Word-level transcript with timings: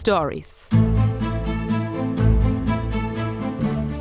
Stories. 0.00 0.66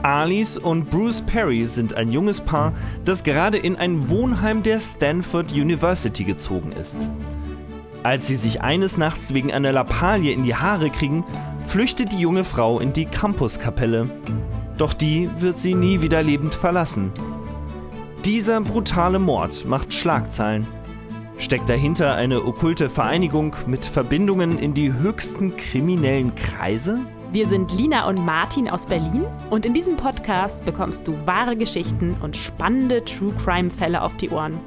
Alice 0.01 0.57
und 0.57 0.89
Bruce 0.89 1.21
Perry 1.21 1.65
sind 1.65 1.93
ein 1.93 2.13
junges 2.13 2.39
Paar, 2.39 2.71
das 3.03 3.23
gerade 3.23 3.57
in 3.57 3.75
ein 3.75 4.09
Wohnheim 4.09 4.63
der 4.63 4.79
Stanford 4.79 5.51
University 5.51 6.23
gezogen 6.23 6.71
ist. 6.71 7.09
Als 8.01 8.27
sie 8.27 8.37
sich 8.37 8.61
eines 8.61 8.95
Nachts 8.95 9.33
wegen 9.33 9.51
einer 9.51 9.73
Lappalie 9.73 10.31
in 10.31 10.45
die 10.45 10.55
Haare 10.55 10.89
kriegen, 10.89 11.25
flüchtet 11.65 12.13
die 12.13 12.19
junge 12.19 12.45
Frau 12.45 12.79
in 12.79 12.93
die 12.93 13.05
Campuskapelle. 13.05 14.09
Doch 14.77 14.93
die 14.93 15.29
wird 15.39 15.59
sie 15.59 15.73
nie 15.73 16.01
wieder 16.01 16.23
lebend 16.23 16.55
verlassen. 16.55 17.11
Dieser 18.23 18.61
brutale 18.61 19.19
Mord 19.19 19.65
macht 19.65 19.93
Schlagzeilen. 19.93 20.78
Steckt 21.39 21.69
dahinter 21.69 22.15
eine 22.15 22.43
okkulte 22.43 22.89
Vereinigung 22.89 23.55
mit 23.65 23.85
Verbindungen 23.85 24.59
in 24.59 24.73
die 24.73 24.91
höchsten 24.91 25.55
kriminellen 25.55 26.35
Kreise? 26.35 26.99
Wir 27.31 27.47
sind 27.47 27.71
Lina 27.71 28.09
und 28.09 28.25
Martin 28.25 28.69
aus 28.69 28.85
Berlin 28.85 29.25
und 29.49 29.65
in 29.65 29.73
diesem 29.73 29.95
Podcast 29.95 30.65
bekommst 30.65 31.07
du 31.07 31.15
wahre 31.25 31.55
Geschichten 31.55 32.17
und 32.21 32.35
spannende 32.35 33.05
True 33.05 33.33
Crime 33.41 33.71
Fälle 33.71 34.01
auf 34.01 34.17
die 34.17 34.29
Ohren. 34.29 34.59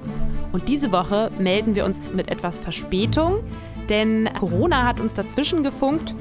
Und 0.53 0.67
diese 0.67 0.93
Woche 0.93 1.31
melden 1.39 1.75
wir 1.75 1.85
uns 1.85 2.11
mit 2.11 2.31
etwas 2.31 2.59
Verspätung, 2.59 3.45
denn 3.91 4.31
Corona 4.39 4.87
hat 4.87 4.99
uns 4.99 5.13
dazwischen 5.13 5.63
gefunkt 5.63 6.15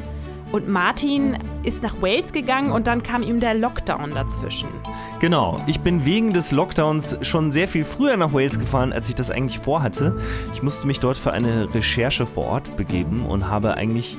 und 0.52 0.68
Martin 0.68 1.38
ist 1.64 1.82
nach 1.84 2.02
Wales 2.02 2.34
gegangen 2.34 2.72
und 2.72 2.88
dann 2.88 3.04
kam 3.04 3.24
ihm 3.24 3.40
der 3.40 3.54
Lockdown 3.54 4.12
dazwischen. 4.12 4.70
Genau, 5.20 5.62
ich 5.68 5.80
bin 5.80 6.06
wegen 6.06 6.34
des 6.34 6.52
Lockdowns 6.52 7.18
schon 7.22 7.52
sehr 7.52 7.68
viel 7.68 7.86
früher 7.86 8.18
nach 8.18 8.34
Wales 8.34 8.60
gefahren, 8.60 8.92
als 8.92 9.10
ich 9.10 9.16
das 9.16 9.32
eigentlich 9.32 9.60
vorhatte. 9.60 10.18
Ich 10.54 10.64
musste 10.64 10.88
mich 10.88 11.00
dort 11.00 11.18
für 11.18 11.32
eine 11.32 11.74
Recherche 11.74 12.26
vor 12.26 12.46
Ort 12.46 12.76
begeben 12.78 13.26
und 13.26 13.50
habe 13.50 13.76
eigentlich 13.76 14.18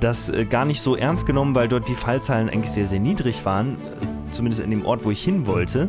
das 0.00 0.28
äh, 0.30 0.44
gar 0.44 0.64
nicht 0.64 0.80
so 0.80 0.96
ernst 0.96 1.26
genommen, 1.26 1.54
weil 1.54 1.68
dort 1.68 1.88
die 1.88 1.94
Fallzahlen 1.94 2.48
eigentlich 2.48 2.72
sehr, 2.72 2.86
sehr 2.86 3.00
niedrig 3.00 3.44
waren, 3.44 3.74
äh, 3.74 4.32
zumindest 4.32 4.62
in 4.62 4.70
dem 4.70 4.84
Ort, 4.84 5.04
wo 5.04 5.10
ich 5.10 5.22
hin 5.22 5.46
wollte 5.46 5.88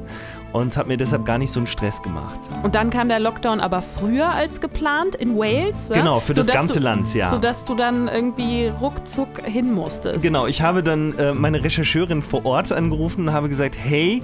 und 0.54 0.76
habe 0.78 0.90
mir 0.90 0.98
deshalb 0.98 1.26
gar 1.26 1.38
nicht 1.38 1.52
so 1.52 1.60
einen 1.60 1.68
Stress 1.68 2.02
gemacht. 2.02 2.40
Und 2.64 2.76
dann 2.76 2.90
kam 2.90 3.10
der 3.10 3.20
Lockdown 3.20 3.60
aber 3.60 3.82
früher 3.82 4.30
als 4.30 4.62
geplant 4.62 5.16
in 5.16 5.38
Wales. 5.38 5.90
Genau, 5.94 6.20
für 6.20 6.34
das 6.34 6.48
ganze 6.48 6.80
du, 6.80 6.86
Land, 6.86 7.14
ja. 7.14 7.28
Sodass 7.28 7.66
du 7.66 7.76
dann 7.76 8.08
irgendwie 8.08 8.68
ruckzuck 8.68 9.44
hin 9.44 9.74
musstest. 9.74 10.24
Genau, 10.24 10.48
ich 10.48 10.62
habe 10.62 10.84
dann 10.84 11.18
äh, 11.18 11.34
meine 11.34 11.64
Rechercheurin 11.64 12.22
vor 12.22 12.46
Ort 12.46 12.72
angerufen 12.72 13.28
und 13.28 13.34
habe 13.34 13.50
gesagt, 13.50 13.78
hey, 13.78 14.22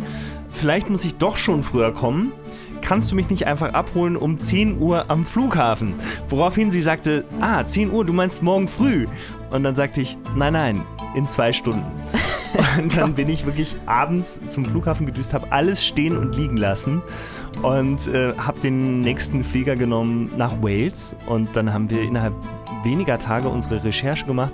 vielleicht 0.51 0.89
muss 0.89 1.05
ich 1.05 1.15
doch 1.15 1.37
schon 1.37 1.63
früher 1.63 1.93
kommen. 1.93 2.31
Kannst 2.81 3.11
du 3.11 3.15
mich 3.15 3.29
nicht 3.29 3.47
einfach 3.47 3.73
abholen 3.73 4.15
um 4.15 4.37
10 4.37 4.79
Uhr 4.79 5.05
am 5.09 5.25
Flughafen? 5.25 5.95
Woraufhin 6.29 6.69
sie 6.69 6.81
sagte, 6.81 7.25
ah, 7.41 7.65
10 7.65 7.91
Uhr, 7.91 8.05
du 8.05 8.13
meinst 8.13 8.43
morgen 8.43 8.67
früh. 8.67 9.07
Und 9.49 9.63
dann 9.63 9.75
sagte 9.75 10.01
ich, 10.01 10.17
nein, 10.35 10.53
nein, 10.53 10.81
in 11.15 11.27
zwei 11.27 11.51
Stunden. 11.51 11.85
Und 12.77 12.97
dann 12.97 13.13
bin 13.13 13.29
ich 13.29 13.45
wirklich 13.45 13.75
abends 13.85 14.41
zum 14.47 14.65
Flughafen 14.65 15.05
gedüst, 15.05 15.33
habe 15.33 15.51
alles 15.51 15.85
stehen 15.85 16.17
und 16.17 16.35
liegen 16.35 16.57
lassen 16.57 17.01
und 17.61 18.07
äh, 18.07 18.33
habe 18.37 18.59
den 18.59 18.99
nächsten 18.99 19.43
Flieger 19.43 19.75
genommen 19.75 20.31
nach 20.37 20.61
Wales. 20.61 21.15
Und 21.25 21.55
dann 21.55 21.73
haben 21.73 21.89
wir 21.89 22.01
innerhalb 22.01 22.33
weniger 22.85 23.17
Tage 23.17 23.49
unsere 23.49 23.83
Recherche 23.83 24.25
gemacht 24.25 24.53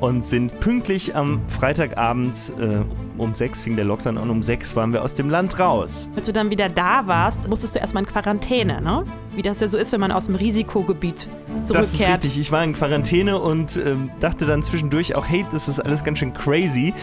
und 0.00 0.26
sind 0.26 0.60
pünktlich 0.60 1.16
am 1.16 1.40
Freitagabend 1.48 2.52
äh, 2.60 2.80
um 3.18 3.34
sechs 3.34 3.62
fing 3.62 3.76
der 3.76 3.84
Lockdown 3.84 4.16
an, 4.16 4.30
um 4.30 4.42
sechs 4.42 4.76
waren 4.76 4.92
wir 4.92 5.02
aus 5.02 5.14
dem 5.14 5.28
Land 5.28 5.58
raus. 5.58 6.08
Als 6.14 6.26
du 6.26 6.32
dann 6.32 6.50
wieder 6.50 6.68
da 6.68 7.06
warst, 7.06 7.48
musstest 7.48 7.74
du 7.74 7.80
erstmal 7.80 8.04
in 8.04 8.08
Quarantäne, 8.08 8.80
ne? 8.80 9.04
Wie 9.34 9.42
das 9.42 9.60
ja 9.60 9.68
so 9.68 9.76
ist, 9.76 9.92
wenn 9.92 10.00
man 10.00 10.12
aus 10.12 10.26
dem 10.26 10.34
Risikogebiet 10.34 11.28
zurückkehrt. 11.62 11.74
Das 11.74 11.94
ist 11.94 12.08
richtig. 12.08 12.40
Ich 12.40 12.52
war 12.52 12.62
in 12.64 12.72
Quarantäne 12.74 13.38
und 13.38 13.76
äh, 13.76 13.94
dachte 14.20 14.46
dann 14.46 14.62
zwischendurch 14.62 15.14
auch, 15.14 15.28
hey, 15.28 15.44
das 15.50 15.68
ist 15.68 15.80
alles 15.80 16.04
ganz 16.04 16.18
schön 16.18 16.32
crazy 16.32 16.94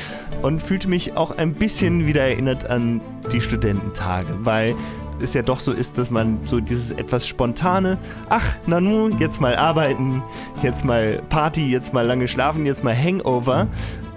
und 0.42 0.62
fühlte 0.62 0.88
mich 0.88 1.16
auch 1.16 1.32
ein 1.32 1.54
bisschen 1.54 2.08
wieder 2.08 2.22
erinnert 2.22 2.70
an 2.70 3.02
die 3.32 3.42
Studententage, 3.42 4.30
weil 4.40 4.76
es 5.22 5.34
ja 5.34 5.42
doch 5.42 5.60
so 5.60 5.72
ist, 5.72 5.98
dass 5.98 6.10
man 6.10 6.40
so 6.46 6.60
dieses 6.60 6.92
etwas 6.92 7.28
spontane, 7.28 7.98
ach, 8.30 8.56
Nanu, 8.68 9.10
jetzt 9.20 9.42
mal 9.42 9.56
arbeiten, 9.56 10.24
jetzt 10.62 10.86
mal 10.86 11.22
Party, 11.30 11.70
jetzt 11.70 11.94
mal 11.94 12.06
lange 12.06 12.28
schlafen, 12.28 12.66
jetzt 12.66 12.84
mal 12.84 12.96
Hangover. 12.96 13.68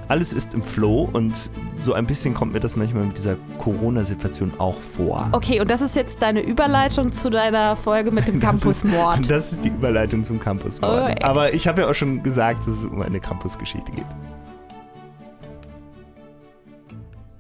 Alles 0.09 0.33
ist 0.33 0.55
im 0.55 0.63
Flow 0.63 1.07
und 1.13 1.51
so 1.77 1.93
ein 1.93 2.07
bisschen 2.07 2.33
kommt 2.33 2.55
mir 2.55 2.61
das 2.61 2.77
manchmal 2.77 3.05
mit 3.05 3.19
dieser 3.19 3.37
Corona-Situation 3.59 4.53
auch 4.57 4.81
vor. 4.81 5.29
Okay, 5.33 5.61
und 5.61 5.71
das 5.71 5.83
ist 5.83 5.97
jetzt 5.97 6.23
deine 6.23 6.41
Überleitung 6.41 7.13
zu 7.13 7.29
deiner 7.29 7.77
Folge 7.77 8.11
mit 8.11 8.27
dem 8.27 8.41
Campusmord. 8.41 9.19
Das, 9.21 9.29
das 9.29 9.53
ist 9.53 9.65
die 9.65 9.69
Überleitung 9.69 10.25
zum 10.25 10.41
Campusmord. 10.41 11.17
Oh, 11.21 11.25
Aber 11.25 11.53
ich 11.53 11.69
habe 11.69 11.83
ja 11.83 11.91
auch 11.91 11.95
schon 11.95 12.23
gesagt, 12.23 12.61
dass 12.61 12.69
es 12.69 12.85
um 12.87 13.03
eine 13.03 13.21
Campusgeschichte 13.21 13.93
geht. 13.93 14.07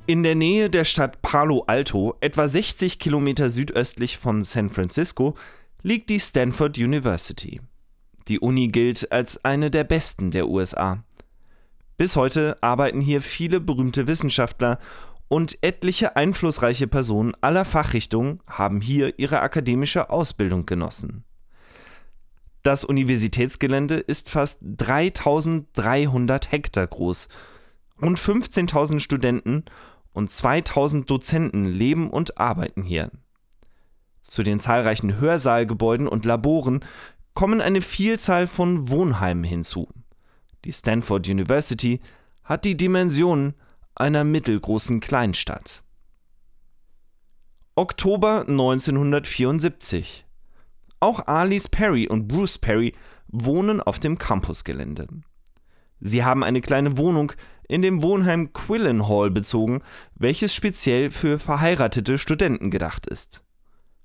In 0.08 0.22
der 0.22 0.34
Nähe 0.34 0.70
der 0.70 0.86
Stadt 0.86 1.20
Palo 1.20 1.64
Alto, 1.66 2.16
etwa 2.22 2.48
60 2.48 2.98
Kilometer 2.98 3.50
südöstlich 3.50 4.16
von 4.16 4.42
San 4.42 4.70
Francisco, 4.70 5.34
liegt 5.82 6.08
die 6.08 6.18
Stanford 6.18 6.78
University. 6.78 7.60
Die 8.26 8.40
Uni 8.40 8.68
gilt 8.68 9.12
als 9.12 9.44
eine 9.44 9.70
der 9.70 9.84
besten 9.84 10.30
der 10.30 10.48
USA. 10.48 11.04
Bis 11.98 12.16
heute 12.16 12.56
arbeiten 12.62 13.02
hier 13.02 13.20
viele 13.20 13.60
berühmte 13.60 14.06
Wissenschaftler 14.06 14.78
und 15.28 15.58
etliche 15.60 16.16
einflussreiche 16.16 16.86
Personen 16.86 17.34
aller 17.42 17.66
Fachrichtungen 17.66 18.40
haben 18.46 18.80
hier 18.80 19.18
ihre 19.18 19.40
akademische 19.40 20.08
Ausbildung 20.08 20.64
genossen. 20.64 21.24
Das 22.62 22.82
Universitätsgelände 22.82 23.96
ist 23.96 24.30
fast 24.30 24.60
3300 24.62 26.50
Hektar 26.50 26.86
groß. 26.86 27.28
Rund 28.00 28.18
15.000 28.18 29.00
Studenten 29.00 29.64
und 30.18 30.28
2000 30.28 31.08
Dozenten 31.08 31.64
leben 31.64 32.10
und 32.10 32.38
arbeiten 32.38 32.82
hier. 32.82 33.12
Zu 34.20 34.42
den 34.42 34.58
zahlreichen 34.58 35.20
Hörsaalgebäuden 35.20 36.08
und 36.08 36.24
Laboren 36.24 36.80
kommen 37.34 37.60
eine 37.60 37.80
Vielzahl 37.80 38.48
von 38.48 38.88
Wohnheimen 38.88 39.44
hinzu. 39.44 39.88
Die 40.64 40.72
Stanford 40.72 41.28
University 41.28 42.00
hat 42.42 42.64
die 42.64 42.76
Dimensionen 42.76 43.54
einer 43.94 44.24
mittelgroßen 44.24 44.98
Kleinstadt. 44.98 45.84
Oktober 47.76 48.40
1974. 48.40 50.26
Auch 50.98 51.28
Alice 51.28 51.68
Perry 51.68 52.08
und 52.08 52.26
Bruce 52.26 52.58
Perry 52.58 52.92
wohnen 53.28 53.80
auf 53.80 54.00
dem 54.00 54.18
Campusgelände. 54.18 55.06
Sie 56.00 56.24
haben 56.24 56.44
eine 56.44 56.60
kleine 56.60 56.98
Wohnung 56.98 57.32
in 57.68 57.82
dem 57.82 58.02
Wohnheim 58.02 58.52
Quillen 58.52 59.08
Hall 59.08 59.30
bezogen, 59.30 59.82
welches 60.14 60.54
speziell 60.54 61.10
für 61.10 61.38
verheiratete 61.38 62.18
Studenten 62.18 62.70
gedacht 62.70 63.06
ist. 63.06 63.44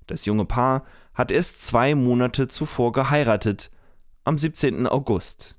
Das 0.06 0.26
junge 0.26 0.44
Paar 0.44 0.84
hat 1.14 1.30
erst 1.30 1.62
zwei 1.62 1.94
Monate 1.94 2.48
zuvor 2.48 2.92
geheiratet, 2.92 3.70
am 4.24 4.38
17. 4.38 4.86
August. 4.86 5.56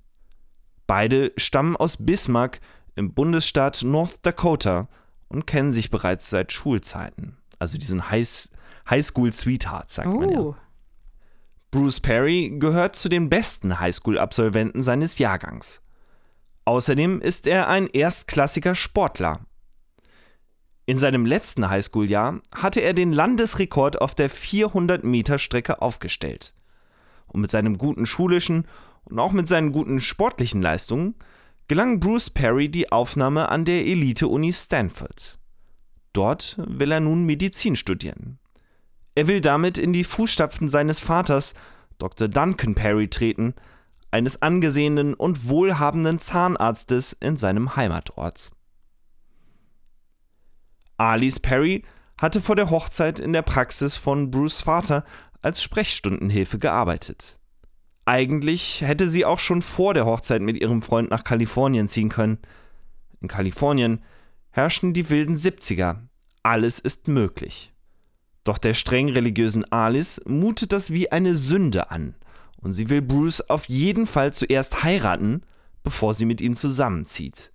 Beide 0.88 1.32
stammen 1.38 1.76
aus 1.76 1.98
Bismarck 2.06 2.60
im 2.96 3.14
Bundesstaat 3.14 3.84
North 3.84 4.26
Dakota 4.26 4.88
und 5.28 5.48
kennen 5.48 5.72
sich 5.72 5.90
bereits 5.90 6.30
seit 6.30 6.52
Schulzeiten. 6.52 7.38
Also 7.60 7.78
diesen 7.78 8.10
High 8.10 8.50
Highschool 8.90 9.34
Sweethearts, 9.34 9.96
sagt 9.96 10.10
oh. 10.10 10.20
man 10.20 10.30
ja. 10.30 10.40
Oh. 10.40 10.56
Bruce 11.72 12.00
Perry 12.00 12.56
gehört 12.58 12.96
zu 12.96 13.10
den 13.10 13.30
besten 13.30 13.80
Highschool-Absolventen 13.80 14.82
seines 14.82 15.18
Jahrgangs. 15.18 15.82
Außerdem 16.66 17.22
ist 17.22 17.48
er 17.48 17.68
ein 17.70 17.88
erstklassiger 17.88 18.76
Sportler. 18.76 19.46
In 20.88 20.98
seinem 20.98 21.26
letzten 21.26 21.70
Highschool-Jahr 21.70 22.42
hatte 22.54 22.82
er 22.82 22.94
den 22.94 23.12
Landesrekord 23.12 24.02
auf 24.02 24.14
der 24.14 24.30
400-Meter-Strecke 24.30 25.82
aufgestellt. 25.82 26.54
Und 27.28 27.42
mit 27.42 27.52
seinem 27.52 27.78
guten 27.78 28.06
schulischen 28.06 28.68
und 29.06 29.20
auch 29.20 29.32
mit 29.32 29.48
seinen 29.48 29.72
guten 29.72 30.00
sportlichen 30.00 30.62
Leistungen 30.62 31.16
gelang 31.68 32.00
Bruce 32.00 32.30
Perry 32.30 32.70
die 32.70 32.92
Aufnahme 32.92 33.50
an 33.50 33.66
der 33.66 33.86
Elite-Uni 33.86 34.54
Stanford. 34.54 35.40
Dort 36.14 36.56
will 36.58 36.92
er 36.92 37.00
nun 37.00 37.26
Medizin 37.26 37.76
studieren. 37.76 38.40
Er 39.16 39.28
will 39.28 39.42
damit 39.42 39.78
in 39.78 39.94
die 39.94 40.04
Fußstapfen 40.04 40.70
seines 40.70 41.00
Vaters, 41.00 41.56
Dr. 41.98 42.28
Duncan 42.28 42.76
Perry, 42.76 43.08
treten, 43.08 43.56
eines 44.16 44.42
angesehenen 44.42 45.14
und 45.14 45.50
wohlhabenden 45.50 46.20
Zahnarztes 46.20 47.12
in 47.12 47.36
seinem 47.36 47.76
Heimatort. 47.76 48.50
Alice 50.96 51.42
Perry 51.42 51.84
hatte 52.18 52.40
vor 52.40 52.56
der 52.56 52.70
Hochzeit 52.70 53.20
in 53.20 53.34
der 53.34 53.42
Praxis 53.42 53.98
von 53.98 54.32
Bruce 54.32 54.62
Vater 54.62 55.04
als 55.42 55.62
Sprechstundenhilfe 55.62 56.60
gearbeitet. 56.60 57.38
Eigentlich 58.06 58.80
hätte 58.80 59.10
sie 59.10 59.26
auch 59.26 59.40
schon 59.40 59.62
vor 59.62 59.94
der 59.94 60.06
Hochzeit 60.06 60.42
mit 60.42 60.56
ihrem 60.62 60.82
Freund 60.82 61.10
nach 61.10 61.26
Kalifornien 61.26 61.90
ziehen 61.90 62.08
können. 62.08 62.38
In 63.20 63.28
Kalifornien 63.28 64.02
herrschen 64.52 64.94
die 64.94 65.10
wilden 65.10 65.36
70er. 65.36 65.98
Alles 66.42 66.80
ist 66.80 67.10
möglich. 67.10 67.74
Doch 68.46 68.60
der 68.60 68.76
streng 68.76 69.10
religiösen 69.10 69.70
Alice 69.74 70.22
mutet 70.26 70.72
das 70.72 70.92
wie 70.92 71.12
eine 71.12 71.36
Sünde 71.36 71.92
an 71.92 72.16
und 72.58 72.74
sie 72.74 72.90
will 72.90 73.02
Bruce 73.02 73.42
auf 73.50 73.70
jeden 73.70 74.08
Fall 74.08 74.34
zuerst 74.34 74.84
heiraten, 74.84 75.44
bevor 75.84 76.14
sie 76.14 76.26
mit 76.26 76.42
ihm 76.42 76.56
zusammenzieht. 76.56 77.52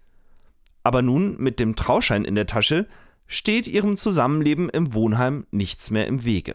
Aber 0.82 1.02
nun, 1.02 1.36
mit 1.38 1.60
dem 1.60 1.76
Trauschein 1.76 2.24
in 2.24 2.34
der 2.34 2.46
Tasche, 2.46 2.86
steht 3.26 3.66
ihrem 3.66 3.96
Zusammenleben 3.96 4.68
im 4.70 4.94
Wohnheim 4.94 5.46
nichts 5.50 5.90
mehr 5.90 6.06
im 6.06 6.24
Wege. 6.24 6.54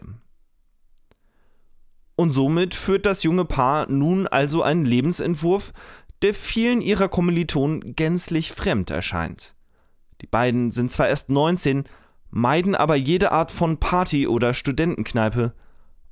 Und 2.16 2.30
somit 2.32 2.74
führt 2.74 3.06
das 3.06 3.22
junge 3.22 3.44
Paar 3.44 3.90
nun 3.90 4.26
also 4.26 4.62
einen 4.62 4.84
Lebensentwurf, 4.84 5.72
der 6.22 6.34
vielen 6.34 6.80
ihrer 6.80 7.08
Kommilitonen 7.08 7.94
gänzlich 7.94 8.52
fremd 8.52 8.90
erscheint. 8.90 9.54
Die 10.22 10.26
beiden 10.26 10.70
sind 10.70 10.90
zwar 10.90 11.08
erst 11.08 11.28
19, 11.28 11.84
meiden 12.30 12.74
aber 12.74 12.96
jede 12.96 13.32
Art 13.32 13.50
von 13.50 13.78
Party 13.78 14.26
oder 14.26 14.54
Studentenkneipe. 14.54 15.54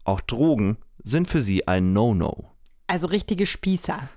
Auch 0.04 0.20
Drogen 0.20 0.76
sind 1.04 1.28
für 1.28 1.40
sie 1.40 1.68
ein 1.68 1.92
No-No. 1.92 2.50
Also 2.86 3.06
richtige 3.06 3.46
Spießer. 3.46 4.08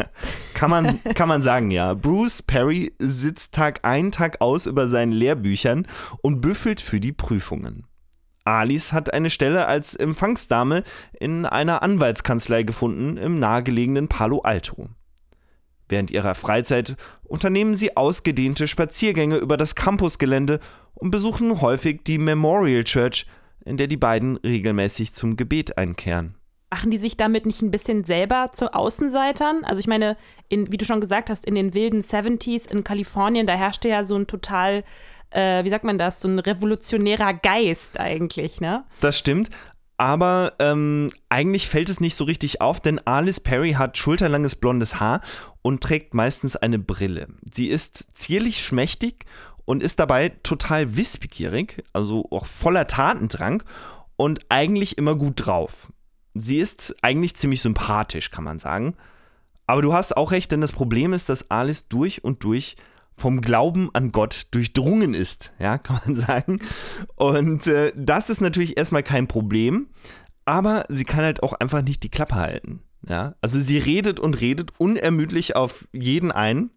kann, 0.54 0.70
man, 0.70 1.02
kann 1.14 1.28
man 1.28 1.42
sagen, 1.42 1.70
ja. 1.70 1.94
Bruce 1.94 2.42
Perry 2.42 2.92
sitzt 2.98 3.54
Tag 3.54 3.80
ein, 3.82 4.10
Tag 4.10 4.40
aus 4.40 4.66
über 4.66 4.88
seinen 4.88 5.12
Lehrbüchern 5.12 5.86
und 6.22 6.40
büffelt 6.40 6.80
für 6.80 6.98
die 6.98 7.12
Prüfungen. 7.12 7.84
Alice 8.44 8.92
hat 8.92 9.12
eine 9.12 9.30
Stelle 9.30 9.66
als 9.66 9.94
Empfangsdame 9.94 10.84
in 11.18 11.46
einer 11.46 11.82
Anwaltskanzlei 11.82 12.62
gefunden 12.62 13.16
im 13.16 13.38
nahegelegenen 13.38 14.08
Palo 14.08 14.40
Alto. 14.40 14.88
Während 15.88 16.10
ihrer 16.10 16.34
Freizeit 16.34 16.96
unternehmen 17.24 17.74
sie 17.74 17.96
ausgedehnte 17.96 18.66
Spaziergänge 18.66 19.36
über 19.36 19.56
das 19.56 19.74
Campusgelände 19.74 20.60
und 20.94 21.10
besuchen 21.10 21.60
häufig 21.60 22.02
die 22.04 22.18
Memorial 22.18 22.84
Church, 22.84 23.26
in 23.64 23.76
der 23.76 23.88
die 23.88 23.96
beiden 23.96 24.36
regelmäßig 24.38 25.12
zum 25.12 25.36
Gebet 25.36 25.76
einkehren. 25.76 26.35
Machen 26.70 26.90
die 26.90 26.98
sich 26.98 27.16
damit 27.16 27.46
nicht 27.46 27.62
ein 27.62 27.70
bisschen 27.70 28.04
selber 28.04 28.48
zu 28.52 28.74
Außenseitern? 28.74 29.64
Also 29.64 29.78
ich 29.78 29.86
meine, 29.86 30.16
in, 30.48 30.72
wie 30.72 30.76
du 30.76 30.84
schon 30.84 31.00
gesagt 31.00 31.30
hast, 31.30 31.46
in 31.46 31.54
den 31.54 31.74
wilden 31.74 32.00
70s 32.00 32.68
in 32.68 32.84
Kalifornien, 32.84 33.46
da 33.46 33.54
herrschte 33.54 33.88
ja 33.88 34.02
so 34.02 34.16
ein 34.16 34.26
total, 34.26 34.84
äh, 35.30 35.64
wie 35.64 35.70
sagt 35.70 35.84
man 35.84 35.98
das, 35.98 36.20
so 36.20 36.28
ein 36.28 36.38
revolutionärer 36.38 37.34
Geist 37.34 38.00
eigentlich, 38.00 38.60
ne? 38.60 38.84
Das 39.00 39.16
stimmt. 39.16 39.50
Aber 39.98 40.54
ähm, 40.58 41.10
eigentlich 41.28 41.68
fällt 41.68 41.88
es 41.88 42.00
nicht 42.00 42.16
so 42.16 42.24
richtig 42.24 42.60
auf, 42.60 42.80
denn 42.80 43.00
Alice 43.06 43.40
Perry 43.40 43.72
hat 43.72 43.96
schulterlanges 43.96 44.54
blondes 44.54 45.00
Haar 45.00 45.22
und 45.62 45.82
trägt 45.82 46.14
meistens 46.14 46.56
eine 46.56 46.78
Brille. 46.78 47.28
Sie 47.50 47.68
ist 47.68 48.08
zierlich 48.14 48.62
schmächtig 48.62 49.24
und 49.64 49.82
ist 49.82 49.98
dabei 49.98 50.30
total 50.42 50.96
wissbegierig, 50.96 51.82
also 51.92 52.26
auch 52.30 52.46
voller 52.46 52.86
Tatendrang 52.86 53.62
und 54.16 54.40
eigentlich 54.48 54.98
immer 54.98 55.14
gut 55.14 55.46
drauf. 55.46 55.92
Sie 56.40 56.58
ist 56.58 56.94
eigentlich 57.02 57.36
ziemlich 57.36 57.62
sympathisch, 57.62 58.30
kann 58.30 58.44
man 58.44 58.58
sagen. 58.58 58.94
Aber 59.66 59.82
du 59.82 59.92
hast 59.92 60.16
auch 60.16 60.32
recht, 60.32 60.52
denn 60.52 60.60
das 60.60 60.72
Problem 60.72 61.12
ist, 61.12 61.28
dass 61.28 61.50
Alice 61.50 61.88
durch 61.88 62.22
und 62.22 62.44
durch 62.44 62.76
vom 63.16 63.40
Glauben 63.40 63.90
an 63.94 64.12
Gott 64.12 64.46
durchdrungen 64.50 65.14
ist, 65.14 65.52
ja, 65.58 65.78
kann 65.78 66.00
man 66.04 66.14
sagen. 66.14 66.58
Und 67.16 67.66
äh, 67.66 67.92
das 67.96 68.30
ist 68.30 68.40
natürlich 68.40 68.76
erstmal 68.76 69.02
kein 69.02 69.26
Problem, 69.26 69.88
aber 70.44 70.84
sie 70.88 71.04
kann 71.04 71.24
halt 71.24 71.42
auch 71.42 71.54
einfach 71.54 71.82
nicht 71.82 72.02
die 72.02 72.10
Klappe 72.10 72.36
halten. 72.36 72.82
Ja, 73.08 73.34
also 73.40 73.60
sie 73.60 73.78
redet 73.78 74.18
und 74.18 74.40
redet 74.40 74.72
unermüdlich 74.78 75.54
auf 75.54 75.86
jeden 75.92 76.32
ein 76.32 76.70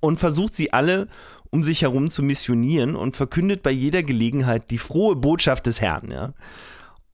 und 0.00 0.18
versucht 0.18 0.56
sie 0.56 0.72
alle 0.72 1.08
um 1.50 1.64
sich 1.64 1.82
herum 1.82 2.08
zu 2.08 2.22
missionieren 2.22 2.96
und 2.96 3.16
verkündet 3.16 3.62
bei 3.62 3.70
jeder 3.70 4.02
Gelegenheit 4.02 4.70
die 4.70 4.78
frohe 4.78 5.16
Botschaft 5.16 5.66
des 5.66 5.80
Herrn, 5.80 6.10
ja. 6.10 6.34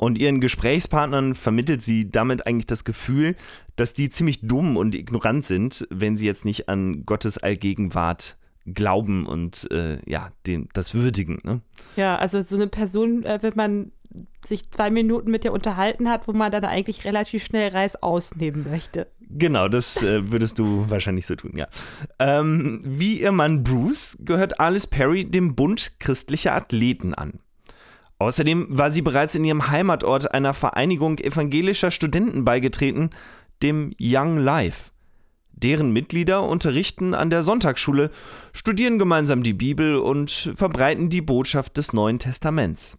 Und 0.03 0.19
ihren 0.19 0.41
Gesprächspartnern 0.41 1.37
vermittelt 1.37 1.81
sie 1.81 2.11
damit 2.11 2.45
eigentlich 2.45 2.67
das 2.67 2.83
Gefühl, 2.83 3.37
dass 3.77 3.95
die 3.95 4.11
ziemlich 4.11 4.41
dumm 4.41 4.77
und 4.77 4.97
ignorant 4.97 5.45
sind, 5.45 5.87
wenn 5.91 6.17
sie 6.17 6.27
jetzt 6.27 6.45
nicht 6.45 6.69
an 6.69 7.07
Gottes 7.07 7.39
Allgegenwart 7.39 8.37
glauben 8.67 9.27
und 9.27 9.71
äh, 9.71 10.01
ja, 10.05 10.33
dem, 10.45 10.69
das 10.73 10.95
würdigen. 10.95 11.39
Ne? 11.45 11.61
Ja, 11.95 12.17
also 12.17 12.43
so 12.43 12.57
eine 12.57 12.67
Person, 12.67 13.23
äh, 13.23 13.39
wenn 13.43 13.53
man 13.55 13.93
sich 14.45 14.69
zwei 14.73 14.91
Minuten 14.91 15.31
mit 15.31 15.45
ihr 15.45 15.53
unterhalten 15.53 16.09
hat, 16.09 16.27
wo 16.27 16.33
man 16.33 16.51
dann 16.51 16.65
eigentlich 16.65 17.05
relativ 17.05 17.45
schnell 17.45 17.71
Reis 17.71 17.95
ausnehmen 17.95 18.67
möchte. 18.69 19.07
Genau, 19.31 19.69
das 19.69 20.03
äh, 20.03 20.33
würdest 20.33 20.59
du 20.59 20.85
wahrscheinlich 20.89 21.27
so 21.27 21.37
tun, 21.37 21.53
ja. 21.55 21.69
Ähm, 22.19 22.83
wie 22.85 23.21
ihr 23.21 23.31
Mann 23.31 23.63
Bruce 23.63 24.19
gehört 24.19 24.59
Alice 24.59 24.89
Perry 24.89 25.31
dem 25.31 25.55
Bund 25.55 26.01
christlicher 26.01 26.57
Athleten 26.57 27.15
an. 27.15 27.39
Außerdem 28.23 28.67
war 28.71 28.93
sie 28.93 29.03
bereits 29.03 29.35
in 29.35 29.45
ihrem 29.45 29.69
Heimatort 29.69 30.33
einer 30.33 30.55
Vereinigung 30.55 31.19
evangelischer 31.19 31.91
Studenten 31.91 32.45
beigetreten, 32.45 33.11
dem 33.65 33.95
Young 34.01 34.39
Life. 34.39 34.93
Deren 35.51 35.93
Mitglieder 35.93 36.45
unterrichten 36.45 37.15
an 37.15 37.31
der 37.31 37.43
Sonntagsschule, 37.43 38.11
studieren 38.53 39.01
gemeinsam 39.01 39.43
die 39.43 39.53
Bibel 39.53 39.97
und 39.97 40.53
verbreiten 40.55 41.11
die 41.11 41.21
Botschaft 41.21 41.77
des 41.77 41.93
Neuen 41.93 42.21
Testaments. 42.21 42.97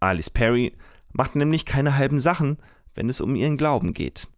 Alice 0.00 0.30
Perry 0.30 0.72
macht 1.12 1.36
nämlich 1.36 1.66
keine 1.66 1.98
halben 1.98 2.18
Sachen, 2.18 2.56
wenn 2.94 3.10
es 3.10 3.20
um 3.20 3.36
ihren 3.36 3.58
Glauben 3.58 3.92
geht. 3.92 4.28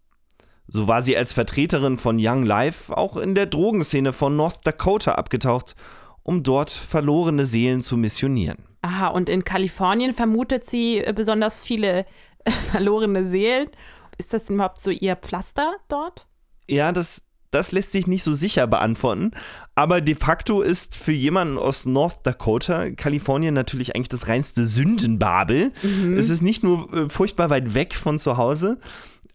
So 0.67 0.89
war 0.89 1.01
sie 1.01 1.15
als 1.15 1.31
Vertreterin 1.31 1.97
von 1.97 2.17
Young 2.19 2.43
Life 2.43 2.95
auch 2.95 3.15
in 3.15 3.35
der 3.35 3.45
Drogenszene 3.45 4.11
von 4.11 4.35
North 4.35 4.67
Dakota 4.67 5.13
abgetaucht, 5.13 5.77
um 6.23 6.43
dort 6.43 6.71
verlorene 6.71 7.45
Seelen 7.45 7.81
zu 7.81 7.95
missionieren. 7.95 8.66
Aha, 8.81 9.07
und 9.07 9.29
in 9.29 9.43
Kalifornien 9.43 10.13
vermutet 10.13 10.65
sie 10.65 11.03
besonders 11.15 11.63
viele 11.63 12.05
verlorene 12.71 13.27
Seelen. 13.27 13.69
Ist 14.17 14.33
das 14.33 14.49
überhaupt 14.49 14.79
so 14.79 14.91
ihr 14.91 15.15
Pflaster 15.15 15.75
dort? 15.87 16.27
Ja, 16.69 16.91
das, 16.91 17.21
das 17.51 17.71
lässt 17.71 17.91
sich 17.91 18.07
nicht 18.07 18.23
so 18.23 18.33
sicher 18.33 18.67
beantworten. 18.67 19.31
Aber 19.75 20.01
de 20.01 20.15
facto 20.15 20.61
ist 20.61 20.95
für 20.95 21.11
jemanden 21.11 21.57
aus 21.57 21.85
North 21.85 22.25
Dakota 22.25 22.91
Kalifornien 22.91 23.53
natürlich 23.53 23.95
eigentlich 23.95 24.09
das 24.09 24.27
reinste 24.27 24.65
Sündenbabel. 24.65 25.71
Mhm. 25.83 26.17
Es 26.17 26.29
ist 26.29 26.41
nicht 26.41 26.63
nur 26.63 26.91
äh, 26.93 27.09
furchtbar 27.09 27.49
weit 27.49 27.73
weg 27.73 27.93
von 27.95 28.19
zu 28.19 28.37
Hause, 28.37 28.79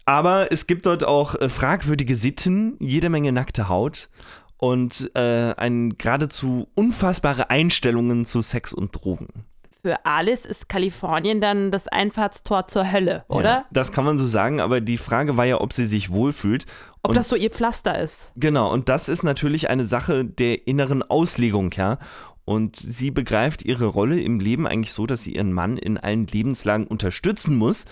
aber 0.05 0.51
es 0.51 0.67
gibt 0.67 0.85
dort 0.85 1.03
auch 1.03 1.35
äh, 1.35 1.49
fragwürdige 1.49 2.15
Sitten, 2.15 2.75
jede 2.79 3.09
Menge 3.09 3.31
nackte 3.31 3.69
Haut 3.69 4.09
und 4.63 5.11
äh, 5.13 5.53
ein 5.57 5.97
geradezu 5.97 6.69
unfassbare 6.73 7.49
Einstellungen 7.49 8.23
zu 8.23 8.41
Sex 8.41 8.73
und 8.73 8.91
Drogen 8.91 9.27
für 9.85 10.05
Alice 10.05 10.45
ist 10.45 10.69
Kalifornien 10.69 11.41
dann 11.41 11.69
das 11.69 11.89
Einfahrtstor 11.89 12.67
zur 12.67 12.89
Hölle, 12.89 13.25
oder? 13.27 13.49
Ja, 13.49 13.65
das 13.69 13.91
kann 13.91 14.05
man 14.05 14.17
so 14.17 14.25
sagen, 14.25 14.61
aber 14.61 14.79
die 14.79 14.95
Frage 14.95 15.35
war 15.35 15.43
ja, 15.43 15.59
ob 15.59 15.73
sie 15.73 15.83
sich 15.83 16.09
wohlfühlt. 16.09 16.65
Ob 17.01 17.09
und, 17.09 17.17
das 17.17 17.27
so 17.27 17.35
ihr 17.35 17.49
Pflaster 17.49 17.99
ist. 17.99 18.31
Genau, 18.37 18.71
und 18.71 18.87
das 18.87 19.09
ist 19.09 19.23
natürlich 19.23 19.69
eine 19.69 19.83
Sache 19.83 20.23
der 20.23 20.69
inneren 20.69 21.03
Auslegung, 21.03 21.71
ja. 21.75 21.99
Und 22.45 22.77
sie 22.77 23.11
begreift 23.11 23.65
ihre 23.65 23.87
Rolle 23.87 24.21
im 24.21 24.39
Leben 24.39 24.67
eigentlich 24.67 24.93
so, 24.93 25.05
dass 25.05 25.23
sie 25.23 25.35
ihren 25.35 25.51
Mann 25.51 25.75
in 25.75 25.97
allen 25.97 26.27
Lebenslagen 26.27 26.87
unterstützen 26.87 27.57
muss 27.57 27.83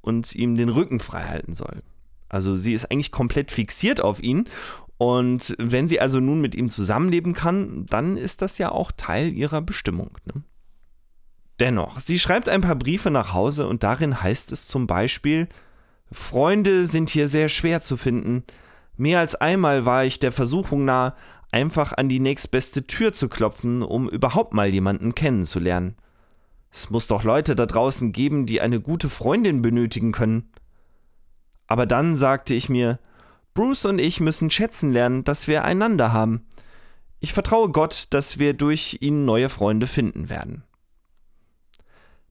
und 0.00 0.34
ihm 0.34 0.56
den 0.56 0.70
Rücken 0.70 0.98
frei 0.98 1.26
halten 1.26 1.54
soll. 1.54 1.84
Also 2.28 2.56
sie 2.56 2.74
ist 2.74 2.90
eigentlich 2.90 3.12
komplett 3.12 3.52
fixiert 3.52 4.00
auf 4.00 4.20
ihn. 4.20 4.48
Und 4.98 5.54
wenn 5.58 5.88
sie 5.88 6.00
also 6.00 6.20
nun 6.20 6.40
mit 6.40 6.54
ihm 6.54 6.68
zusammenleben 6.68 7.34
kann, 7.34 7.86
dann 7.86 8.16
ist 8.16 8.40
das 8.42 8.58
ja 8.58 8.72
auch 8.72 8.92
Teil 8.92 9.32
ihrer 9.32 9.60
Bestimmung. 9.60 10.12
Ne? 10.24 10.42
Dennoch, 11.60 12.00
sie 12.00 12.18
schreibt 12.18 12.48
ein 12.48 12.60
paar 12.62 12.76
Briefe 12.76 13.10
nach 13.10 13.32
Hause 13.32 13.66
und 13.66 13.82
darin 13.82 14.22
heißt 14.22 14.52
es 14.52 14.68
zum 14.68 14.86
Beispiel, 14.86 15.48
Freunde 16.12 16.86
sind 16.86 17.10
hier 17.10 17.28
sehr 17.28 17.48
schwer 17.48 17.82
zu 17.82 17.96
finden. 17.96 18.44
Mehr 18.96 19.18
als 19.20 19.34
einmal 19.34 19.84
war 19.84 20.04
ich 20.04 20.18
der 20.18 20.32
Versuchung 20.32 20.84
nah, 20.84 21.14
einfach 21.52 21.92
an 21.92 22.08
die 22.08 22.20
nächstbeste 22.20 22.86
Tür 22.86 23.12
zu 23.12 23.28
klopfen, 23.28 23.82
um 23.82 24.08
überhaupt 24.08 24.54
mal 24.54 24.68
jemanden 24.68 25.14
kennenzulernen. 25.14 25.96
Es 26.70 26.90
muss 26.90 27.06
doch 27.06 27.24
Leute 27.24 27.54
da 27.54 27.66
draußen 27.66 28.12
geben, 28.12 28.46
die 28.46 28.60
eine 28.60 28.80
gute 28.80 29.08
Freundin 29.08 29.62
benötigen 29.62 30.12
können. 30.12 30.50
Aber 31.66 31.86
dann 31.86 32.14
sagte 32.14 32.54
ich 32.54 32.68
mir, 32.68 32.98
Bruce 33.56 33.86
und 33.86 33.98
ich 33.98 34.20
müssen 34.20 34.50
schätzen 34.50 34.92
lernen, 34.92 35.24
dass 35.24 35.48
wir 35.48 35.64
einander 35.64 36.12
haben. 36.12 36.46
Ich 37.18 37.32
vertraue 37.32 37.70
Gott, 37.70 38.06
dass 38.10 38.38
wir 38.38 38.54
durch 38.54 38.98
ihn 39.00 39.24
neue 39.24 39.48
Freunde 39.48 39.88
finden 39.88 40.28
werden. 40.28 40.62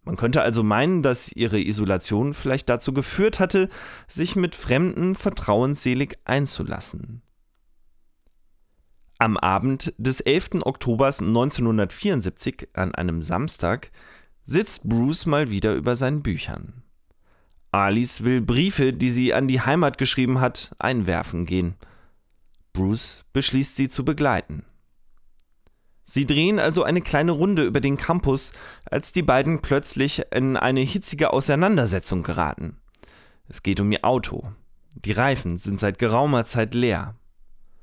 Man 0.03 0.15
könnte 0.15 0.43
also 0.43 0.63
meinen, 0.63 1.01
dass 1.01 1.31
ihre 1.31 1.59
Isolation 1.59 2.33
vielleicht 2.33 2.69
dazu 2.69 2.93
geführt 2.93 3.39
hatte, 3.39 3.69
sich 4.07 4.35
mit 4.35 4.55
Fremden 4.55 5.15
vertrauensselig 5.15 6.17
einzulassen. 6.23 7.23
Am 9.17 9.35
Abend 9.35 9.93
des 9.97 10.21
11. 10.21 10.61
Oktobers 10.61 11.21
1974, 11.21 12.69
an 12.73 12.93
einem 12.93 13.23
Samstag, 13.23 13.91
sitzt 14.43 14.83
Bruce 14.83 15.25
mal 15.25 15.49
wieder 15.49 15.73
über 15.73 15.95
seinen 15.95 16.21
Büchern. 16.21 16.84
Alice 17.75 18.23
will 18.23 18.41
Briefe, 18.41 18.93
die 18.93 19.11
sie 19.11 19.33
an 19.33 19.47
die 19.47 19.61
Heimat 19.61 19.97
geschrieben 19.97 20.39
hat, 20.39 20.73
einwerfen 20.79 21.45
gehen. 21.45 21.75
Bruce 22.73 23.25
beschließt 23.33 23.75
sie 23.75 23.89
zu 23.89 24.05
begleiten. 24.05 24.63
Sie 26.03 26.25
drehen 26.25 26.59
also 26.59 26.83
eine 26.83 27.01
kleine 27.01 27.31
Runde 27.31 27.63
über 27.65 27.81
den 27.81 27.97
Campus, 27.97 28.53
als 28.89 29.11
die 29.11 29.23
beiden 29.23 29.61
plötzlich 29.61 30.21
in 30.31 30.55
eine 30.55 30.81
hitzige 30.81 31.33
Auseinandersetzung 31.33 32.21
geraten. 32.23 32.77
Es 33.47 33.63
geht 33.63 33.79
um 33.79 33.91
ihr 33.91 34.05
Auto. 34.05 34.51
Die 34.93 35.11
Reifen 35.11 35.57
sind 35.57 35.79
seit 35.79 35.97
geraumer 35.97 36.45
Zeit 36.45 36.73
leer. 36.75 37.15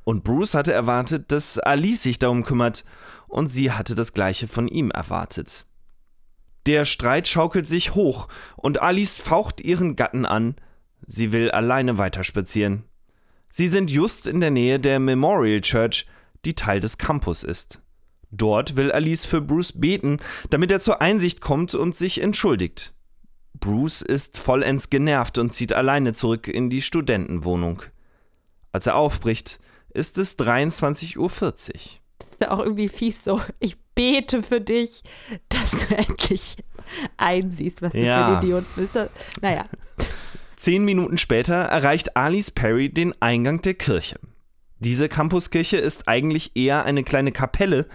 Und 0.05 0.25
Bruce 0.25 0.55
hatte 0.55 0.73
erwartet, 0.73 1.31
dass 1.33 1.59
Alice 1.59 2.03
sich 2.03 2.19
darum 2.19 2.45
kümmert, 2.45 2.85
und 3.29 3.49
sie 3.49 3.73
hatte 3.73 3.95
das 3.95 4.13
gleiche 4.13 4.49
von 4.49 4.69
ihm 4.69 4.91
erwartet. 4.91 5.67
Der 6.67 6.85
Streit 6.85 7.27
schaukelt 7.29 7.67
sich 7.67 7.95
hoch, 7.95 8.29
und 8.57 8.81
Alice 8.81 9.19
faucht 9.19 9.61
ihren 9.61 9.97
Gatten 9.97 10.27
an. 10.27 10.55
Sie 11.07 11.33
will 11.33 11.51
alleine 11.51 11.99
weiterspazieren. 11.99 12.85
Sie 13.51 13.69
sind 13.69 13.91
just 13.91 14.27
in 14.27 14.41
der 14.41 14.51
Nähe 14.51 14.79
der 14.79 14.99
Memorial 14.99 15.61
Church, 15.61 16.07
die 16.45 16.55
Teil 16.55 16.81
des 16.81 16.99
Campus 16.99 17.43
ist. 17.43 17.81
Dort 18.31 18.77
will 18.77 18.91
Alice 18.91 19.27
für 19.27 19.43
Bruce 19.43 19.73
beten, 19.73 20.19
damit 20.49 20.71
er 20.71 20.81
zur 20.81 21.03
Einsicht 21.03 21.41
kommt 21.41 21.75
und 21.75 21.95
sich 21.95 22.23
entschuldigt. 22.23 22.95
Bruce 23.61 24.01
ist 24.03 24.39
vollends 24.39 24.89
genervt 24.89 25.39
und 25.39 25.53
zieht 25.53 25.73
alleine 25.73 26.15
zurück 26.15 26.49
in 26.49 26.71
die 26.71 26.83
Studentenwohnung. 26.83 27.83
Als 28.73 28.87
er 28.87 28.97
aufbricht, 28.97 29.61
ist 29.91 30.17
es 30.17 30.39
23.40 30.39 31.19
Uhr. 31.19 31.31
Das 32.19 32.31
ist 32.31 32.41
ja 32.41 32.51
auch 32.51 32.61
irgendwie 32.61 32.89
fies 32.89 33.23
so. 33.23 33.41
Ich 33.61 33.77
bete 33.95 34.43
für 34.43 34.61
dich, 34.61 35.03
dass 35.49 35.71
du 35.71 35.95
endlich 35.97 36.57
einsiehst, 37.17 37.83
was 37.83 37.93
du 37.93 38.05
ja. 38.05 38.27
für 38.27 38.37
ein 38.37 38.43
Idiot 38.45 38.65
bist. 38.77 38.99
Naja. 39.41 39.67
Zehn 40.57 40.85
Minuten 40.85 41.19
später 41.19 41.55
erreicht 41.55 42.17
Alice 42.17 42.51
Perry 42.51 42.89
den 42.89 43.15
Eingang 43.21 43.63
der 43.63 43.75
Kirche. 43.75 44.19
Diese 44.79 45.09
Campuskirche 45.09 45.77
ist 45.77 46.09
eigentlich 46.09 46.57
eher 46.57 46.85
eine 46.85 47.05
kleine 47.05 47.33
Kapelle, 47.33 47.87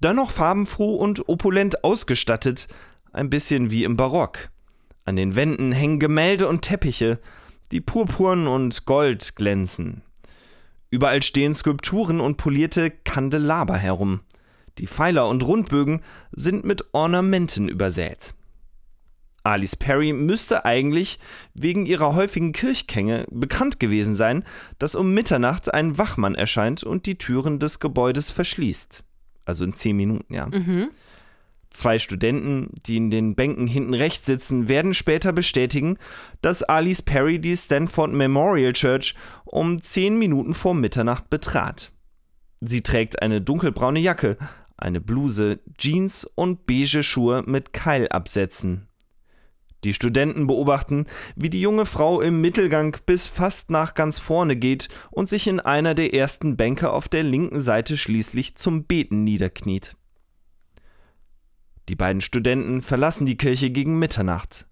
dennoch 0.00 0.30
farbenfroh 0.30 0.96
und 0.96 1.28
opulent 1.28 1.84
ausgestattet, 1.84 2.68
ein 3.12 3.30
bisschen 3.30 3.70
wie 3.70 3.84
im 3.84 3.96
Barock. 3.96 4.50
An 5.04 5.16
den 5.16 5.34
Wänden 5.34 5.72
hängen 5.72 5.98
Gemälde 5.98 6.48
und 6.48 6.62
Teppiche, 6.62 7.18
die 7.72 7.80
purpurn 7.80 8.46
und 8.46 8.84
gold 8.84 9.36
glänzen. 9.36 10.02
Überall 10.90 11.22
stehen 11.22 11.54
Skulpturen 11.54 12.20
und 12.20 12.36
polierte 12.36 12.90
Kandelaber 12.90 13.76
herum. 13.76 14.20
Die 14.80 14.86
Pfeiler 14.86 15.28
und 15.28 15.46
Rundbögen 15.46 16.00
sind 16.32 16.64
mit 16.64 16.86
Ornamenten 16.92 17.68
übersät. 17.68 18.34
Alice 19.42 19.76
Perry 19.76 20.14
müsste 20.14 20.64
eigentlich 20.64 21.18
wegen 21.52 21.84
ihrer 21.84 22.14
häufigen 22.14 22.52
Kirchgänge 22.52 23.26
bekannt 23.30 23.78
gewesen 23.78 24.14
sein, 24.14 24.42
dass 24.78 24.94
um 24.94 25.12
Mitternacht 25.12 25.72
ein 25.72 25.98
Wachmann 25.98 26.34
erscheint 26.34 26.82
und 26.82 27.04
die 27.04 27.16
Türen 27.16 27.58
des 27.58 27.78
Gebäudes 27.78 28.30
verschließt. 28.30 29.04
Also 29.44 29.64
in 29.64 29.74
zehn 29.74 29.96
Minuten, 29.96 30.32
ja. 30.32 30.46
Mhm. 30.46 30.90
Zwei 31.70 31.98
Studenten, 31.98 32.70
die 32.86 32.96
in 32.96 33.10
den 33.10 33.34
Bänken 33.34 33.66
hinten 33.66 33.94
rechts 33.94 34.24
sitzen, 34.24 34.68
werden 34.68 34.94
später 34.94 35.32
bestätigen, 35.32 35.98
dass 36.40 36.62
Alice 36.62 37.02
Perry 37.02 37.38
die 37.38 37.56
Stanford 37.56 38.12
Memorial 38.12 38.72
Church 38.72 39.14
um 39.44 39.82
zehn 39.82 40.18
Minuten 40.18 40.54
vor 40.54 40.74
Mitternacht 40.74 41.28
betrat. 41.28 41.92
Sie 42.60 42.82
trägt 42.82 43.22
eine 43.22 43.40
dunkelbraune 43.40 44.00
Jacke, 44.00 44.36
eine 44.82 45.00
Bluse, 45.00 45.60
Jeans 45.76 46.24
und 46.24 46.66
beige 46.66 47.02
Schuhe 47.02 47.42
mit 47.46 47.72
Keilabsätzen. 47.72 48.88
Die 49.84 49.94
Studenten 49.94 50.46
beobachten, 50.46 51.06
wie 51.36 51.48
die 51.48 51.60
junge 51.60 51.86
Frau 51.86 52.20
im 52.20 52.40
Mittelgang 52.40 52.96
bis 53.06 53.28
fast 53.28 53.70
nach 53.70 53.94
ganz 53.94 54.18
vorne 54.18 54.56
geht 54.56 54.88
und 55.10 55.28
sich 55.28 55.46
in 55.46 55.58
einer 55.58 55.94
der 55.94 56.12
ersten 56.12 56.56
Bänke 56.56 56.90
auf 56.90 57.08
der 57.08 57.22
linken 57.22 57.60
Seite 57.60 57.96
schließlich 57.96 58.56
zum 58.56 58.84
Beten 58.84 59.24
niederkniet. 59.24 59.96
Die 61.88 61.96
beiden 61.96 62.20
Studenten 62.20 62.82
verlassen 62.82 63.24
die 63.24 63.38
Kirche 63.38 63.70
gegen 63.70 63.98
Mitternacht. 63.98 64.66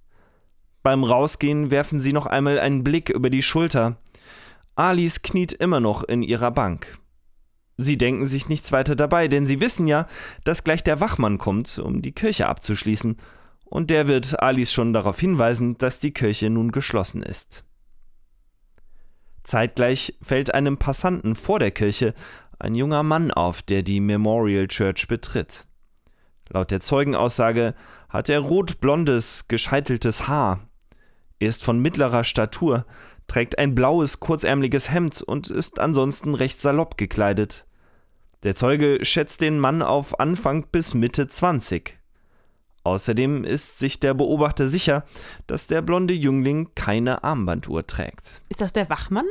Beim 0.82 1.04
Rausgehen 1.04 1.70
werfen 1.70 2.00
sie 2.00 2.12
noch 2.12 2.26
einmal 2.26 2.58
einen 2.58 2.84
Blick 2.84 3.08
über 3.08 3.30
die 3.30 3.42
Schulter. 3.42 3.96
Alice 4.76 5.22
kniet 5.22 5.52
immer 5.52 5.80
noch 5.80 6.04
in 6.04 6.22
ihrer 6.22 6.50
Bank. 6.50 6.98
Sie 7.80 7.96
denken 7.96 8.26
sich 8.26 8.48
nichts 8.48 8.72
weiter 8.72 8.96
dabei, 8.96 9.28
denn 9.28 9.46
sie 9.46 9.60
wissen 9.60 9.86
ja, 9.86 10.08
dass 10.42 10.64
gleich 10.64 10.82
der 10.82 11.00
Wachmann 11.00 11.38
kommt, 11.38 11.78
um 11.78 12.02
die 12.02 12.12
Kirche 12.12 12.48
abzuschließen, 12.48 13.16
und 13.64 13.90
der 13.90 14.08
wird 14.08 14.42
Alice 14.42 14.72
schon 14.72 14.92
darauf 14.92 15.20
hinweisen, 15.20 15.78
dass 15.78 16.00
die 16.00 16.12
Kirche 16.12 16.50
nun 16.50 16.72
geschlossen 16.72 17.22
ist. 17.22 17.64
Zeitgleich 19.44 20.18
fällt 20.20 20.54
einem 20.54 20.78
Passanten 20.78 21.36
vor 21.36 21.60
der 21.60 21.70
Kirche 21.70 22.14
ein 22.58 22.74
junger 22.74 23.04
Mann 23.04 23.30
auf, 23.30 23.62
der 23.62 23.82
die 23.82 24.00
Memorial 24.00 24.66
Church 24.66 25.06
betritt. 25.06 25.66
Laut 26.48 26.70
der 26.72 26.80
Zeugenaussage 26.80 27.74
hat 28.08 28.28
er 28.28 28.40
rotblondes, 28.40 29.46
gescheiteltes 29.46 30.26
Haar. 30.26 30.68
Er 31.38 31.48
ist 31.48 31.62
von 31.62 31.78
mittlerer 31.78 32.24
Statur, 32.24 32.86
trägt 33.28 33.58
ein 33.58 33.74
blaues, 33.74 34.18
kurzärmliches 34.18 34.90
Hemd 34.90 35.22
und 35.22 35.50
ist 35.50 35.78
ansonsten 35.78 36.34
recht 36.34 36.58
salopp 36.58 36.96
gekleidet. 36.96 37.67
Der 38.44 38.54
Zeuge 38.54 39.04
schätzt 39.04 39.40
den 39.40 39.58
Mann 39.58 39.82
auf 39.82 40.20
Anfang 40.20 40.66
bis 40.70 40.94
Mitte 40.94 41.26
20. 41.26 41.98
Außerdem 42.84 43.42
ist 43.42 43.80
sich 43.80 43.98
der 43.98 44.14
Beobachter 44.14 44.68
sicher, 44.68 45.04
dass 45.48 45.66
der 45.66 45.82
blonde 45.82 46.14
Jüngling 46.14 46.70
keine 46.76 47.24
Armbanduhr 47.24 47.86
trägt. 47.86 48.42
Ist 48.48 48.60
das 48.60 48.72
der 48.72 48.88
Wachmann? 48.88 49.26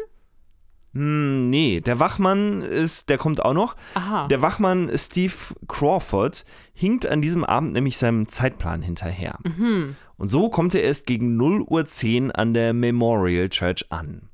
Hm, 0.93 1.49
nee, 1.49 1.79
der 1.79 1.99
Wachmann 1.99 2.61
ist, 2.61 3.07
der 3.07 3.17
kommt 3.17 3.43
auch 3.43 3.53
noch. 3.53 3.77
Aha. 3.93 4.27
Der 4.27 4.41
Wachmann 4.41 4.91
Steve 4.97 5.33
Crawford 5.67 6.43
hinkt 6.73 7.05
an 7.05 7.21
diesem 7.21 7.45
Abend 7.45 7.73
nämlich 7.73 7.97
seinem 7.97 8.27
Zeitplan 8.27 8.81
hinterher. 8.81 9.39
Mhm. 9.43 9.95
Und 10.17 10.27
so 10.27 10.49
kommt 10.49 10.75
er 10.75 10.83
erst 10.83 11.05
gegen 11.05 11.37
0 11.37 11.61
Uhr 11.61 11.85
10 11.85 12.31
an 12.31 12.53
der 12.53 12.73
Memorial 12.73 13.47
Church 13.49 13.85
an. 13.89 14.29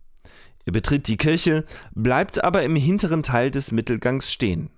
Er 0.65 0.71
betritt 0.71 1.07
die 1.07 1.17
Kirche, 1.17 1.65
bleibt 1.93 2.43
aber 2.43 2.63
im 2.63 2.75
hinteren 2.75 3.23
Teil 3.23 3.51
des 3.51 3.71
Mittelgangs 3.71 4.31
stehen. 4.31 4.69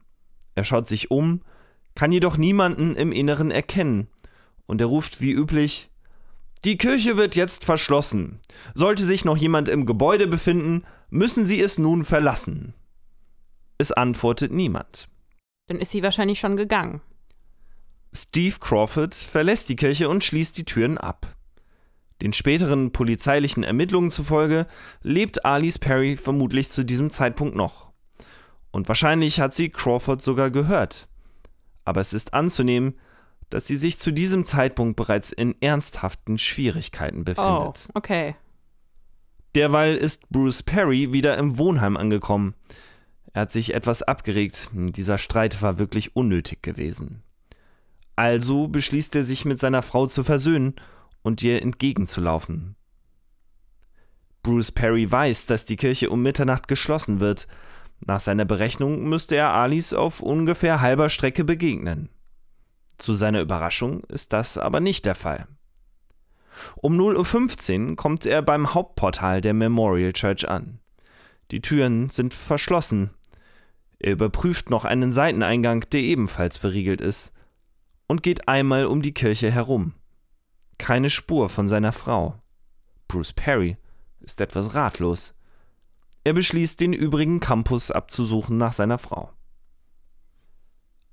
Er 0.55 0.63
schaut 0.63 0.87
sich 0.87 1.11
um, 1.11 1.41
kann 1.93 2.11
jedoch 2.11 2.37
niemanden 2.37 2.95
im 2.95 3.11
Inneren 3.11 3.51
erkennen, 3.51 4.07
und 4.65 4.81
er 4.81 4.87
ruft 4.87 5.21
wie 5.21 5.31
üblich 5.31 5.89
Die 6.63 6.77
Kirche 6.77 7.17
wird 7.17 7.35
jetzt 7.35 7.65
verschlossen. 7.65 8.39
Sollte 8.73 9.05
sich 9.05 9.25
noch 9.25 9.37
jemand 9.37 9.69
im 9.69 9.85
Gebäude 9.85 10.27
befinden, 10.27 10.83
müssen 11.09 11.45
Sie 11.45 11.61
es 11.61 11.77
nun 11.77 12.03
verlassen. 12.03 12.73
Es 13.77 13.91
antwortet 13.91 14.51
niemand. 14.51 15.07
Dann 15.67 15.79
ist 15.79 15.91
sie 15.91 16.03
wahrscheinlich 16.03 16.39
schon 16.39 16.57
gegangen. 16.57 17.01
Steve 18.13 18.55
Crawford 18.59 19.13
verlässt 19.13 19.67
die 19.69 19.75
Kirche 19.75 20.07
und 20.07 20.23
schließt 20.23 20.57
die 20.57 20.63
Türen 20.63 20.97
ab. 20.97 21.34
Den 22.21 22.33
späteren 22.33 22.91
polizeilichen 22.91 23.63
Ermittlungen 23.63 24.09
zufolge 24.09 24.67
lebt 25.01 25.45
Alice 25.45 25.79
Perry 25.79 26.15
vermutlich 26.15 26.69
zu 26.69 26.85
diesem 26.85 27.11
Zeitpunkt 27.11 27.55
noch. 27.55 27.91
Und 28.71 28.87
wahrscheinlich 28.87 29.39
hat 29.39 29.53
sie 29.53 29.69
Crawford 29.69 30.21
sogar 30.21 30.49
gehört. 30.49 31.07
Aber 31.83 32.01
es 32.01 32.13
ist 32.13 32.33
anzunehmen, 32.33 32.95
dass 33.49 33.67
sie 33.67 33.75
sich 33.75 33.99
zu 33.99 34.11
diesem 34.11 34.43
Zeitpunkt 34.45 34.95
bereits 34.95 35.31
in 35.31 35.55
ernsthaften 35.61 36.37
Schwierigkeiten 36.37 37.25
befindet. 37.25 37.87
Oh, 37.87 37.91
okay. 37.93 38.35
Derweil 39.55 39.95
ist 39.95 40.29
Bruce 40.29 40.63
Perry 40.63 41.13
wieder 41.13 41.37
im 41.37 41.57
Wohnheim 41.57 41.95
angekommen. 41.95 42.55
Er 43.33 43.43
hat 43.43 43.51
sich 43.51 43.73
etwas 43.73 44.01
abgeregt. 44.01 44.69
Dieser 44.73 45.17
Streit 45.17 45.61
war 45.61 45.77
wirklich 45.77 46.15
unnötig 46.15 46.61
gewesen. 46.61 47.23
Also 48.15 48.67
beschließt 48.67 49.15
er 49.15 49.23
sich 49.23 49.45
mit 49.45 49.59
seiner 49.59 49.81
Frau 49.81 50.07
zu 50.07 50.23
versöhnen 50.23 50.75
und 51.25 51.41
ihr 51.41 51.61
entgegenzulaufen. 51.63 52.75
Bruce 54.43 54.71
Perry 54.71 55.11
weiß, 55.11 55.47
dass 55.47 55.65
die 55.65 55.75
Kirche 55.75 56.11
um 56.11 56.21
Mitternacht 56.21 56.67
geschlossen 56.67 57.19
wird. 57.19 57.47
Nach 58.05 58.19
seiner 58.19 58.45
Berechnung 58.45 59.09
müsste 59.09 59.35
er 59.35 59.51
Alice 59.51 59.93
auf 59.93 60.19
ungefähr 60.19 60.81
halber 60.81 61.09
Strecke 61.09 61.43
begegnen. 61.43 62.09
Zu 62.99 63.15
seiner 63.15 63.41
Überraschung 63.41 64.03
ist 64.03 64.33
das 64.33 64.59
aber 64.59 64.79
nicht 64.79 65.03
der 65.05 65.15
Fall. 65.15 65.47
Um 66.75 66.95
0.15 66.95 67.89
Uhr 67.89 67.95
kommt 67.95 68.27
er 68.27 68.43
beim 68.43 68.75
Hauptportal 68.75 69.41
der 69.41 69.55
Memorial 69.55 70.13
Church 70.13 70.47
an. 70.47 70.79
Die 71.49 71.61
Türen 71.61 72.11
sind 72.11 72.35
verschlossen. 72.35 73.09
Er 73.97 74.11
überprüft 74.11 74.69
noch 74.69 74.85
einen 74.85 75.11
Seiteneingang, 75.11 75.89
der 75.91 76.01
ebenfalls 76.01 76.59
verriegelt 76.59 77.01
ist 77.01 77.33
und 78.07 78.21
geht 78.21 78.47
einmal 78.47 78.85
um 78.85 79.01
die 79.01 79.13
Kirche 79.13 79.49
herum. 79.49 79.95
Keine 80.77 81.09
Spur 81.09 81.49
von 81.49 81.67
seiner 81.67 81.93
Frau. 81.93 82.35
Bruce 83.07 83.33
Perry 83.33 83.77
ist 84.19 84.41
etwas 84.41 84.75
ratlos. 84.75 85.35
Er 86.23 86.33
beschließt, 86.33 86.79
den 86.79 86.93
übrigen 86.93 87.39
Campus 87.39 87.91
abzusuchen 87.91 88.57
nach 88.57 88.73
seiner 88.73 88.97
Frau. 88.97 89.31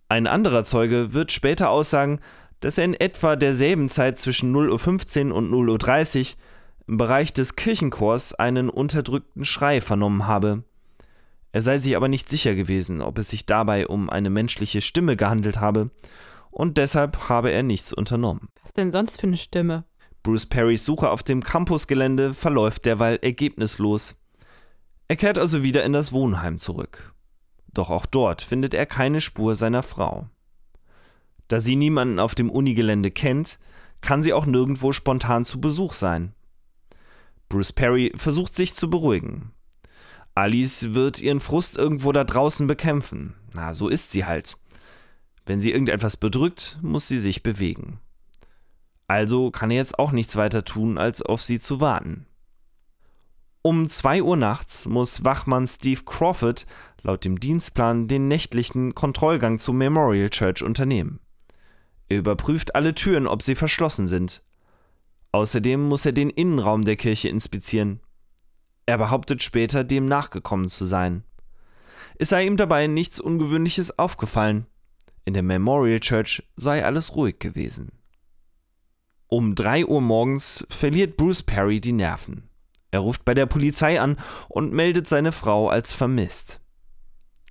Ein 0.09 0.26
anderer 0.26 0.64
Zeuge 0.64 1.12
wird 1.12 1.33
später 1.33 1.71
aussagen, 1.71 2.21
dass 2.61 2.78
er 2.78 2.85
in 2.85 2.95
etwa 2.95 3.37
derselben 3.37 3.88
Zeit 3.88 4.19
zwischen 4.19 4.54
0.15 4.54 5.31
Uhr 5.31 5.37
und 5.37 5.50
0.30 5.50 6.21
Uhr 6.21 6.37
im 6.87 6.97
Bereich 6.97 7.33
des 7.33 7.57
Kirchenchors 7.57 8.35
einen 8.35 8.69
unterdrückten 8.69 9.45
Schrei 9.45 9.81
vernommen 9.81 10.26
habe. 10.26 10.64
Er 11.52 11.62
sei 11.62 11.78
sich 11.78 11.97
aber 11.97 12.09
nicht 12.09 12.28
sicher 12.28 12.54
gewesen, 12.54 13.02
ob 13.02 13.19
es 13.19 13.28
sich 13.28 13.47
dabei 13.47 13.87
um 13.87 14.09
eine 14.09 14.31
menschliche 14.31 14.81
Stimme 14.81 15.16
gehandelt 15.16 15.61
habe 15.61 15.90
und 16.53 16.79
deshalb 16.79 17.29
habe 17.29 17.51
er 17.51 17.65
nichts 17.65 17.93
unternommen. 17.93 18.49
Was 18.63 18.73
denn 18.73 18.93
sonst 18.93 19.21
für 19.21 19.27
eine 19.27 19.37
Stimme? 19.37 19.85
Bruce 20.23 20.47
Perrys 20.47 20.85
Suche 20.85 21.11
auf 21.11 21.25
dem 21.25 21.43
Campusgelände 21.43 22.35
verläuft 22.35 22.85
derweil 22.85 23.19
ergebnislos. 23.23 24.15
Er 25.09 25.17
kehrt 25.17 25.39
also 25.39 25.65
wieder 25.65 25.83
in 25.83 25.93
das 25.93 26.13
Wohnheim 26.13 26.59
zurück. 26.59 27.13
Doch 27.75 27.91
auch 27.91 28.07
dort 28.07 28.43
findet 28.43 28.75
er 28.75 28.87
keine 28.87 29.21
Spur 29.21 29.55
seiner 29.55 29.83
Frau. 29.83 30.29
Da 31.49 31.59
sie 31.59 31.75
niemanden 31.75 32.19
auf 32.19 32.35
dem 32.35 32.51
Unigelände 32.51 33.11
kennt, 33.11 33.59
kann 34.01 34.23
sie 34.23 34.33
auch 34.33 34.47
nirgendwo 34.47 34.93
spontan 34.93 35.45
zu 35.45 35.61
Besuch 35.61 35.95
sein. 35.95 36.35
Bruce 37.49 37.73
Perry 37.73 38.13
versucht 38.17 38.55
sich 38.55 38.75
zu 38.75 38.89
beruhigen. 38.89 39.53
Alice 40.35 40.95
wird 40.95 41.21
ihren 41.21 41.41
Frust 41.41 41.77
irgendwo 41.77 42.13
da 42.13 42.25
draußen 42.25 42.67
bekämpfen. 42.67 43.35
Na, 43.53 43.75
so 43.75 43.89
ist 43.89 44.11
sie 44.11 44.25
halt. 44.25 44.57
Wenn 45.47 45.61
sie 45.61 45.73
irgendetwas 45.73 46.17
bedrückt, 46.17 46.79
muss 46.83 47.09
sie 47.09 47.19
sich 47.19 47.43
bewegen. 47.43 47.99
Also 49.09 49.51
kann 49.51 49.71
er 49.71 49.79
jetzt 49.79 49.99
auch 49.99 50.13
nichts 50.13 50.37
weiter 50.37 50.65
tun, 50.65 50.99
als 50.99 51.23
auf 51.23 51.43
sie 51.43 51.59
zu 51.59 51.81
warten. 51.81 52.27
Um 53.63 53.89
2 53.89 54.23
Uhr 54.23 54.37
nachts 54.37 54.87
muss 54.87 55.25
Wachmann 55.25 55.67
Steve 55.67 56.03
Crawford 56.05 56.67
laut 57.03 57.25
dem 57.25 57.39
Dienstplan 57.39 58.09
den 58.09 58.29
nächtlichen 58.29 58.95
Kontrollgang 58.95 59.59
zum 59.59 59.79
Memorial 59.79 60.31
Church 60.31 60.63
unternehmen. 60.63 61.21
Er 62.09 62.19
überprüft 62.19 62.75
alle 62.75 62.95
Türen, 62.95 63.27
ob 63.27 63.43
sie 63.43 63.55
verschlossen 63.55 64.09
sind. 64.09 64.43
Außerdem 65.33 65.81
muss 65.81 66.05
er 66.05 66.13
den 66.13 66.31
Innenraum 66.31 66.85
der 66.85 66.97
Kirche 66.97 67.29
inspizieren. 67.29 68.01
Er 68.87 68.99
behauptet 68.99 69.43
später, 69.43 69.85
dem 69.85 70.07
nachgekommen 70.07 70.69
zu 70.69 70.85
sein. 70.85 71.25
Es 72.19 72.29
sei 72.29 72.47
ihm 72.47 72.57
dabei 72.57 72.87
nichts 72.87 73.21
Ungewöhnliches 73.21 73.99
aufgefallen. 73.99 74.67
In 75.25 75.35
der 75.35 75.43
Memorial 75.43 76.00
Church 76.00 76.43
sei 76.57 76.85
alles 76.85 77.14
ruhig 77.14 77.38
gewesen. 77.38 77.93
Um 79.29 79.55
3 79.55 79.87
Uhr 79.87 80.00
morgens 80.00 80.67
verliert 80.69 81.17
Bruce 81.17 81.43
Perry 81.43 81.81
die 81.81 81.93
Nerven. 81.93 82.50
Er 82.91 83.00
ruft 83.00 83.25
bei 83.25 83.33
der 83.33 83.47
Polizei 83.47 84.00
an 84.00 84.17
und 84.49 84.73
meldet 84.73 85.09
seine 85.09 85.33
Frau 85.33 85.69
als 85.69 85.93
vermisst. 85.93 86.61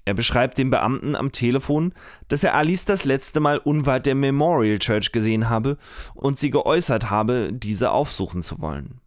Er 0.03 0.13
beschreibt 0.13 0.57
dem 0.57 0.69
Beamten 0.69 1.15
am 1.15 1.31
Telefon, 1.31 1.93
dass 2.27 2.43
er 2.43 2.55
Alice 2.55 2.85
das 2.85 3.05
letzte 3.05 3.39
Mal 3.39 3.57
unweit 3.57 4.05
der 4.05 4.15
Memorial 4.15 4.79
Church 4.79 5.11
gesehen 5.11 5.49
habe 5.49 5.77
und 6.13 6.37
sie 6.37 6.49
geäußert 6.49 7.09
habe, 7.09 7.51
diese 7.53 7.91
aufsuchen 7.91 8.41
zu 8.41 8.59
wollen. 8.59 8.99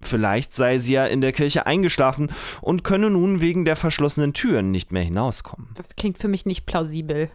Vielleicht 0.00 0.54
sei 0.54 0.80
sie 0.80 0.94
ja 0.94 1.06
in 1.06 1.20
der 1.20 1.32
Kirche 1.32 1.64
eingeschlafen 1.66 2.30
und 2.60 2.82
könne 2.82 3.08
nun 3.08 3.40
wegen 3.40 3.64
der 3.64 3.76
verschlossenen 3.76 4.32
Türen 4.32 4.72
nicht 4.72 4.90
mehr 4.90 5.04
hinauskommen. 5.04 5.70
Das 5.74 5.94
klingt 5.96 6.18
für 6.18 6.28
mich 6.28 6.44
nicht 6.44 6.66
plausibel. 6.66 7.30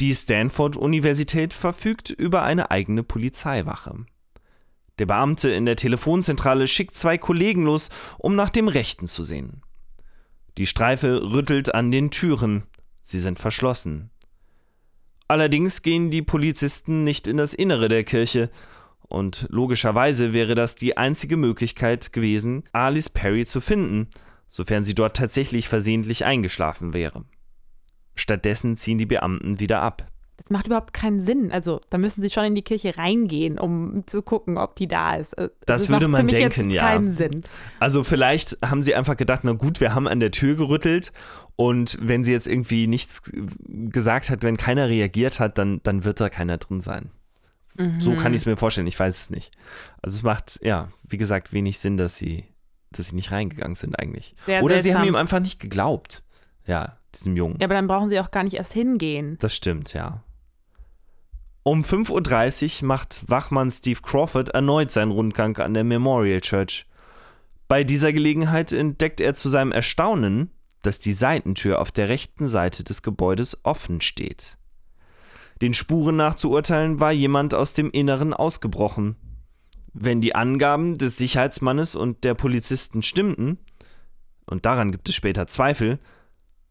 Die 0.00 0.14
Stanford-Universität 0.14 1.54
verfügt 1.54 2.10
über 2.10 2.42
eine 2.42 2.70
eigene 2.70 3.02
Polizeiwache. 3.02 4.06
Der 4.98 5.06
Beamte 5.06 5.50
in 5.50 5.66
der 5.66 5.76
Telefonzentrale 5.76 6.68
schickt 6.68 6.96
zwei 6.96 7.18
Kollegen 7.18 7.64
los, 7.64 7.90
um 8.18 8.34
nach 8.34 8.50
dem 8.50 8.68
Rechten 8.68 9.06
zu 9.06 9.24
sehen. 9.24 9.62
Die 10.56 10.66
Streife 10.66 11.32
rüttelt 11.32 11.74
an 11.74 11.90
den 11.90 12.10
Türen. 12.10 12.64
Sie 13.02 13.20
sind 13.20 13.38
verschlossen. 13.38 14.10
Allerdings 15.26 15.82
gehen 15.82 16.10
die 16.10 16.22
Polizisten 16.22 17.02
nicht 17.02 17.26
in 17.26 17.36
das 17.36 17.54
Innere 17.54 17.88
der 17.88 18.04
Kirche, 18.04 18.50
und 19.06 19.46
logischerweise 19.50 20.32
wäre 20.32 20.54
das 20.54 20.74
die 20.76 20.96
einzige 20.96 21.36
Möglichkeit 21.36 22.12
gewesen, 22.12 22.64
Alice 22.72 23.10
Perry 23.10 23.46
zu 23.46 23.60
finden, 23.60 24.08
sofern 24.48 24.82
sie 24.82 24.94
dort 24.94 25.16
tatsächlich 25.16 25.68
versehentlich 25.68 26.24
eingeschlafen 26.24 26.92
wäre. 26.92 27.24
Stattdessen 28.14 28.76
ziehen 28.76 28.98
die 28.98 29.06
Beamten 29.06 29.60
wieder 29.60 29.82
ab. 29.82 30.06
Das 30.36 30.50
macht 30.50 30.66
überhaupt 30.66 30.92
keinen 30.92 31.20
Sinn. 31.20 31.52
Also, 31.52 31.80
da 31.90 31.98
müssen 31.98 32.20
sie 32.20 32.28
schon 32.28 32.44
in 32.44 32.54
die 32.54 32.62
Kirche 32.62 32.98
reingehen, 32.98 33.58
um 33.58 34.04
zu 34.06 34.20
gucken, 34.20 34.58
ob 34.58 34.74
die 34.74 34.88
da 34.88 35.14
ist. 35.14 35.38
Also, 35.38 35.50
das, 35.64 35.82
das 35.82 35.88
würde 35.90 36.08
man 36.08 36.26
denken, 36.26 36.70
ja. 36.70 36.82
Keinen 36.82 37.12
Sinn. 37.12 37.44
Also, 37.78 38.04
vielleicht 38.04 38.58
haben 38.64 38.82
sie 38.82 38.94
einfach 38.94 39.16
gedacht, 39.16 39.40
na 39.44 39.52
gut, 39.52 39.80
wir 39.80 39.94
haben 39.94 40.08
an 40.08 40.20
der 40.20 40.32
Tür 40.32 40.56
gerüttelt 40.56 41.12
und 41.56 41.98
wenn 42.02 42.24
sie 42.24 42.32
jetzt 42.32 42.48
irgendwie 42.48 42.88
nichts 42.88 43.22
gesagt 43.68 44.28
hat, 44.28 44.42
wenn 44.42 44.56
keiner 44.56 44.88
reagiert 44.88 45.38
hat, 45.38 45.56
dann, 45.56 45.80
dann 45.84 46.04
wird 46.04 46.20
da 46.20 46.28
keiner 46.28 46.58
drin 46.58 46.80
sein. 46.80 47.10
Mhm. 47.76 48.00
So 48.00 48.14
kann 48.16 48.34
ich 48.34 48.42
es 48.42 48.46
mir 48.46 48.56
vorstellen, 48.56 48.88
ich 48.88 48.98
weiß 48.98 49.18
es 49.18 49.30
nicht. 49.30 49.52
Also, 50.02 50.16
es 50.16 50.22
macht, 50.24 50.58
ja, 50.62 50.88
wie 51.08 51.16
gesagt, 51.16 51.52
wenig 51.52 51.78
Sinn, 51.78 51.96
dass 51.96 52.16
sie, 52.16 52.44
dass 52.90 53.08
sie 53.08 53.14
nicht 53.14 53.30
reingegangen 53.30 53.76
sind 53.76 53.98
eigentlich. 53.98 54.34
Sehr 54.44 54.64
Oder 54.64 54.74
seltsam. 54.74 54.92
sie 54.92 54.98
haben 54.98 55.08
ihm 55.08 55.16
einfach 55.16 55.40
nicht 55.40 55.60
geglaubt. 55.60 56.24
Ja, 56.66 56.98
diesem 57.14 57.36
Jungen. 57.36 57.56
Ja, 57.60 57.66
aber 57.66 57.74
dann 57.74 57.86
brauchen 57.86 58.08
sie 58.08 58.20
auch 58.20 58.30
gar 58.30 58.44
nicht 58.44 58.54
erst 58.54 58.72
hingehen. 58.72 59.36
Das 59.40 59.54
stimmt, 59.54 59.92
ja. 59.94 60.22
Um 61.62 61.80
5.30 61.80 62.82
Uhr 62.82 62.88
macht 62.88 63.24
Wachmann 63.26 63.70
Steve 63.70 64.00
Crawford 64.02 64.50
erneut 64.50 64.92
seinen 64.92 65.12
Rundgang 65.12 65.56
an 65.56 65.72
der 65.72 65.84
Memorial 65.84 66.40
Church. 66.40 66.86
Bei 67.68 67.84
dieser 67.84 68.12
Gelegenheit 68.12 68.72
entdeckt 68.72 69.20
er 69.20 69.34
zu 69.34 69.48
seinem 69.48 69.72
Erstaunen, 69.72 70.50
dass 70.82 70.98
die 70.98 71.14
Seitentür 71.14 71.80
auf 71.80 71.90
der 71.90 72.10
rechten 72.10 72.48
Seite 72.48 72.84
des 72.84 73.02
Gebäudes 73.02 73.58
offen 73.62 74.02
steht. 74.02 74.58
Den 75.62 75.72
Spuren 75.72 76.16
nach 76.16 76.34
zu 76.34 76.50
urteilen, 76.50 77.00
war 77.00 77.12
jemand 77.12 77.54
aus 77.54 77.72
dem 77.72 77.90
Inneren 77.90 78.34
ausgebrochen. 78.34 79.16
Wenn 79.94 80.20
die 80.20 80.34
Angaben 80.34 80.98
des 80.98 81.16
Sicherheitsmannes 81.16 81.94
und 81.94 82.24
der 82.24 82.34
Polizisten 82.34 83.02
stimmten, 83.02 83.58
und 84.46 84.66
daran 84.66 84.92
gibt 84.92 85.08
es 85.08 85.14
später 85.14 85.46
Zweifel, 85.46 85.98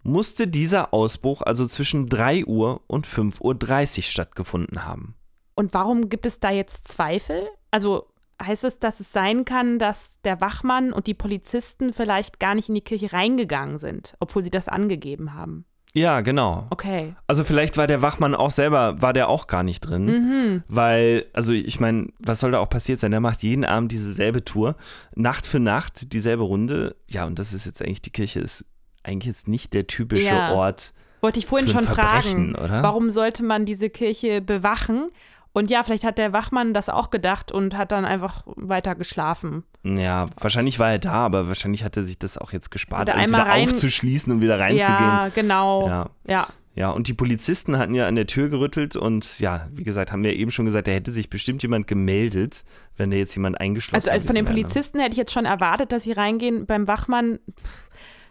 musste 0.04 0.48
dieser 0.48 0.94
Ausbruch 0.94 1.42
also 1.42 1.68
zwischen 1.68 2.10
3 2.10 2.46
Uhr 2.46 2.82
und 2.88 3.08
5.30 3.08 3.98
Uhr 3.98 4.04
stattgefunden 4.04 4.86
haben. 4.86 5.16
Und 5.56 5.74
warum 5.74 6.10
gibt 6.10 6.26
es 6.26 6.40
da 6.40 6.52
jetzt 6.52 6.88
Zweifel? 6.88 7.48
Also 7.72 8.08
heißt 8.42 8.64
es, 8.64 8.80
dass 8.80 9.00
es 9.00 9.12
sein 9.12 9.46
kann, 9.46 9.80
dass 9.80 10.20
der 10.22 10.42
Wachmann 10.42 10.94
und 10.94 11.08
die 11.08 11.14
Polizisten 11.14 11.94
vielleicht 11.94 12.40
gar 12.40 12.56
nicht 12.56 12.70
in 12.70 12.76
die 12.76 12.82
Kirche 12.82 13.14
reingegangen 13.14 13.78
sind, 13.78 14.16
obwohl 14.20 14.44
sie 14.44 14.52
das 14.52 14.68
angegeben 14.68 15.34
haben? 15.34 15.66
Ja, 15.96 16.22
genau. 16.22 16.66
Okay. 16.72 17.16
Also 17.28 17.44
vielleicht 17.44 17.78
war 17.78 17.86
der 17.86 18.02
Wachmann 18.02 18.34
auch 18.34 18.50
selber, 18.50 19.00
war 19.00 19.14
der 19.14 19.30
auch 19.30 19.46
gar 19.46 19.62
nicht 19.62 19.82
drin, 19.82 20.06
mhm. 20.06 20.64
weil, 20.68 21.28
also 21.34 21.54
ich 21.54 21.80
meine, 21.80 22.08
was 22.18 22.40
soll 22.40 22.52
da 22.52 22.60
auch 22.60 22.70
passiert 22.70 23.00
sein? 23.00 23.12
Der 23.12 23.20
macht 23.20 23.44
jeden 23.44 23.64
Abend 23.64 23.92
dieselbe 23.92 24.44
Tour, 24.44 24.76
Nacht 25.16 25.46
für 25.46 25.60
Nacht 25.60 26.12
dieselbe 26.12 26.42
Runde. 26.42 26.96
Ja, 27.08 27.26
und 27.26 27.38
das 27.38 27.54
ist 27.54 27.68
jetzt 27.68 27.82
eigentlich, 27.84 28.02
die 28.02 28.10
Kirche 28.10 28.40
ist 28.40 28.66
eigentlich 29.04 29.28
jetzt 29.28 29.48
nicht 29.48 29.74
der 29.74 29.88
typische 29.88 30.34
ja. 30.34 30.54
Ort. 30.54 30.94
Wollte 31.22 31.40
ich 31.40 31.46
vorhin 31.46 31.70
schon 31.70 31.86
fragen, 31.86 32.56
oder? 32.56 32.84
warum 32.84 33.10
sollte 33.10 33.44
man 33.44 33.66
diese 33.66 33.90
Kirche 33.90 34.42
bewachen? 34.42 35.10
Und 35.54 35.70
ja, 35.70 35.84
vielleicht 35.84 36.04
hat 36.04 36.18
der 36.18 36.34
Wachmann 36.34 36.74
das 36.74 36.90
auch 36.90 37.12
gedacht 37.12 37.52
und 37.52 37.78
hat 37.78 37.92
dann 37.92 38.06
einfach 38.06 38.44
weiter 38.48 38.96
geschlafen. 38.96 39.64
Ja, 39.84 40.26
wahrscheinlich 40.40 40.80
war 40.80 40.92
er 40.92 41.00
da, 41.00 41.14
aber 41.14 41.48
wahrscheinlich 41.48 41.84
hat 41.84 41.96
er 41.96 42.04
sich 42.04 42.18
das 42.18 42.40
auch 42.40 42.52
jetzt 42.52 42.72
gespart, 42.72 43.10
alles 43.10 43.30
wieder 43.30 43.46
rein... 43.46 43.70
aufzuschließen 43.70 44.34
und 44.34 44.42
wieder 44.42 44.60
reinzugehen. 44.60 45.00
Ja, 45.00 45.30
genau. 45.34 45.88
Ja. 45.88 46.10
ja. 46.28 46.48
Ja, 46.76 46.90
und 46.90 47.08
die 47.08 47.14
Polizisten 47.14 47.78
hatten 47.78 47.94
ja 47.94 48.08
an 48.08 48.16
der 48.16 48.26
Tür 48.26 48.50
gerüttelt 48.50 48.96
und 48.96 49.40
ja, 49.40 49.68
wie 49.72 49.84
gesagt, 49.84 50.12
haben 50.12 50.24
wir 50.24 50.34
eben 50.34 50.50
schon 50.50 50.66
gesagt, 50.66 50.88
da 50.88 50.92
hätte 50.92 51.12
sich 51.12 51.30
bestimmt 51.30 51.62
jemand 51.62 51.86
gemeldet, 51.86 52.64
wenn 52.98 53.12
da 53.12 53.18
jetzt 53.18 53.36
jemand 53.36 53.62
eingeschlossen 53.62 54.10
Also, 54.10 54.10
also 54.10 54.26
von 54.26 54.36
den 54.36 54.46
Polizisten 54.46 55.00
hätte 55.00 55.12
ich 55.12 55.18
jetzt 55.18 55.32
schon 55.32 55.46
erwartet, 55.46 55.92
dass 55.92 56.04
sie 56.04 56.14
reingehen. 56.14 56.66
Beim 56.66 56.88
Wachmann, 56.88 57.38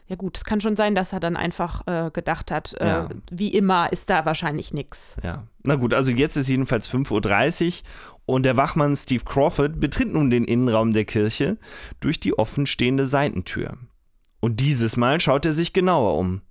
ja 0.06 0.16
gut, 0.16 0.36
es 0.36 0.44
kann 0.44 0.60
schon 0.60 0.76
sein, 0.76 0.94
dass 0.94 1.12
er 1.12 1.20
dann 1.20 1.36
einfach 1.36 1.86
äh, 1.86 2.10
gedacht 2.12 2.50
hat, 2.50 2.74
äh, 2.80 2.86
ja. 2.86 3.08
wie 3.30 3.48
immer 3.48 3.92
ist 3.92 4.10
da 4.10 4.24
wahrscheinlich 4.26 4.74
nichts. 4.74 5.16
Ja. 5.22 5.46
Na 5.62 5.76
gut, 5.76 5.94
also 5.94 6.10
jetzt 6.10 6.36
ist 6.36 6.48
jedenfalls 6.48 6.88
5.30 6.92 7.66
Uhr 7.66 7.72
und 8.26 8.44
der 8.44 8.56
Wachmann 8.56 8.94
Steve 8.96 9.24
Crawford 9.24 9.80
betritt 9.80 10.12
nun 10.12 10.30
den 10.30 10.44
Innenraum 10.44 10.92
der 10.92 11.04
Kirche 11.04 11.56
durch 12.00 12.20
die 12.20 12.38
offenstehende 12.38 13.06
Seitentür. 13.06 13.78
Und 14.40 14.60
dieses 14.60 14.96
Mal 14.96 15.20
schaut 15.20 15.46
er 15.46 15.54
sich 15.54 15.72
genauer 15.72 16.18
um. 16.18 16.42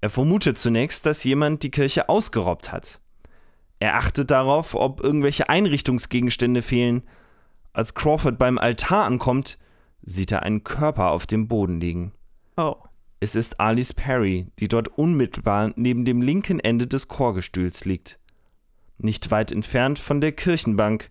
Er 0.00 0.10
vermutet 0.10 0.58
zunächst, 0.58 1.06
dass 1.06 1.24
jemand 1.24 1.62
die 1.62 1.70
Kirche 1.70 2.08
ausgeraubt 2.08 2.72
hat. 2.72 3.00
Er 3.80 3.96
achtet 3.96 4.30
darauf, 4.30 4.74
ob 4.74 5.02
irgendwelche 5.02 5.48
Einrichtungsgegenstände 5.48 6.62
fehlen. 6.62 7.02
Als 7.72 7.94
Crawford 7.94 8.38
beim 8.38 8.58
Altar 8.58 9.04
ankommt, 9.04 9.58
sieht 10.02 10.32
er 10.32 10.42
einen 10.42 10.64
Körper 10.64 11.10
auf 11.10 11.26
dem 11.26 11.48
Boden 11.48 11.80
liegen. 11.80 12.12
Oh. 12.58 12.76
Es 13.20 13.36
ist 13.36 13.60
Alice 13.60 13.94
Perry, 13.94 14.48
die 14.58 14.66
dort 14.66 14.88
unmittelbar 14.88 15.72
neben 15.76 16.04
dem 16.04 16.20
linken 16.20 16.58
Ende 16.58 16.88
des 16.88 17.06
Chorgestühls 17.06 17.84
liegt. 17.84 18.18
Nicht 18.98 19.30
weit 19.30 19.52
entfernt 19.52 20.00
von 20.00 20.20
der 20.20 20.32
Kirchenbank, 20.32 21.08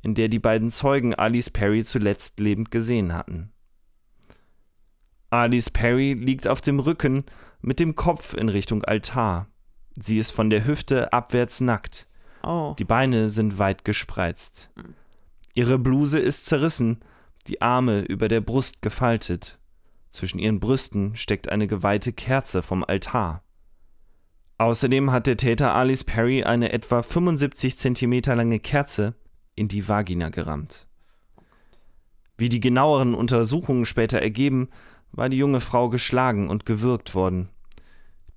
in 0.00 0.14
der 0.14 0.28
die 0.28 0.38
beiden 0.38 0.70
Zeugen 0.70 1.14
Alice 1.14 1.50
Perry 1.50 1.84
zuletzt 1.84 2.40
lebend 2.40 2.70
gesehen 2.70 3.12
hatten. 3.12 3.52
Alice 5.28 5.68
Perry 5.68 6.14
liegt 6.14 6.48
auf 6.48 6.62
dem 6.62 6.80
Rücken 6.80 7.24
mit 7.60 7.80
dem 7.80 7.94
Kopf 7.94 8.32
in 8.32 8.48
Richtung 8.48 8.82
Altar. 8.84 9.46
Sie 9.98 10.16
ist 10.16 10.30
von 10.30 10.48
der 10.48 10.64
Hüfte 10.66 11.12
abwärts 11.12 11.60
nackt. 11.60 12.08
Oh. 12.42 12.74
Die 12.78 12.84
Beine 12.84 13.28
sind 13.28 13.58
weit 13.58 13.84
gespreizt. 13.84 14.70
Ihre 15.52 15.78
Bluse 15.78 16.18
ist 16.18 16.46
zerrissen, 16.46 17.00
die 17.46 17.60
Arme 17.60 18.00
über 18.00 18.28
der 18.28 18.40
Brust 18.40 18.80
gefaltet. 18.80 19.57
Zwischen 20.10 20.38
ihren 20.38 20.60
Brüsten 20.60 21.16
steckt 21.16 21.50
eine 21.50 21.66
geweihte 21.66 22.12
Kerze 22.12 22.62
vom 22.62 22.84
Altar. 22.84 23.42
Außerdem 24.58 25.12
hat 25.12 25.26
der 25.26 25.36
Täter 25.36 25.74
Alice 25.74 26.04
Perry 26.04 26.42
eine 26.42 26.72
etwa 26.72 27.02
75 27.02 27.78
cm 27.78 28.22
lange 28.34 28.58
Kerze 28.58 29.14
in 29.54 29.68
die 29.68 29.88
Vagina 29.88 30.30
gerammt. 30.30 30.86
Wie 32.36 32.48
die 32.48 32.60
genaueren 32.60 33.14
Untersuchungen 33.14 33.84
später 33.84 34.20
ergeben, 34.20 34.68
war 35.12 35.28
die 35.28 35.38
junge 35.38 35.60
Frau 35.60 35.88
geschlagen 35.88 36.48
und 36.48 36.66
gewürgt 36.66 37.14
worden. 37.14 37.48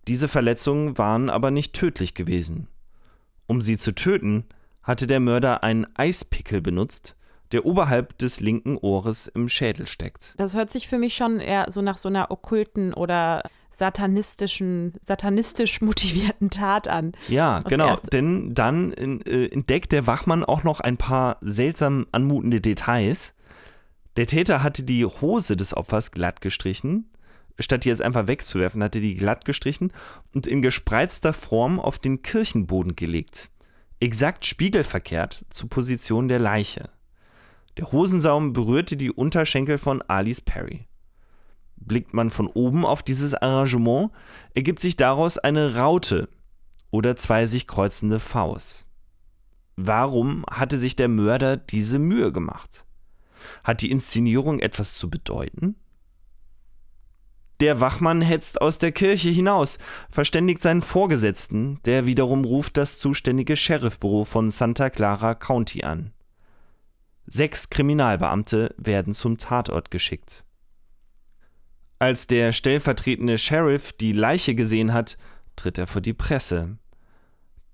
Diese 0.07 0.27
Verletzungen 0.27 0.97
waren 0.97 1.29
aber 1.29 1.51
nicht 1.51 1.73
tödlich 1.73 2.13
gewesen. 2.13 2.67
Um 3.47 3.61
sie 3.61 3.77
zu 3.77 3.93
töten, 3.93 4.45
hatte 4.83 5.05
der 5.05 5.19
Mörder 5.19 5.63
einen 5.63 5.87
Eispickel 5.95 6.61
benutzt, 6.61 7.15
der 7.51 7.65
oberhalb 7.65 8.17
des 8.17 8.39
linken 8.39 8.77
Ohres 8.77 9.27
im 9.27 9.49
Schädel 9.49 9.87
steckt. 9.87 10.33
Das 10.37 10.55
hört 10.55 10.69
sich 10.69 10.87
für 10.87 10.97
mich 10.97 11.15
schon 11.15 11.39
eher 11.39 11.67
so 11.69 11.81
nach 11.81 11.97
so 11.97 12.09
einer 12.09 12.31
okkulten 12.31 12.93
oder 12.93 13.43
satanistischen, 13.71 14.93
satanistisch 15.01 15.81
motivierten 15.81 16.49
Tat 16.49 16.87
an. 16.87 17.13
Ja, 17.27 17.59
genau. 17.59 17.97
Denn 18.11 18.53
dann 18.53 18.91
äh, 18.93 19.47
entdeckt 19.47 19.91
der 19.91 20.07
Wachmann 20.07 20.43
auch 20.43 20.63
noch 20.63 20.79
ein 20.81 20.97
paar 20.97 21.37
seltsam 21.41 22.07
anmutende 22.11 22.61
Details. 22.61 23.33
Der 24.17 24.27
Täter 24.27 24.61
hatte 24.61 24.83
die 24.83 25.05
Hose 25.05 25.55
des 25.55 25.75
Opfers 25.75 26.11
glatt 26.11 26.41
gestrichen. 26.41 27.09
Statt 27.59 27.85
die 27.85 27.89
jetzt 27.89 28.01
einfach 28.01 28.27
wegzuwerfen, 28.27 28.83
hatte 28.83 28.99
die 28.99 29.15
glatt 29.15 29.45
gestrichen 29.45 29.93
und 30.33 30.47
in 30.47 30.61
gespreizter 30.61 31.31
Form 31.31 31.79
auf 31.79 31.99
den 31.99 32.21
Kirchenboden 32.21 32.95
gelegt. 32.95 33.49
Exakt 33.99 34.45
spiegelverkehrt 34.45 35.45
zur 35.49 35.69
Position 35.69 36.27
der 36.27 36.39
Leiche. 36.39 36.89
Der 37.81 37.91
Hosensaum 37.91 38.53
berührte 38.53 38.95
die 38.95 39.09
Unterschenkel 39.09 39.79
von 39.79 40.03
Alice 40.03 40.39
Perry. 40.39 40.85
Blickt 41.77 42.13
man 42.13 42.29
von 42.29 42.45
oben 42.45 42.85
auf 42.85 43.01
dieses 43.01 43.33
Arrangement, 43.33 44.11
ergibt 44.53 44.79
sich 44.79 44.97
daraus 44.97 45.39
eine 45.39 45.75
Raute 45.75 46.29
oder 46.91 47.15
zwei 47.15 47.47
sich 47.47 47.65
kreuzende 47.65 48.19
Vs. 48.19 48.85
Warum 49.77 50.45
hatte 50.47 50.77
sich 50.77 50.95
der 50.95 51.07
Mörder 51.07 51.57
diese 51.57 51.97
Mühe 51.97 52.31
gemacht? 52.31 52.85
Hat 53.63 53.81
die 53.81 53.89
Inszenierung 53.89 54.59
etwas 54.59 54.93
zu 54.93 55.09
bedeuten? 55.09 55.75
Der 57.61 57.79
Wachmann 57.79 58.21
hetzt 58.21 58.61
aus 58.61 58.77
der 58.77 58.91
Kirche 58.91 59.29
hinaus, 59.29 59.79
verständigt 60.11 60.61
seinen 60.61 60.83
Vorgesetzten, 60.83 61.79
der 61.85 62.05
wiederum 62.05 62.45
ruft 62.45 62.77
das 62.77 62.99
zuständige 62.99 63.57
Sheriffbüro 63.57 64.23
von 64.23 64.51
Santa 64.51 64.91
Clara 64.91 65.33
County 65.33 65.81
an. 65.81 66.13
Sechs 67.33 67.69
Kriminalbeamte 67.69 68.75
werden 68.77 69.13
zum 69.13 69.37
Tatort 69.37 69.89
geschickt. 69.89 70.43
Als 71.97 72.27
der 72.27 72.51
stellvertretende 72.51 73.37
Sheriff 73.37 73.93
die 73.93 74.11
Leiche 74.11 74.53
gesehen 74.53 74.91
hat, 74.91 75.17
tritt 75.55 75.77
er 75.77 75.87
vor 75.87 76.01
die 76.01 76.11
Presse. 76.11 76.77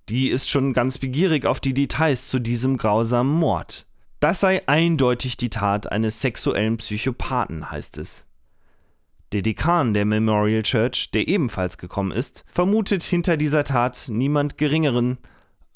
Die 0.10 0.30
ist 0.30 0.48
schon 0.48 0.74
ganz 0.74 1.00
begierig 1.00 1.48
auf 1.48 1.60
die 1.60 1.74
Details 1.74 2.28
zu 2.28 2.38
diesem 2.38 2.78
grausamen 2.78 3.34
Mord. 3.34 3.88
Das 4.20 4.42
sei 4.42 4.62
eindeutig 4.68 5.38
die 5.38 5.50
Tat 5.50 5.92
eines 5.92 6.22
sexuellen 6.22 6.78
Psychopathen, 6.78 7.72
heißt 7.72 7.98
es. 7.98 8.28
Der 9.32 9.42
Dekan 9.42 9.96
der 9.96 10.06
Memorial 10.06 10.62
Church, 10.62 11.10
der 11.10 11.28
ebenfalls 11.28 11.80
gekommen 11.80 12.12
ist, 12.12 12.46
vermutet 12.52 13.02
hinter 13.02 13.38
dieser 13.38 13.64
Tat 13.64 14.06
niemand 14.10 14.60
Geringeren 14.60 15.18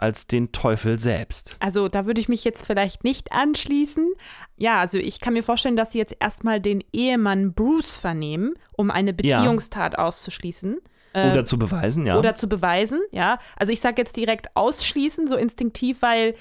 als 0.02 0.28
den 0.28 0.52
Teufel 0.52 1.00
selbst. 1.00 1.56
Also 1.60 1.88
da 1.88 2.06
würde 2.06 2.20
ich 2.20 2.30
mich 2.30 2.44
jetzt 2.44 2.66
vielleicht 2.66 3.04
nicht 3.04 3.32
anschließen. 3.32 4.14
Ja, 4.58 4.80
also 4.80 4.98
ich 4.98 5.20
kann 5.20 5.34
mir 5.34 5.44
vorstellen, 5.44 5.76
dass 5.76 5.92
sie 5.92 5.98
jetzt 6.00 6.16
erstmal 6.20 6.60
den 6.60 6.84
Ehemann 6.92 7.54
Bruce 7.54 7.98
vernehmen, 7.98 8.56
um 8.72 8.92
eine 8.92 9.14
Beziehungstat 9.14 9.94
ja. 9.94 10.00
auszuschließen. 10.00 10.78
Oder 11.14 11.40
äh, 11.40 11.44
zu 11.44 11.60
beweisen, 11.60 12.06
ja. 12.06 12.18
Oder 12.18 12.36
zu 12.36 12.48
beweisen, 12.48 13.02
ja. 13.12 13.38
Also 13.58 13.74
ich 13.74 13.82
sage 13.82 14.02
jetzt 14.02 14.16
direkt 14.16 14.56
ausschließen, 14.56 15.28
so 15.28 15.36
instinktiv, 15.36 16.02
weil 16.02 16.36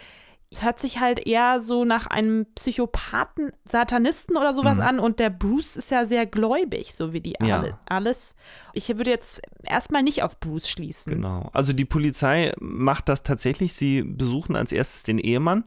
es 0.52 0.64
hört 0.64 0.80
sich 0.80 0.98
halt 0.98 1.24
eher 1.26 1.60
so 1.60 1.84
nach 1.84 2.08
einem 2.08 2.44
Psychopathen, 2.56 3.52
Satanisten 3.62 4.36
oder 4.36 4.52
sowas 4.52 4.78
mhm. 4.78 4.84
an. 4.84 5.00
Und 5.00 5.20
der 5.20 5.30
Bruce 5.30 5.76
ist 5.76 5.92
ja 5.92 6.04
sehr 6.04 6.26
gläubig, 6.26 6.92
so 6.92 7.12
wie 7.12 7.20
die 7.20 7.36
ja. 7.40 7.58
alle, 7.58 7.78
alles. 7.86 8.34
Ich 8.72 8.88
würde 8.88 9.10
jetzt 9.10 9.42
erstmal 9.62 10.02
nicht 10.02 10.24
auf 10.24 10.40
Bruce 10.40 10.68
schließen. 10.68 11.12
Genau. 11.12 11.48
Also 11.52 11.72
die 11.72 11.84
Polizei 11.84 12.52
macht 12.58 13.08
das 13.08 13.22
tatsächlich. 13.22 13.74
Sie 13.74 14.02
besuchen 14.02 14.56
als 14.56 14.72
erstes 14.72 15.04
den 15.04 15.18
Ehemann 15.18 15.64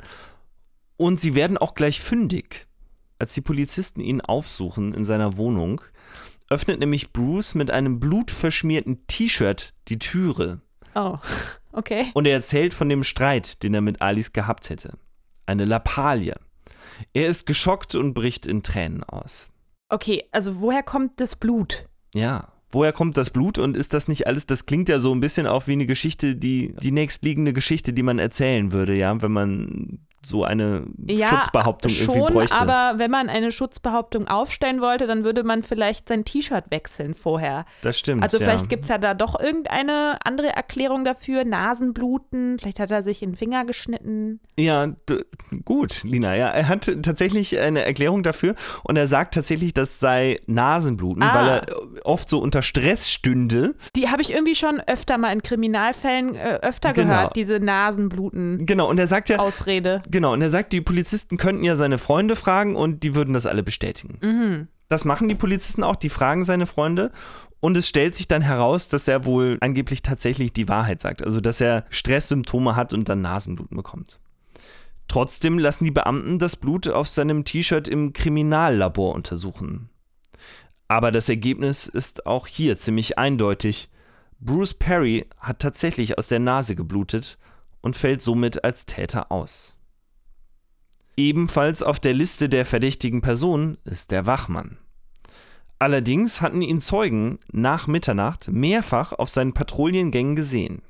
und 0.97 1.17
sie 1.17 1.33
werden 1.33 1.57
auch 1.57 1.75
gleich 1.75 2.01
fündig. 2.01 2.67
Als 3.19 3.33
die 3.33 3.41
Polizisten 3.41 4.01
ihn 4.01 4.19
aufsuchen 4.19 4.93
in 4.93 5.05
seiner 5.05 5.37
Wohnung, 5.37 5.79
öffnet 6.49 6.79
nämlich 6.79 7.13
Bruce 7.13 7.55
mit 7.55 7.71
einem 7.71 8.01
blutverschmierten 8.01 9.07
T-Shirt 9.07 9.73
die 9.87 9.99
Türe. 9.99 10.59
Oh. 10.95 11.17
Okay. 11.75 12.12
Und 12.13 12.27
er 12.27 12.34
erzählt 12.34 12.71
von 12.71 12.88
dem 12.88 13.03
Streit, 13.03 13.63
den 13.63 13.73
er 13.73 13.82
mit 13.82 13.99
Alice 13.99 14.32
gehabt 14.32 14.69
hätte. 14.69 14.99
Eine 15.47 15.65
Lappalie. 15.65 16.36
Er 17.13 17.27
ist 17.27 17.47
geschockt 17.47 17.95
und 17.95 18.13
bricht 18.13 18.45
in 18.45 18.62
Tränen 18.62 19.03
aus. 19.03 19.49
Okay, 19.89 20.23
also 20.32 20.62
woher 20.62 20.84
kommt 20.84 21.19
das 21.19 21.36
Blut? 21.36 21.89
Ja, 22.13 22.49
woher 22.71 22.93
kommt 22.93 23.17
das 23.17 23.32
Blut 23.32 23.58
und 23.58 23.75
ist 23.75 23.93
das 23.93 24.08
nicht 24.08 24.27
alles, 24.27 24.45
das 24.45 24.65
klingt 24.65 24.89
ja 24.89 24.99
so 24.99 25.13
ein 25.13 25.19
bisschen 25.19 25.47
auch 25.47 25.67
wie 25.67 25.73
eine 25.73 25.86
Geschichte, 25.86 26.36
die, 26.36 26.75
die 26.82 26.91
nächstliegende 26.91 27.53
Geschichte, 27.53 27.93
die 27.93 28.03
man 28.03 28.19
erzählen 28.19 28.71
würde, 28.71 28.95
ja, 28.95 29.21
wenn 29.21 29.32
man 29.32 29.99
so 30.25 30.43
eine 30.43 30.86
ja, 31.07 31.27
Schutzbehauptung 31.27 31.91
schon, 31.91 32.15
irgendwie 32.15 32.33
bräuchte. 32.33 32.55
aber 32.55 32.97
wenn 32.97 33.12
man 33.12 33.29
eine 33.29 33.51
Schutzbehauptung 33.51 34.27
aufstellen 34.27 34.81
wollte, 34.81 35.07
dann 35.07 35.23
würde 35.23 35.43
man 35.43 35.63
vielleicht 35.63 36.07
sein 36.07 36.25
T-Shirt 36.25 36.65
wechseln 36.69 37.13
vorher. 37.13 37.65
Das 37.81 37.99
stimmt. 37.99 38.23
Also 38.23 38.38
vielleicht 38.38 38.63
ja. 38.63 38.67
gibt 38.67 38.83
es 38.83 38.89
ja 38.89 38.97
da 38.97 39.13
doch 39.13 39.39
irgendeine 39.39 40.17
andere 40.23 40.47
Erklärung 40.47 41.05
dafür. 41.05 41.43
Nasenbluten, 41.43 42.57
vielleicht 42.59 42.79
hat 42.79 42.91
er 42.91 43.03
sich 43.03 43.21
in 43.21 43.31
den 43.31 43.36
Finger 43.36 43.65
geschnitten. 43.65 44.39
Ja, 44.57 44.93
gut, 45.65 46.03
Lina. 46.03 46.36
Ja, 46.36 46.49
er 46.49 46.67
hat 46.67 46.86
tatsächlich 47.03 47.59
eine 47.59 47.83
Erklärung 47.83 48.23
dafür 48.23 48.55
und 48.83 48.95
er 48.95 49.07
sagt 49.07 49.33
tatsächlich, 49.33 49.73
das 49.73 49.99
sei 49.99 50.39
Nasenbluten, 50.47 51.23
ah. 51.23 51.36
weil 51.36 51.47
er 51.47 52.05
oft 52.05 52.29
so 52.29 52.39
unter 52.39 52.62
Stress 52.62 53.12
stünde. 53.12 53.75
Die 53.95 54.09
habe 54.09 54.21
ich 54.21 54.33
irgendwie 54.33 54.55
schon 54.55 54.79
öfter 54.79 55.17
mal 55.17 55.31
in 55.31 55.41
Kriminalfällen 55.41 56.36
äh, 56.36 56.59
öfter 56.62 56.93
genau. 56.93 57.07
gehört, 57.09 57.36
diese 57.36 57.59
Nasenbluten. 57.59 58.65
Genau, 58.65 58.89
und 58.89 58.99
er 58.99 59.07
sagt 59.07 59.29
ja. 59.29 59.39
Ausrede. 59.39 60.01
Genau, 60.13 60.34
und 60.34 60.43
er 60.43 60.52
sagt, 60.52 60.73
die 60.73 60.82
Polizisten 60.82 61.38
könnten 61.38 61.63
ja 61.63 61.76
seine 61.76 61.97
Freunde 61.97 62.36
fragen 62.36 62.76
und 62.76 63.02
die 63.02 63.15
würden 63.15 63.34
das 63.34 63.47
alle 63.47 63.63
bestätigen. 63.63 64.19
Mhm. 64.21 64.67
Das 64.88 65.06
machen 65.06 65.28
die 65.28 65.34
Polizisten 65.34 65.82
auch, 65.82 65.95
die 65.95 66.10
fragen 66.12 66.43
seine 66.43 66.67
Freunde 66.67 67.12
und 67.62 67.76
es 67.76 67.88
stellt 67.88 68.13
sich 68.13 68.28
dann 68.28 68.43
heraus, 68.43 68.89
dass 68.89 69.08
er 69.08 69.26
wohl 69.26 69.58
angeblich 69.62 70.04
tatsächlich 70.04 70.54
die 70.54 70.69
Wahrheit 70.69 71.02
sagt. 71.02 71.23
Also, 71.26 71.41
dass 71.41 71.60
er 71.62 71.86
Stresssymptome 71.89 72.76
hat 72.76 72.93
und 72.93 73.10
dann 73.10 73.23
Nasenbluten 73.23 73.76
bekommt. 73.76 74.19
Trotzdem 75.08 75.58
lassen 75.58 75.86
die 75.86 75.89
Beamten 75.89 76.38
das 76.38 76.58
Blut 76.58 76.88
auf 76.88 77.08
seinem 77.08 77.43
T-Shirt 77.43 77.88
im 77.88 78.13
Kriminallabor 78.13 79.15
untersuchen. 79.15 79.89
Aber 80.88 81.12
das 81.12 81.28
Ergebnis 81.28 81.88
ist 81.88 82.28
auch 82.28 82.45
hier 82.45 82.78
ziemlich 82.78 83.17
eindeutig. 83.17 83.89
Bruce 84.39 84.76
Perry 84.76 85.26
hat 85.39 85.58
tatsächlich 85.58 86.19
aus 86.19 86.28
der 86.28 86.39
Nase 86.39 86.76
geblutet 86.76 87.39
und 87.82 87.97
fällt 87.97 88.21
somit 88.21 88.63
als 88.63 88.86
Täter 88.86 89.32
aus. 89.32 89.72
Ebenfalls 91.15 91.84
auf 91.84 91.99
der 91.99 92.13
Liste 92.13 92.49
der 92.49 92.65
verdächtigen 92.65 93.21
Personen 93.21 93.78
ist 93.86 94.12
der 94.12 94.26
Wachmann. 94.26 94.78
Allerdings 95.78 96.41
hatten 96.41 96.62
ihn 96.62 96.80
Zeugen 96.80 97.39
nach 97.52 97.88
Mitternacht 97.88 98.47
mehrfach 98.47 99.12
auf 99.13 99.30
seinen 99.30 99.54
Patrouillengängen 99.54 100.36
gesehen. 100.36 100.82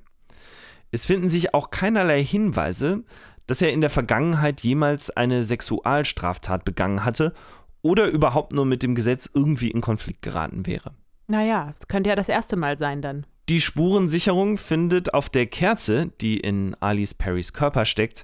Es 0.91 1.05
finden 1.05 1.29
sich 1.29 1.53
auch 1.53 1.71
keinerlei 1.71 2.23
Hinweise, 2.23 3.03
dass 3.47 3.61
er 3.61 3.73
in 3.73 3.81
der 3.81 3.89
Vergangenheit 3.89 4.61
jemals 4.61 5.09
eine 5.09 5.43
Sexualstraftat 5.43 6.63
begangen 6.63 7.03
hatte 7.03 7.33
oder 7.81 8.07
überhaupt 8.07 8.53
nur 8.53 8.65
mit 8.65 8.83
dem 8.83 8.95
Gesetz 8.95 9.29
irgendwie 9.33 9.71
in 9.71 9.81
Konflikt 9.81 10.21
geraten 10.21 10.65
wäre. 10.65 10.93
Naja, 11.27 11.73
es 11.77 11.87
könnte 11.87 12.09
ja 12.09 12.15
das 12.15 12.29
erste 12.29 12.55
Mal 12.55 12.77
sein 12.77 13.01
dann. 13.01 13.25
Die 13.49 13.59
Spurensicherung 13.59 14.57
findet 14.57 15.13
auf 15.13 15.29
der 15.29 15.47
Kerze, 15.47 16.11
die 16.21 16.39
in 16.39 16.75
Alice 16.79 17.13
Perrys 17.13 17.51
Körper 17.51 17.85
steckt, 17.85 18.23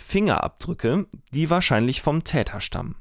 Fingerabdrücke, 0.00 1.06
die 1.32 1.50
wahrscheinlich 1.50 2.02
vom 2.02 2.24
Täter 2.24 2.60
stammen. 2.60 2.96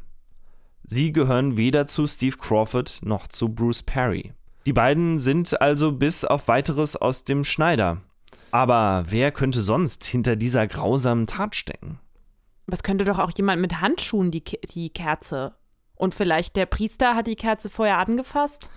Sie 0.83 1.11
gehören 1.11 1.57
weder 1.57 1.85
zu 1.85 2.07
Steve 2.07 2.37
Crawford 2.37 2.99
noch 3.03 3.27
zu 3.27 3.49
Bruce 3.49 3.83
Perry. 3.83 4.33
Die 4.65 4.73
beiden 4.73 5.19
sind 5.19 5.61
also 5.61 5.91
bis 5.91 6.25
auf 6.25 6.47
weiteres 6.47 6.95
aus 6.95 7.23
dem 7.23 7.43
Schneider. 7.43 7.97
Aber 8.51 9.05
wer 9.07 9.31
könnte 9.31 9.61
sonst 9.61 10.03
hinter 10.03 10.35
dieser 10.35 10.67
grausamen 10.67 11.27
Tat 11.27 11.55
stecken? 11.55 11.99
Es 12.67 12.83
könnte 12.83 13.05
doch 13.05 13.19
auch 13.19 13.31
jemand 13.35 13.61
mit 13.61 13.81
Handschuhen 13.81 14.31
die, 14.31 14.43
die 14.43 14.89
Kerze. 14.89 15.55
Und 15.95 16.13
vielleicht 16.13 16.55
der 16.55 16.65
Priester 16.65 17.15
hat 17.15 17.27
die 17.27 17.35
Kerze 17.35 17.69
vorher 17.69 17.97
angefasst? 17.97 18.69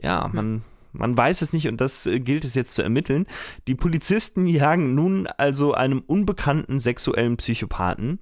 Ja, 0.00 0.28
man 0.32 0.62
man 0.92 1.16
weiß 1.16 1.42
es 1.42 1.52
nicht 1.52 1.68
und 1.68 1.80
das 1.80 2.06
äh, 2.06 2.20
gilt 2.20 2.44
es 2.44 2.54
jetzt 2.54 2.74
zu 2.74 2.82
ermitteln. 2.82 3.26
Die 3.66 3.74
Polizisten 3.74 4.46
jagen 4.46 4.94
nun 4.94 5.26
also 5.26 5.74
einem 5.74 6.00
unbekannten 6.00 6.80
sexuellen 6.80 7.36
Psychopathen. 7.36 8.18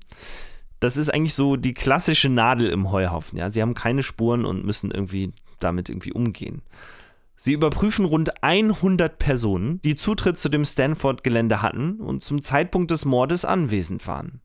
Das 0.81 0.97
ist 0.97 1.13
eigentlich 1.13 1.35
so 1.35 1.57
die 1.57 1.75
klassische 1.75 2.29
Nadel 2.29 2.69
im 2.71 2.91
Heuhaufen. 2.91 3.39
Ja? 3.39 3.51
Sie 3.51 3.63
haben 3.63 3.75
keine 3.75 4.03
Spuren 4.03 4.45
und 4.45 4.65
müssen 4.65 4.91
irgendwie 4.91 5.33
damit 5.61 5.89
irgendwie 5.89 6.13
umgehen. 6.13 6.63
Sie 7.37 7.53
überprüfen 7.53 8.05
rund 8.05 8.43
100 8.43 9.19
Personen, 9.19 9.81
die 9.83 9.95
Zutritt 9.95 10.39
zu 10.39 10.49
dem 10.49 10.65
Stanford-Gelände 10.65 11.63
hatten 11.63 12.01
und 12.01 12.21
zum 12.21 12.43
Zeitpunkt 12.43 12.91
des 12.91 13.05
Mordes 13.05 13.45
anwesend 13.45 14.07
waren. 14.09 14.41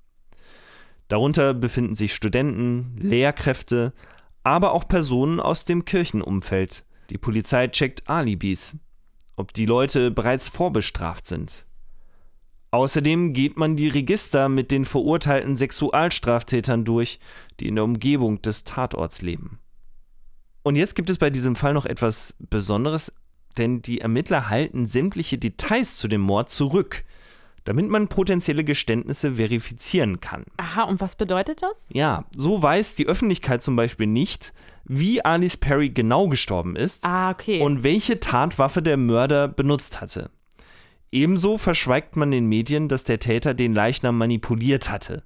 Darunter 1.07 1.53
befinden 1.53 1.95
sich 1.95 2.13
Studenten, 2.13 2.95
ob 9.36 9.54
die 9.54 9.66
Leute 9.66 10.12
bereits 10.12 10.48
vorbestraft 10.48 11.28
sind. 11.28 11.66
Außerdem 12.72 13.34
geht 13.34 13.56
man 13.56 13.76
die 13.76 13.88
Register 13.88 14.50
mit 14.50 14.72
den 14.72 14.86
verurteilten 14.86 15.56
Sexualstraftätern 15.56 16.86
durch, 16.86 17.20
die 17.60 17.68
in 17.68 17.76
der 17.76 17.84
Umgebung 17.84 18.42
des 18.42 18.63
Tatorts 18.63 19.22
leben. 19.22 19.60
Und 20.63 20.76
jetzt 20.76 20.96
gibt 20.96 21.10
es 21.10 21.18
bei 21.20 21.30
diesem 21.30 21.56
Fall 21.56 21.74
noch 21.74 21.86
etwas 21.86 22.36
Besonderes, 22.39 23.12
denn 23.58 23.82
die 23.82 24.02
Ermittler 24.02 24.50
halten 24.50 24.88
sämtliche 24.88 25.38
Details 25.38 25.98
zu 25.98 26.08
dem 26.08 26.22
Mord 26.22 26.50
zurück, 26.50 27.04
damit 27.65 27.89
man 27.89 28.08
potenzielle 28.08 28.63
Geständnisse 28.63 29.36
verifizieren 29.36 30.19
kann. 30.19 30.43
Aha, 30.58 30.84
und 30.84 30.99
was 31.02 31.15
bedeutet 31.15 31.62
das? 31.62 31.88
Ja, 31.93 32.26
so 32.36 32.62
weiß 32.62 32.95
die 32.95 33.08
Öffentlichkeit 33.08 33.63
zum 33.63 33.76
Beispiel 33.76 34.08
nicht, 34.08 34.54
wie 34.86 35.23
Alice 35.23 35.56
Perry 35.58 35.89
genau 35.89 36.28
gestorben 36.28 36.76
ist 36.76 37.06
Ah, 37.06 37.32
okay. 37.32 37.62
und 37.62 37.84
welche 37.84 38.19
Tatwaffe 38.19 38.82
der 38.82 38.97
Mörder 38.97 39.47
benutzt 39.47 40.02
hatte. 40.02 40.30
Ebenso 41.12 41.58
verschweigt 41.58 42.15
man 42.15 42.32
den 42.32 42.47
Medien, 42.47 42.89
dass 42.89 43.04
der 43.04 43.19
Täter 43.19 43.54
den 43.54 43.73
Leichnam 43.73 44.17
manipuliert 44.17 44.89
hatte. 44.89 45.23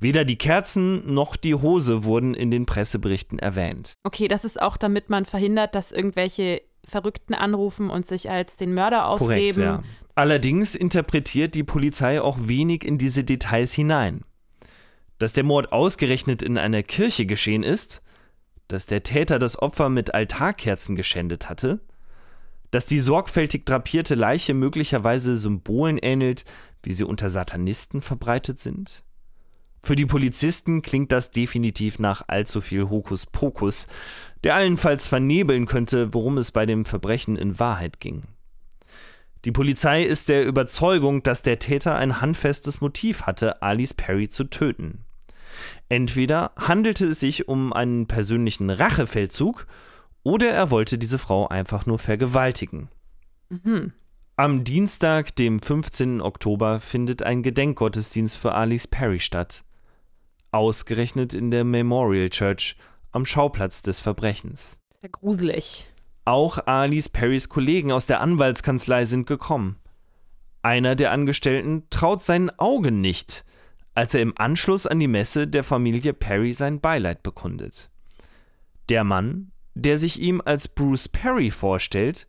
Weder 0.00 0.24
die 0.24 0.36
Kerzen 0.36 1.14
noch 1.14 1.36
die 1.36 1.54
Hose 1.54 2.02
wurden 2.04 2.34
in 2.34 2.50
den 2.50 2.66
Presseberichten 2.66 3.38
erwähnt. 3.38 3.96
okay, 4.02 4.26
das 4.26 4.44
ist 4.44 4.60
auch, 4.60 4.76
damit 4.76 5.10
man 5.10 5.24
verhindert, 5.24 5.76
dass 5.76 5.92
irgendwelche 5.92 6.60
Verrückten 6.84 7.34
anrufen 7.34 7.88
und 7.88 8.04
sich 8.04 8.28
als 8.28 8.56
den 8.56 8.74
Mörder 8.74 9.06
ausgeben. 9.06 9.62
ja. 9.62 9.82
Allerdings 10.14 10.74
interpretiert 10.74 11.54
die 11.54 11.64
Polizei 11.64 12.20
auch 12.20 12.36
wenig 12.40 12.84
in 12.84 12.98
diese 12.98 13.24
Details 13.24 13.72
hinein. 13.72 14.22
Dass 15.18 15.32
der 15.32 15.44
Mord 15.44 15.72
ausgerechnet 15.72 16.42
in 16.42 16.58
einer 16.58 16.82
Kirche 16.82 17.24
geschehen 17.24 17.62
ist, 17.62 18.02
dass 18.68 18.86
der 18.86 19.02
Täter 19.02 19.38
das 19.38 19.58
Opfer 19.58 19.88
mit 19.88 20.14
Altarkerzen 20.14 20.96
geschändet 20.96 21.48
hatte, 21.48 21.80
dass 22.70 22.86
die 22.86 23.00
sorgfältig 23.00 23.64
drapierte 23.64 24.14
Leiche 24.14 24.54
möglicherweise 24.54 25.36
Symbolen 25.36 25.98
ähnelt, 25.98 26.44
wie 26.82 26.94
sie 26.94 27.04
unter 27.04 27.30
Satanisten 27.30 28.02
verbreitet 28.02 28.60
sind. 28.60 29.04
Für 29.84 29.96
die 29.96 30.06
Polizisten 30.06 30.80
klingt 30.80 31.10
das 31.12 31.32
definitiv 31.32 31.98
nach 31.98 32.22
allzu 32.28 32.60
viel 32.60 32.88
Hokuspokus, 32.88 33.88
der 34.44 34.54
allenfalls 34.54 35.06
vernebeln 35.06 35.66
könnte, 35.66 36.14
worum 36.14 36.38
es 36.38 36.52
bei 36.52 36.66
dem 36.66 36.84
Verbrechen 36.84 37.36
in 37.36 37.58
Wahrheit 37.58 38.00
ging. 38.00 38.22
Die 39.44 39.52
Polizei 39.52 40.02
ist 40.02 40.28
der 40.28 40.46
Überzeugung, 40.46 41.22
dass 41.22 41.42
der 41.42 41.58
Täter 41.58 41.96
ein 41.96 42.20
handfestes 42.20 42.80
Motiv 42.80 43.22
hatte, 43.22 43.60
Alice 43.60 43.94
Perry 43.94 44.28
zu 44.28 44.44
töten. 44.44 45.04
Entweder 45.88 46.52
handelte 46.56 47.06
es 47.06 47.20
sich 47.20 47.48
um 47.48 47.72
einen 47.72 48.06
persönlichen 48.06 48.70
Rachefeldzug 48.70 49.66
oder 50.22 50.50
er 50.50 50.70
wollte 50.70 50.96
diese 50.96 51.18
Frau 51.18 51.48
einfach 51.48 51.86
nur 51.86 51.98
vergewaltigen. 51.98 52.88
Mhm. 53.48 53.92
Am 54.36 54.64
Dienstag, 54.64 55.36
dem 55.36 55.60
15. 55.60 56.20
Oktober, 56.20 56.80
findet 56.80 57.22
ein 57.22 57.42
Gedenkgottesdienst 57.42 58.36
für 58.36 58.54
Alice 58.54 58.86
Perry 58.86 59.20
statt. 59.20 59.64
Ausgerechnet 60.52 61.34
in 61.34 61.50
der 61.50 61.64
Memorial 61.64 62.30
Church 62.30 62.76
am 63.10 63.26
Schauplatz 63.26 63.82
des 63.82 64.00
Verbrechens. 64.00 64.78
Sehr 65.00 65.10
gruselig. 65.10 65.91
Auch 66.24 66.66
Alice 66.66 67.08
Perrys 67.08 67.48
Kollegen 67.48 67.90
aus 67.90 68.06
der 68.06 68.20
Anwaltskanzlei 68.20 69.04
sind 69.04 69.26
gekommen. 69.26 69.76
Einer 70.62 70.94
der 70.94 71.10
Angestellten 71.10 71.84
traut 71.90 72.22
seinen 72.22 72.50
Augen 72.58 73.00
nicht, 73.00 73.44
als 73.94 74.14
er 74.14 74.20
im 74.20 74.32
Anschluss 74.36 74.86
an 74.86 75.00
die 75.00 75.08
Messe 75.08 75.48
der 75.48 75.64
Familie 75.64 76.12
Perry 76.12 76.52
sein 76.52 76.80
Beileid 76.80 77.24
bekundet. 77.24 77.90
Der 78.88 79.02
Mann, 79.02 79.50
der 79.74 79.98
sich 79.98 80.20
ihm 80.20 80.40
als 80.44 80.68
Bruce 80.68 81.08
Perry 81.08 81.50
vorstellt, 81.50 82.28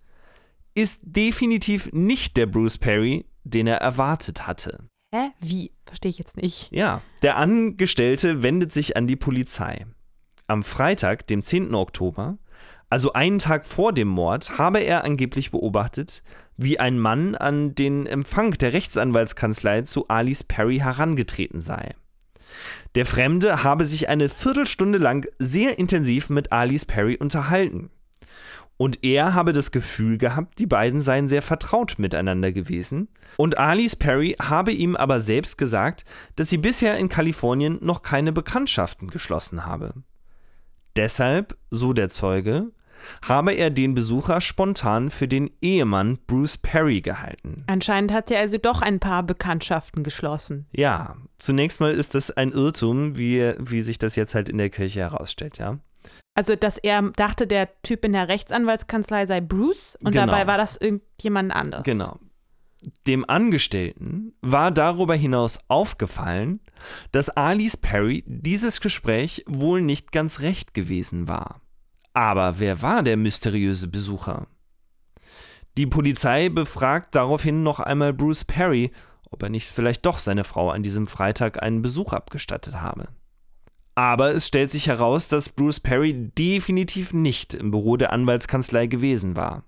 ist 0.73 1.01
definitiv 1.03 1.91
nicht 1.93 2.35
der 2.37 2.47
Bruce 2.47 2.79
Perry, 2.79 3.25
den 3.43 3.67
er 3.67 3.77
erwartet 3.77 4.47
hatte. 4.47 4.85
Hä? 5.13 5.29
Wie? 5.39 5.71
Verstehe 5.85 6.09
ich 6.09 6.17
jetzt 6.17 6.37
nicht. 6.37 6.71
Ja, 6.71 7.03
der 7.21 7.37
Angestellte 7.37 8.41
wendet 8.41 8.71
sich 8.71 8.97
an 8.97 9.05
die 9.05 9.15
Polizei. 9.15 9.85
Am 10.47 10.63
Freitag, 10.63 11.27
dem 11.27 11.43
10. 11.43 11.75
Oktober, 11.75 12.39
also 12.93 13.13
einen 13.13 13.39
Tag 13.39 13.65
vor 13.65 13.91
dem 13.91 14.07
Mord, 14.07 14.59
habe 14.59 14.77
er 14.77 15.03
angeblich 15.03 15.49
beobachtet, 15.49 16.21
wie 16.57 16.79
ein 16.79 16.99
Mann 16.99 17.33
an 17.33 17.73
den 17.73 18.05
Empfang 18.05 18.51
der 18.51 18.73
Rechtsanwaltskanzlei 18.73 19.81
zu 19.81 20.09
Alice 20.09 20.43
Perry 20.43 20.77
herangetreten 20.77 21.59
sei. 21.59 21.95
Der 22.93 23.07
Fremde 23.07 23.63
habe 23.63 23.87
sich 23.87 24.09
eine 24.09 24.29
Viertelstunde 24.29 24.99
lang 24.99 25.25
sehr 25.39 25.79
intensiv 25.79 26.29
mit 26.29 26.51
Alice 26.51 26.85
Perry 26.85 27.17
unterhalten. 27.17 27.89
Und 28.77 29.03
er 29.03 29.33
habe 29.33 29.53
das 29.53 29.71
Gefühl 29.71 30.19
gehabt, 30.19 30.59
die 30.59 30.67
beiden 30.67 30.99
seien 30.99 31.27
sehr 31.27 31.41
vertraut 31.41 31.95
miteinander 31.97 32.51
gewesen. 32.51 33.07
Und 33.37 33.57
Alice 33.57 33.95
Perry 33.95 34.35
habe 34.39 34.71
ihm 34.71 34.95
aber 34.95 35.19
selbst 35.19 35.57
gesagt, 35.57 36.05
dass 36.35 36.51
sie 36.51 36.59
bisher 36.59 36.99
in 36.99 37.09
Kalifornien 37.09 37.79
noch 37.81 38.03
keine 38.03 38.31
Bekanntschaften 38.31 39.07
geschlossen 39.09 39.65
habe. 39.65 39.95
Deshalb, 40.95 41.57
so 41.71 41.93
der 41.93 42.09
Zeuge, 42.09 42.71
habe 43.23 43.53
er 43.53 43.69
den 43.69 43.93
Besucher 43.93 44.41
spontan 44.41 45.09
für 45.09 45.27
den 45.27 45.49
Ehemann 45.61 46.19
Bruce 46.27 46.57
Perry 46.57 47.01
gehalten. 47.01 47.63
Anscheinend 47.67 48.11
hat 48.11 48.31
er 48.31 48.39
also 48.39 48.57
doch 48.57 48.81
ein 48.81 48.99
paar 48.99 49.23
Bekanntschaften 49.23 50.03
geschlossen. 50.03 50.67
Ja, 50.71 51.15
zunächst 51.37 51.79
mal 51.79 51.91
ist 51.91 52.15
das 52.15 52.31
ein 52.31 52.51
Irrtum, 52.51 53.17
wie, 53.17 53.53
wie 53.59 53.81
sich 53.81 53.97
das 53.97 54.15
jetzt 54.15 54.35
halt 54.35 54.49
in 54.49 54.57
der 54.57 54.69
Kirche 54.69 54.99
herausstellt, 55.01 55.57
ja. 55.57 55.79
Also, 56.35 56.55
dass 56.55 56.77
er 56.79 57.01
dachte, 57.15 57.45
der 57.45 57.69
Typ 57.83 58.03
in 58.05 58.13
der 58.13 58.27
Rechtsanwaltskanzlei 58.27 59.25
sei 59.27 59.39
Bruce 59.39 59.95
und 60.03 60.13
Genau. 60.13 60.25
dabei 60.25 60.47
war 60.47 60.57
das 60.57 60.77
irgendjemand 60.77 61.53
anderes. 61.53 61.83
Genau. 61.83 62.19
Dem 63.07 63.23
Angestellten 63.29 64.33
war 64.41 64.71
darüber 64.71 65.15
hinaus 65.15 65.59
aufgefallen, 65.67 66.59
dass 67.11 67.29
Alice 67.29 67.77
Perry 67.77 68.23
dieses 68.27 68.81
Gespräch 68.81 69.45
wohl 69.47 69.81
nicht 69.81 70.11
ganz 70.11 70.41
recht 70.41 70.73
gewesen 70.73 71.27
war. 71.27 71.61
Aber 72.13 72.59
wer 72.59 72.81
war 72.81 73.03
der 73.03 73.17
mysteriöse 73.17 73.87
Besucher? 73.87 74.47
Die 75.77 75.87
Polizei 75.87 76.49
befragt 76.49 77.15
daraufhin 77.15 77.63
noch 77.63 77.79
einmal 77.79 78.13
Bruce 78.13 78.45
Perry, 78.45 78.91
ob 79.31 79.41
er 79.41 79.49
nicht 79.49 79.67
vielleicht 79.67 80.05
doch 80.05 80.19
seine 80.19 80.43
Frau 80.43 80.69
an 80.69 80.83
diesem 80.83 81.07
Freitag 81.07 81.63
einen 81.63 81.81
Besuch 81.81 82.13
abgestattet 82.13 82.81
habe. 82.81 83.09
Aber 83.95 84.33
es 84.33 84.47
stellt 84.47 84.71
sich 84.71 84.87
heraus, 84.87 85.27
dass 85.27 85.49
Bruce 85.49 85.79
Perry 85.79 86.31
definitiv 86.37 87.13
nicht 87.13 87.55
im 87.55 87.71
Büro 87.71 87.97
der 87.97 88.13
Anwaltskanzlei 88.13 88.87
gewesen 88.87 89.35
war. 89.35 89.63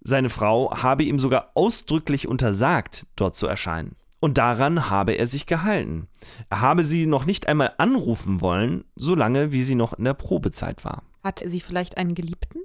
Seine 0.00 0.30
Frau 0.30 0.70
habe 0.76 1.04
ihm 1.04 1.18
sogar 1.18 1.52
ausdrücklich 1.54 2.28
untersagt, 2.28 3.06
dort 3.16 3.36
zu 3.36 3.46
erscheinen. 3.46 3.96
Und 4.20 4.38
daran 4.38 4.90
habe 4.90 5.12
er 5.12 5.26
sich 5.26 5.46
gehalten. 5.46 6.08
Er 6.50 6.60
habe 6.60 6.84
sie 6.84 7.06
noch 7.06 7.24
nicht 7.24 7.46
einmal 7.46 7.72
anrufen 7.78 8.40
wollen, 8.40 8.84
solange 8.96 9.52
wie 9.52 9.62
sie 9.62 9.74
noch 9.74 9.92
in 9.92 10.04
der 10.04 10.14
Probezeit 10.14 10.84
war. 10.84 11.02
Hat 11.24 11.42
sie 11.44 11.60
vielleicht 11.60 11.96
einen 11.96 12.14
Geliebten? 12.14 12.60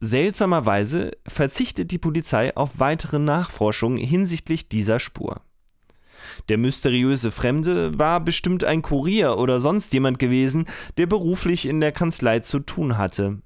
Seltsamerweise 0.00 1.12
verzichtet 1.26 1.90
die 1.90 1.98
Polizei 1.98 2.54
auf 2.56 2.78
weitere 2.78 3.18
Nachforschungen 3.18 3.98
hinsichtlich 3.98 4.68
dieser 4.68 5.00
Spur. 5.00 5.40
Der 6.48 6.58
mysteriöse 6.58 7.30
Fremde 7.30 7.98
war 7.98 8.20
bestimmt 8.20 8.64
ein 8.64 8.82
Kurier 8.82 9.38
oder 9.38 9.60
sonst 9.60 9.92
jemand 9.92 10.18
gewesen, 10.18 10.66
der 10.98 11.06
beruflich 11.06 11.66
in 11.66 11.80
der 11.80 11.92
Kanzlei 11.92 12.40
zu 12.40 12.60
tun 12.60 12.98
hatte. 12.98 13.40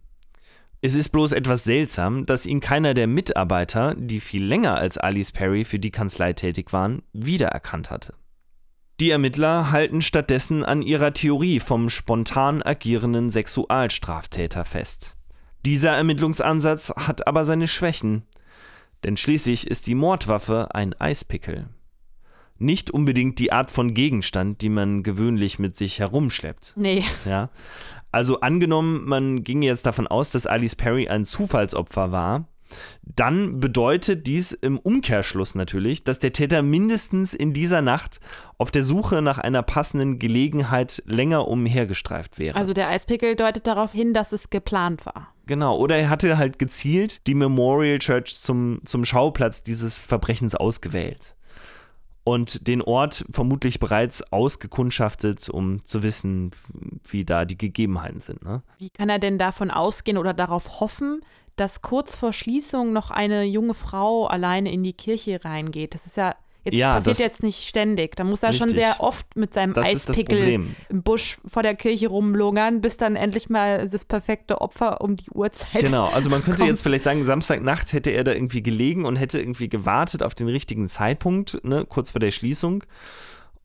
Es 0.82 0.94
ist 0.94 1.10
bloß 1.10 1.32
etwas 1.32 1.64
seltsam, 1.64 2.26
dass 2.26 2.44
ihn 2.46 2.60
keiner 2.60 2.94
der 2.94 3.06
Mitarbeiter, 3.06 3.94
die 3.96 4.20
viel 4.20 4.44
länger 4.44 4.76
als 4.76 4.98
Alice 4.98 5.32
Perry 5.32 5.64
für 5.64 5.78
die 5.78 5.90
Kanzlei 5.90 6.32
tätig 6.32 6.72
waren, 6.72 7.02
wiedererkannt 7.12 7.90
hatte. 7.90 8.14
Die 8.98 9.10
Ermittler 9.10 9.72
halten 9.72 10.00
stattdessen 10.00 10.64
an 10.64 10.80
ihrer 10.80 11.12
Theorie 11.12 11.60
vom 11.60 11.90
spontan 11.90 12.62
agierenden 12.62 13.28
Sexualstraftäter 13.28 14.64
fest. 14.64 15.16
Dieser 15.66 15.90
Ermittlungsansatz 15.92 16.94
hat 16.96 17.26
aber 17.26 17.44
seine 17.44 17.68
Schwächen, 17.68 18.22
denn 19.04 19.18
schließlich 19.18 19.66
ist 19.66 19.86
die 19.86 19.94
Mordwaffe 19.94 20.74
ein 20.74 20.98
Eispickel. 20.98 21.68
Nicht 22.58 22.90
unbedingt 22.90 23.38
die 23.38 23.52
Art 23.52 23.70
von 23.70 23.92
Gegenstand, 23.92 24.62
die 24.62 24.70
man 24.70 25.02
gewöhnlich 25.02 25.58
mit 25.58 25.76
sich 25.76 25.98
herumschleppt. 25.98 26.72
Nee. 26.76 27.04
Ja. 27.26 27.50
Also 28.12 28.40
angenommen, 28.40 29.04
man 29.04 29.44
ging 29.44 29.60
jetzt 29.60 29.84
davon 29.84 30.06
aus, 30.06 30.30
dass 30.30 30.46
Alice 30.46 30.74
Perry 30.74 31.06
ein 31.06 31.26
Zufallsopfer 31.26 32.12
war, 32.12 32.48
dann 33.02 33.60
bedeutet 33.60 34.26
dies 34.26 34.52
im 34.52 34.78
Umkehrschluss 34.78 35.54
natürlich, 35.54 36.04
dass 36.04 36.18
der 36.18 36.32
Täter 36.32 36.62
mindestens 36.62 37.34
in 37.34 37.52
dieser 37.52 37.82
Nacht 37.82 38.20
auf 38.58 38.70
der 38.70 38.82
Suche 38.82 39.22
nach 39.22 39.38
einer 39.38 39.62
passenden 39.62 40.18
Gelegenheit 40.18 41.02
länger 41.06 41.48
umhergestreift 41.48 42.38
wäre. 42.38 42.56
Also 42.56 42.72
der 42.72 42.88
Eispickel 42.88 43.36
deutet 43.36 43.66
darauf 43.66 43.92
hin, 43.92 44.14
dass 44.14 44.32
es 44.32 44.50
geplant 44.50 45.06
war. 45.06 45.32
Genau, 45.46 45.76
oder 45.78 45.96
er 45.96 46.10
hatte 46.10 46.38
halt 46.38 46.58
gezielt 46.58 47.26
die 47.26 47.34
Memorial 47.34 47.98
Church 47.98 48.36
zum, 48.40 48.80
zum 48.84 49.04
Schauplatz 49.04 49.62
dieses 49.62 49.98
Verbrechens 49.98 50.54
ausgewählt. 50.54 51.36
Und 52.24 52.66
den 52.66 52.82
Ort 52.82 53.24
vermutlich 53.30 53.78
bereits 53.78 54.32
ausgekundschaftet, 54.32 55.48
um 55.48 55.84
zu 55.84 56.02
wissen, 56.02 56.50
wie 57.08 57.24
da 57.24 57.44
die 57.44 57.56
Gegebenheiten 57.56 58.18
sind. 58.18 58.42
Ne? 58.42 58.64
Wie 58.78 58.90
kann 58.90 59.08
er 59.08 59.20
denn 59.20 59.38
davon 59.38 59.70
ausgehen 59.70 60.18
oder 60.18 60.34
darauf 60.34 60.80
hoffen, 60.80 61.20
dass 61.56 61.82
kurz 61.82 62.16
vor 62.16 62.32
Schließung 62.32 62.92
noch 62.92 63.10
eine 63.10 63.44
junge 63.44 63.74
Frau 63.74 64.26
alleine 64.26 64.70
in 64.72 64.82
die 64.84 64.92
Kirche 64.92 65.44
reingeht. 65.44 65.94
Das 65.94 66.06
ist 66.06 66.16
ja 66.16 66.34
Jetzt 66.64 66.74
Ja, 66.78 66.94
passiert 66.94 67.18
das- 67.20 67.24
jetzt 67.24 67.42
nicht 67.44 67.62
ständig. 67.68 68.16
Da 68.16 68.24
muss 68.24 68.42
er 68.42 68.52
schon 68.52 68.70
Richtig. 68.70 68.82
sehr 68.84 69.00
oft 69.00 69.36
mit 69.36 69.54
seinem 69.54 69.72
Das 69.72 69.86
Eispickel 69.86 70.66
im 70.88 71.02
Busch 71.04 71.36
vor 71.46 71.62
der 71.62 71.76
Kirche 71.76 72.08
rumlungern, 72.08 72.80
bis 72.80 72.96
dann 72.96 73.14
endlich 73.14 73.48
mal 73.48 73.88
das 73.88 74.04
perfekte 74.04 74.60
Opfer 74.60 75.00
um 75.00 75.16
die 75.16 75.30
Uhrzeit. 75.30 75.82
Genau, 75.84 76.06
also 76.06 76.28
man 76.28 76.42
könnte 76.42 76.58
kommt. 76.62 76.70
jetzt 76.70 76.82
vielleicht 76.82 77.04
sagen, 77.04 77.22
Samstagnacht 77.24 77.92
hätte 77.92 78.10
er 78.10 78.24
da 78.24 78.32
irgendwie 78.32 78.64
gelegen 78.64 79.04
und 79.04 79.14
hätte 79.14 79.38
irgendwie 79.38 79.68
gewartet 79.68 80.24
auf 80.24 80.34
den 80.34 80.48
richtigen 80.48 80.88
Zeitpunkt, 80.88 81.62
ne, 81.64 81.84
kurz 81.88 82.10
vor 82.10 82.18
der 82.18 82.32
Schließung. 82.32 82.82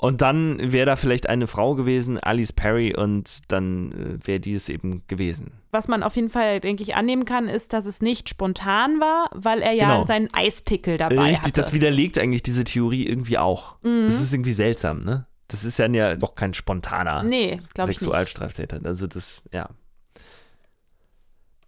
Und 0.02 0.22
dann 0.22 0.72
wäre 0.72 0.88
da 0.88 0.96
vielleicht 0.96 1.30
eine 1.30 1.46
Frau 1.46 1.76
gewesen, 1.76 2.18
Alice 2.18 2.52
Perry, 2.52 2.96
und 2.96 3.52
dann 3.52 3.92
äh, 3.92 4.28
wäre 4.28 4.40
die 4.40 4.56
es 4.56 4.68
eben 4.68 5.04
gewesen. 5.06 5.52
Was 5.70 5.88
man 5.88 6.02
auf 6.02 6.16
jeden 6.16 6.32
Fall, 6.32 6.60
denke 6.60 6.82
ich, 6.82 6.96
annehmen 6.96 7.24
kann, 7.24 7.48
ist, 7.48 7.72
dass 7.72 7.86
es 7.86 8.02
nicht 8.02 8.28
spontan 8.28 9.00
war, 9.00 9.30
weil 9.32 9.62
er 9.62 9.74
ja 9.74 9.94
Genau. 9.94 10.08
seinen 10.08 10.34
Eispickel 10.34 10.98
dabei 10.98 11.20
Richtig, 11.22 11.40
hatte. 11.50 11.52
das 11.52 11.74
widerlegt 11.74 12.18
eigentlich 12.18 12.42
diese 12.42 12.64
Theorie 12.64 13.06
irgendwie 13.06 13.38
auch. 13.38 13.76
Mhm. 13.84 14.06
Das 14.06 14.20
ist 14.20 14.34
irgendwie 14.34 14.54
seltsam, 14.54 15.04
ne? 15.04 15.28
Das 15.48 15.64
ist 15.64 15.78
dann 15.78 15.94
ja 15.94 16.16
doch 16.16 16.34
kein 16.34 16.56
spontaner 16.56 17.22
nee, 17.22 17.62
glaube 17.76 17.92
ich 17.92 17.98
nicht. 17.98 18.00
Sexualstraftäter. 18.00 18.80
Also 18.84 19.06
das, 19.06 19.44
ja. 19.54 19.70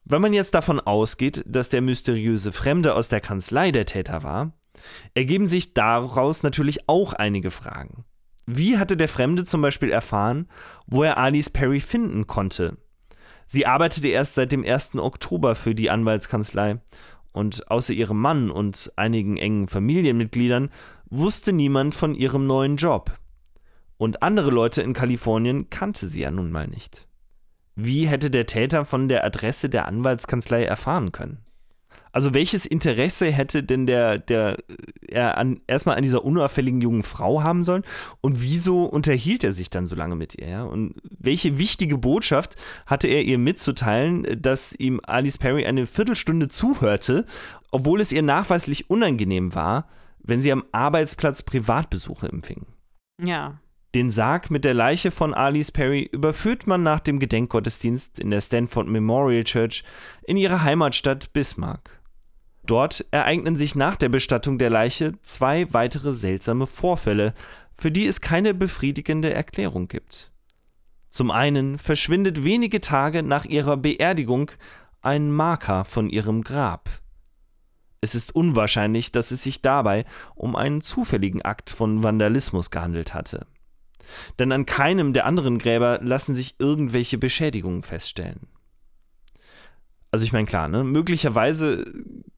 Wenn 0.06 0.24
man 0.24 0.34
jetzt 0.34 0.56
davon 0.56 0.80
ausgeht, 0.80 1.43
dass 1.46 1.69
der 1.69 1.82
mysteriöse 1.82 2.52
Fremde 2.52 2.96
aus 2.96 3.10
der 3.10 3.22
Kanzlei 3.22 3.69
der 3.72 3.86
Täter 3.86 4.24
war, 4.24 4.54
ergeben 5.13 5.46
sich 5.46 5.76
daraus 5.76 6.41
natürlich 6.41 6.89
auch 6.89 7.13
einige 7.13 7.52
Fragen. 7.52 8.06
Wie 8.45 8.77
hatte 8.77 8.97
der 8.97 9.10
Fremde 9.10 9.45
zum 9.45 9.62
Beispiel 9.62 9.89
erfahren, 9.89 10.47
wo 10.86 11.03
er 11.03 11.17
Alice 11.17 11.49
Perry 11.49 11.79
finden 11.79 12.27
konnte? 12.27 12.77
Sie 13.45 13.65
arbeitete 13.65 14.08
erst 14.08 14.36
seit 14.36 14.51
dem 14.51 14.63
1. 14.65 14.95
Oktober 14.95 15.56
für 15.56 15.75
die 15.75 15.89
Anwaltskanzlei 15.89 16.79
und 17.32 17.69
außer 17.69 17.93
ihrem 17.93 18.19
Mann 18.19 18.49
und 18.51 18.91
einigen 18.95 19.38
engen 19.38 19.67
Familienmitgliedern 19.67 20.69
wusste 21.10 21.53
niemand 21.53 21.95
von 21.95 22.15
ihrem 22.15 22.47
neuen 22.47 22.77
Job. 22.77 23.12
Und 23.97 24.23
andere 24.23 24.51
Leute 24.51 24.82
in 24.82 24.93
Kalifornien 24.93 25.69
kannte 25.69 26.08
sie 26.08 26.21
ja 26.21 26.32
nun 26.32 26.51
mal 26.51 26.67
nicht. 26.67 27.08
Wie 27.75 28.08
hätte 28.08 28.29
der 28.29 28.45
Täter 28.45 28.86
von 28.86 29.08
der 29.08 29.23
Adresse 29.23 29.69
der 29.69 29.88
Anwaltskanzlei 29.88 30.63
erfahren 30.63 31.12
können? 31.12 31.39
Also 32.13 32.36
welches 32.36 32.67
Interesse 32.67 33.32
hätte 33.32 33.63
denn 33.63 33.88
der, 33.88 34.19
der 34.19 34.60
er 35.02 35.38
an, 35.39 35.62
erstmal 35.65 35.97
an 35.97 36.04
dieser 36.04 36.23
unauffälligen 36.23 36.80
jungen 36.80 37.02
Frau 37.02 37.41
haben 37.41 37.63
sollen? 37.63 37.84
Und 38.21 38.41
wieso 38.41 38.86
unterhielt 38.86 39.43
er 39.43 39.52
sich 39.52 39.71
dann 39.71 39.88
so 39.88 39.95
lange 39.95 40.15
mit 40.15 40.36
ihr? 40.36 40.47
Ja? 40.47 40.63
Und 40.63 40.93
welche 41.10 41.58
wichtige 41.58 41.97
Botschaft 41.97 42.56
hatte 42.86 43.08
er 43.08 43.23
ihr 43.23 43.39
mitzuteilen, 43.39 44.28
dass 44.39 44.73
ihm 44.73 45.02
Alice 45.04 45.39
Perry 45.39 45.65
eine 45.65 45.88
Viertelstunde 45.88 46.49
zuhörte, 46.49 47.26
obwohl 47.71 47.99
es 47.99 48.12
ihr 48.12 48.21
nachweislich 48.21 48.91
unangenehm 48.91 49.56
war, 49.56 49.88
wenn 50.21 50.39
sie 50.39 50.52
am 50.52 50.63
Arbeitsplatz 50.71 51.41
Privatbesuche 51.41 52.30
empfing? 52.30 52.67
Ja. 53.19 53.60
Den 53.95 54.12
Sarg 54.12 54.52
mit 54.52 54.65
der 54.65 54.76
Leiche 54.76 55.10
von 55.10 55.34
Alice 55.34 55.71
Perry 55.71 56.08
überführt 56.12 56.67
man 56.67 56.84
nach 56.84 56.99
dem 56.99 57.17
Gedenkgottesdienst 57.17 58.19
in 58.19 58.30
der 58.30 58.41
Stanford 58.41 58.88
Memorial 58.88 59.43
Church 59.43 59.84
in 60.28 60.38
ihre 60.38 60.62
Heimatstadt 60.62 61.34
Bismarck. 61.34 62.03
Dort 62.65 63.06
ereignen 63.12 63.58
sich 63.58 63.76
nach 63.76 63.97
der 63.97 64.10
Bestattung 64.10 64.58
der 64.58 64.69
Leiche 64.69 65.13
zwei 65.21 65.71
weitere 65.73 66.13
seltsame 66.13 66.65
Vorfälle, 66.65 67.34
für 67.76 67.91
die 67.91 68.08
es 68.08 68.21
keine 68.21 68.54
befriedigende 68.54 69.34
Erklärung 69.34 69.88
gibt. 69.88 70.32
Zum 71.10 71.30
einen 71.30 71.78
verschwindet 71.78 72.43
wenige 72.43 72.82
Tage 72.82 73.21
nach 73.21 73.45
ihrer 73.45 73.78
Beerdigung 73.78 74.52
ein 75.02 75.32
Marker 75.32 75.86
von 75.86 76.10
ihrem 76.10 76.41
Grab. 76.41 76.89
Es 78.02 78.15
ist 78.15 78.36
unwahrscheinlich, 78.36 79.12
dass 79.12 79.32
es 79.32 79.43
sich 79.43 79.62
dabei 79.62 80.06
um 80.36 80.56
einen 80.56 80.82
zufälligen 80.82 81.41
Akt 81.41 81.69
von 81.69 82.04
Vandalismus 82.04 82.71
gehandelt 82.71 83.13
hatte. 83.13 83.45
Denn 84.39 84.52
an 84.52 84.65
keinem 84.65 85.13
der 85.13 85.26
anderen 85.26 85.60
Gräber 85.60 85.99
lassen 86.02 86.36
sich 86.36 86.56
irgendwelche 86.60 87.17
Beschädigungen 87.17 87.84
feststellen. 87.84 88.47
Also 90.13 90.26
ich 90.26 90.32
meine, 90.32 90.45
klar, 90.45 90.67
ne? 90.67 90.84
Möglicherweise 90.84 91.84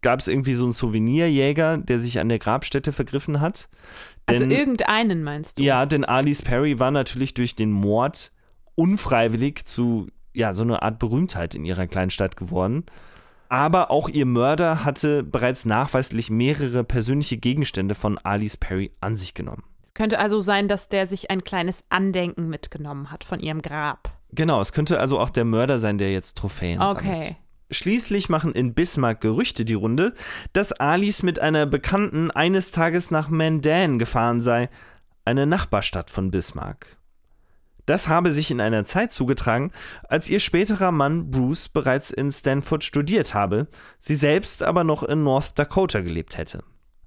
gab 0.02 0.22
es 0.22 0.30
irgendwie 0.30 0.54
so 0.54 0.64
einen 0.64 0.72
Souvenirjäger, 0.72 1.78
der 1.78 2.00
sich 2.00 2.20
an 2.20 2.30
der 2.30 2.40
Grabstätte 2.40 2.94
vergriffen 2.94 3.42
hat. 3.42 3.68
Also 4.28 4.46
Denn- 4.46 4.52
irgendeinen 4.58 5.24
meinst 5.24 5.58
du? 5.60 5.62
ja, 5.64 5.86
denn 5.86 6.06
Alice 6.06 6.42
Perry 6.42 6.80
war 6.80 6.92
natürlich 6.92 7.34
durch 7.34 7.54
den 7.58 7.72
Mord 7.72 8.32
unfreiwillig 8.76 9.66
zu 9.66 10.08
ja, 10.34 10.54
so 10.54 10.64
einer 10.64 10.84
Art 10.84 11.00
Berühmtheit 11.00 11.54
in 11.54 11.66
ihrer 11.66 11.86
kleinen 11.88 12.12
Stadt 12.12 12.38
geworden. 12.38 12.86
Aber 13.50 13.92
auch 13.92 14.08
ihr 14.08 14.26
Mörder 14.26 14.86
hatte 14.86 15.24
bereits 15.24 15.66
nachweislich 15.66 16.30
mehrere 16.30 16.86
persönliche 16.86 17.36
Gegenstände 17.38 17.94
von 17.94 18.18
Alice 18.20 18.56
Perry 18.56 18.92
an 19.02 19.18
sich 19.18 19.34
genommen. 19.34 19.64
Es 19.84 19.94
könnte 19.94 20.20
also 20.20 20.40
sein, 20.40 20.70
dass 20.70 20.88
der 20.88 21.08
sich 21.08 21.30
ein 21.30 21.44
kleines 21.44 21.84
Andenken 21.90 22.48
mitgenommen 22.48 23.12
hat 23.12 23.26
von 23.26 23.42
ihrem 23.42 23.62
Grab. 23.62 24.14
Genau, 24.32 24.62
es 24.62 24.72
könnte 24.72 24.98
also 24.98 25.20
auch 25.20 25.30
der 25.30 25.44
Mörder 25.44 25.78
sein, 25.78 25.98
der 25.98 26.14
jetzt 26.14 26.38
Trophäen 26.38 26.80
sammelt. 26.80 26.98
Okay. 26.98 27.36
Schließlich 27.72 28.30
machen 28.30 28.52
in 28.52 28.74
Bismarck 28.74 29.22
Gerüchte 29.22 29.66
die 29.66 29.74
Runde, 29.74 30.14
dass 30.54 30.72
Alice 30.72 31.24
mit 31.24 31.40
einer 31.40 31.66
Bekannten 31.66 32.30
eines 32.30 32.72
Tages 32.72 33.10
nach 33.10 33.30
Mandan 33.30 33.98
gefahren 33.98 34.42
sei, 34.42 34.70
eine 35.26 35.48
Nachbarstadt 35.48 36.12
von 36.12 36.30
Bismarck. 36.30 36.98
Das 37.88 38.08
habe 38.08 38.34
sich 38.34 38.50
in 38.52 38.62
einer 38.62 38.86
Zeit 38.86 39.12
zugetragen, 39.12 39.72
als 40.08 40.30
ihr 40.30 40.40
späterer 40.40 40.92
Mann 40.92 41.30
Bruce 41.30 41.70
bereits 41.70 42.12
in 42.12 42.32
Stanford 42.32 42.84
studiert 42.84 43.34
habe, 43.34 43.68
sie 44.00 44.16
selbst 44.16 44.64
aber 44.64 44.84
noch 44.84 45.04
in 45.04 45.24
North 45.24 45.58
Dakota 45.58 46.02
gelebt 46.02 46.38
hätte. 46.38 46.64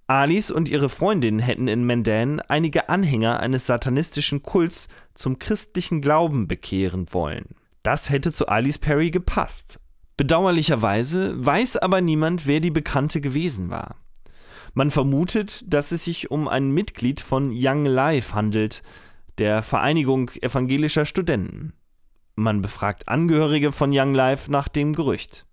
Alice 0.07 0.51
und 0.51 0.68
ihre 0.68 0.88
Freundin 0.88 1.38
hätten 1.38 1.68
in 1.68 1.85
Mandan 1.85 2.40
einige 2.40 2.88
Anhänger 2.88 3.40
eines 3.40 3.66
satanistischen 3.66 4.42
Kults 4.42 4.88
zum 5.14 5.38
christlichen 5.38 6.01
Glauben 6.01 6.49
bekehren 6.49 7.12
wollen. 7.12 7.57
Das 7.83 8.09
hätte 8.09 8.33
zu 8.33 8.49
Alice 8.49 8.79
Perry 8.79 9.11
gepasst. 9.11 9.79
Bedauerlicherweise 10.18 11.46
weiß 11.46 11.76
aber 11.76 12.00
niemand, 12.00 12.48
wer 12.48 12.59
die 12.59 12.72
Bekannte 12.72 13.20
gewesen 13.20 13.70
war. 13.70 13.94
Man 14.74 14.90
vermutet, 14.90 15.72
dass 15.72 15.92
es 15.92 16.04
sich 16.04 16.33
um 16.33 16.48
ein 16.48 16.72
Mitglied 16.72 17.20
von 17.20 17.52
Young 17.54 17.87
Life 17.87 18.35
handelt, 18.35 18.83
der 19.38 19.62
Vereinigung 19.62 20.33
evangelischer 20.42 21.07
Studenten. 21.07 21.72
Man 22.35 22.62
befragt 22.62 23.07
Angehörige 23.07 23.70
von 23.70 23.90
Young 23.92 24.12
Life 24.12 24.50
nach 24.50 24.66
dem 24.66 24.92
Gerücht. 24.92 25.46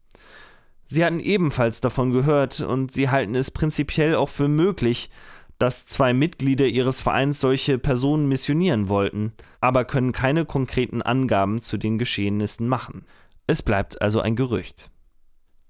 Sie 0.88 1.06
hatten 1.06 1.20
ebenfalls 1.20 1.80
davon 1.80 2.12
gehört 2.12 2.62
und 2.62 2.92
sie 2.92 3.10
halten 3.10 3.36
es 3.36 3.52
prinzipiell 3.52 4.16
auch 4.16 4.30
für 4.30 4.48
möglich, 4.48 5.12
dass 5.60 5.86
zwei 5.86 6.12
Mitglieder 6.14 6.66
ihres 6.66 7.02
Vereins 7.02 7.40
solche 7.40 7.78
Personen 7.78 8.28
missionieren 8.28 8.90
wollten, 8.90 9.34
aber 9.62 9.86
können 9.86 10.12
keine 10.12 10.44
konkreten 10.44 11.04
Angaben 11.04 11.62
zu 11.62 11.78
den 11.78 12.00
Geschehnissen 12.00 12.68
machen. 12.68 13.06
Es 13.48 13.62
bleibt 13.62 14.02
also 14.02 14.22
ein 14.22 14.36
Gerücht. 14.36 14.90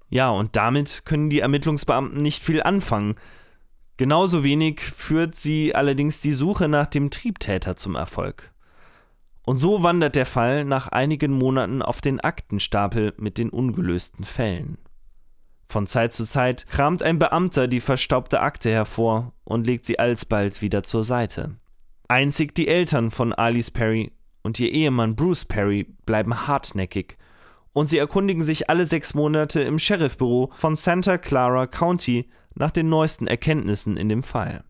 Ja, 0.08 0.30
und 0.30 0.56
damit 0.56 1.02
können 1.04 1.30
die 1.30 1.40
Ermittlungsbeamten 1.40 2.22
nicht 2.22 2.42
viel 2.42 2.62
anfangen. 2.62 3.16
Genauso 3.96 4.44
wenig 4.44 4.80
führt 4.80 5.34
sie 5.34 5.74
allerdings 5.74 6.20
die 6.20 6.32
Suche 6.32 6.68
nach 6.68 6.86
dem 6.86 7.10
Triebtäter 7.10 7.76
zum 7.76 7.96
Erfolg. 7.96 8.52
Und 9.42 9.58
so 9.58 9.82
wandert 9.82 10.16
der 10.16 10.26
Fall 10.26 10.64
nach 10.64 10.88
einigen 10.88 11.32
Monaten 11.32 11.82
auf 11.82 12.00
den 12.00 12.20
Aktenstapel 12.20 13.14
mit 13.16 13.38
den 13.38 13.50
ungelösten 13.50 14.24
Fällen. 14.24 14.78
Von 15.68 15.86
Zeit 15.86 16.12
zu 16.12 16.24
Zeit 16.24 16.66
kramt 16.68 17.02
ein 17.02 17.18
Beamter 17.18 17.68
die 17.68 17.80
verstaubte 17.80 18.40
Akte 18.40 18.70
hervor 18.70 19.32
und 19.44 19.66
legt 19.66 19.86
sie 19.86 19.98
alsbald 19.98 20.62
wieder 20.62 20.82
zur 20.82 21.04
Seite. 21.04 21.56
Einzig 22.08 22.54
die 22.54 22.68
Eltern 22.68 23.10
von 23.10 23.32
Alice 23.32 23.70
Perry 23.70 24.12
und 24.42 24.60
ihr 24.60 24.70
Ehemann 24.70 25.16
Bruce 25.16 25.44
Perry 25.44 25.84
bleiben 26.06 26.46
hartnäckig 26.46 27.16
und 27.76 27.88
sie 27.88 27.98
erkundigen 27.98 28.42
sich 28.42 28.70
alle 28.70 28.86
sechs 28.86 29.12
Monate 29.12 29.60
im 29.60 29.78
Sheriffbüro 29.78 30.50
von 30.56 30.76
Santa 30.76 31.18
Clara 31.18 31.66
County 31.66 32.30
nach 32.54 32.70
den 32.70 32.88
neuesten 32.88 33.26
Erkenntnissen 33.26 33.98
in 33.98 34.08
dem 34.08 34.22
Fall. 34.22 34.64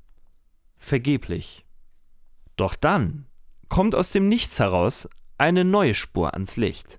Vergeblich. 0.76 1.64
Doch 2.56 2.74
dann 2.74 3.26
kommt 3.68 3.94
aus 3.94 4.10
dem 4.10 4.28
Nichts 4.28 4.58
heraus 4.58 5.08
eine 5.38 5.64
neue 5.64 5.94
Spur 5.94 6.34
ans 6.34 6.56
Licht. 6.56 6.98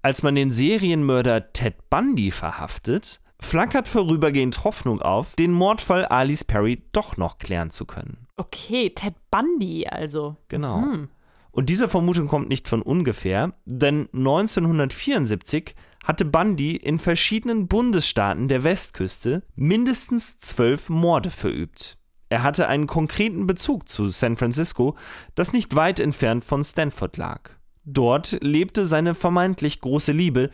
Als 0.00 0.22
man 0.22 0.36
den 0.36 0.50
Serienmörder 0.50 1.52
Ted 1.52 1.90
Bundy 1.90 2.30
verhaftet, 2.30 3.20
flackert 3.38 3.88
vorübergehend 3.88 4.64
Hoffnung 4.64 5.02
auf, 5.02 5.34
den 5.36 5.52
Mordfall 5.52 6.06
Alice 6.06 6.44
Perry 6.44 6.82
doch 6.92 7.18
noch 7.18 7.36
klären 7.36 7.68
zu 7.68 7.84
können. 7.84 8.26
Okay, 8.38 8.88
Ted 8.88 9.16
Bundy 9.30 9.86
also. 9.86 10.38
Genau. 10.48 10.80
Hm. 10.80 11.10
Und 11.54 11.68
diese 11.68 11.88
Vermutung 11.88 12.26
kommt 12.26 12.48
nicht 12.48 12.66
von 12.66 12.82
ungefähr, 12.82 13.54
denn 13.64 14.08
1974 14.12 15.76
hatte 16.02 16.24
Bundy 16.24 16.74
in 16.74 16.98
verschiedenen 16.98 17.68
Bundesstaaten 17.68 18.48
der 18.48 18.64
Westküste 18.64 19.44
mindestens 19.54 20.36
zwölf 20.38 20.88
Morde 20.88 21.30
verübt. 21.30 21.96
Er 22.28 22.42
hatte 22.42 22.66
einen 22.66 22.88
konkreten 22.88 23.46
Bezug 23.46 23.88
zu 23.88 24.08
San 24.08 24.36
Francisco, 24.36 24.96
das 25.36 25.52
nicht 25.52 25.76
weit 25.76 26.00
entfernt 26.00 26.44
von 26.44 26.64
Stanford 26.64 27.16
lag. 27.18 27.50
Dort 27.84 28.36
lebte 28.40 28.84
seine 28.84 29.14
vermeintlich 29.14 29.80
große 29.80 30.10
Liebe, 30.10 30.50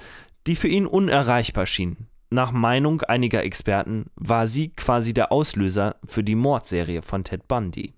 die 0.46 0.54
für 0.54 0.68
ihn 0.68 0.86
unerreichbar 0.86 1.64
schien. 1.64 2.08
Nach 2.28 2.52
Meinung 2.52 3.00
einiger 3.00 3.42
Experten 3.42 4.10
war 4.16 4.46
sie 4.46 4.68
quasi 4.68 5.14
der 5.14 5.32
Auslöser 5.32 5.96
für 6.04 6.22
die 6.22 6.34
Mordserie 6.34 7.00
von 7.00 7.24
Ted 7.24 7.48
Bundy. 7.48 7.94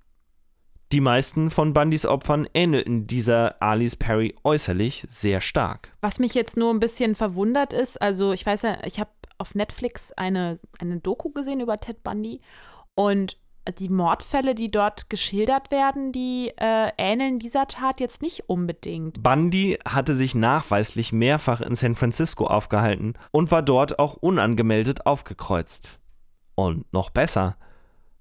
Die 0.93 1.01
meisten 1.01 1.51
von 1.51 1.73
Bundys 1.73 2.05
Opfern 2.05 2.47
ähnelten 2.53 3.07
dieser 3.07 3.63
Alice 3.63 3.97
Perry 3.97 4.35
äußerlich 4.45 5.07
sehr 5.09 5.41
stark. 5.41 5.91
Was 6.03 6.19
mich 6.19 6.35
jetzt 6.35 6.59
nur 6.59 6.69
ein 6.69 6.81
bisschen 6.81 7.15
verwundert 7.15 7.73
ist, 7.73 8.01
also 8.03 8.33
ich 8.33 8.45
weiß 8.45 8.61
ja, 8.61 8.77
ich 8.85 9.01
habe 9.01 9.11
auf 9.39 9.55
Netflix 9.55 10.13
eine, 10.13 10.61
eine 10.79 10.99
Doku 11.01 11.31
gesehen 11.31 11.61
über 11.61 11.81
Ted 11.81 12.03
Bundy 12.03 12.43
und 12.95 13.39
die 13.79 13.89
Mordfälle, 13.89 14.55
die 14.55 14.71
dort 14.71 15.09
geschildert 15.09 15.71
werden, 15.71 16.13
die 16.13 16.53
äh, 16.59 16.91
ähneln 16.99 17.39
dieser 17.39 17.69
Tat 17.69 17.99
jetzt 17.99 18.21
nicht 18.21 18.51
unbedingt. 18.51 19.23
Bundy 19.23 19.79
hatte 19.89 20.15
sich 20.15 20.35
nachweislich 20.35 21.11
mehrfach 21.11 21.63
in 21.63 21.75
San 21.75 21.97
Francisco 21.97 22.47
aufgehalten 22.47 23.15
und 23.31 23.51
war 23.51 23.63
dort 23.63 23.99
auch 23.99 24.17
unangemeldet 24.17 25.07
aufgekreuzt. 25.07 26.01
Und 26.55 26.93
noch 26.93 27.09
besser, 27.09 27.57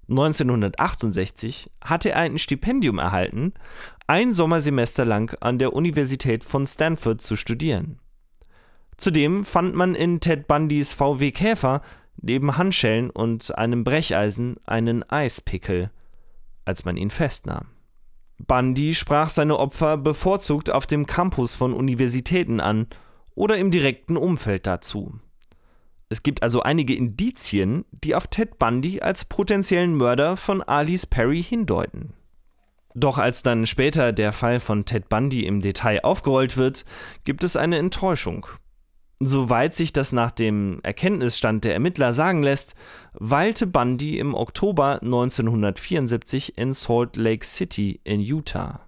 1968 0.08 1.70
hatte 1.82 2.10
er 2.10 2.18
ein 2.18 2.38
Stipendium 2.38 2.98
erhalten, 2.98 3.54
ein 4.06 4.32
Sommersemester 4.32 5.04
lang 5.04 5.36
an 5.40 5.58
der 5.58 5.72
Universität 5.72 6.44
von 6.44 6.66
Stanford 6.66 7.20
zu 7.20 7.36
studieren. 7.36 7.98
Zudem 8.96 9.44
fand 9.44 9.74
man 9.74 9.94
in 9.94 10.20
Ted 10.20 10.46
Bundys 10.46 10.92
VW 10.92 11.30
Käfer 11.30 11.82
neben 12.20 12.56
Handschellen 12.56 13.10
und 13.10 13.56
einem 13.56 13.84
Brecheisen 13.84 14.56
einen 14.64 15.08
Eispickel, 15.08 15.90
als 16.64 16.84
man 16.84 16.96
ihn 16.96 17.10
festnahm. 17.10 17.66
Bundy 18.38 18.94
sprach 18.94 19.28
seine 19.28 19.58
Opfer 19.58 19.96
bevorzugt 19.96 20.70
auf 20.70 20.86
dem 20.86 21.06
Campus 21.06 21.54
von 21.54 21.72
Universitäten 21.72 22.60
an 22.60 22.86
oder 23.34 23.56
im 23.56 23.70
direkten 23.70 24.16
Umfeld 24.16 24.66
dazu. 24.66 25.14
Es 26.12 26.22
gibt 26.22 26.42
also 26.42 26.62
einige 26.62 26.94
Indizien, 26.94 27.86
die 27.90 28.14
auf 28.14 28.26
Ted 28.26 28.58
Bundy 28.58 29.00
als 29.00 29.24
potenziellen 29.24 29.94
Mörder 29.94 30.36
von 30.36 30.60
Alice 30.60 31.06
Perry 31.06 31.42
hindeuten. 31.42 32.12
Doch 32.94 33.16
als 33.16 33.42
dann 33.42 33.64
später 33.64 34.12
der 34.12 34.34
Fall 34.34 34.60
von 34.60 34.84
Ted 34.84 35.08
Bundy 35.08 35.46
im 35.46 35.62
Detail 35.62 36.04
aufgerollt 36.04 36.58
wird, 36.58 36.84
gibt 37.24 37.44
es 37.44 37.56
eine 37.56 37.78
Enttäuschung. 37.78 38.46
Soweit 39.20 39.74
sich 39.74 39.94
das 39.94 40.12
nach 40.12 40.32
dem 40.32 40.80
Erkenntnisstand 40.82 41.64
der 41.64 41.72
Ermittler 41.72 42.12
sagen 42.12 42.42
lässt, 42.42 42.74
weilte 43.14 43.66
Bundy 43.66 44.18
im 44.18 44.34
Oktober 44.34 45.00
1974 45.00 46.58
in 46.58 46.74
Salt 46.74 47.16
Lake 47.16 47.46
City 47.46 48.02
in 48.04 48.20
Utah. 48.20 48.80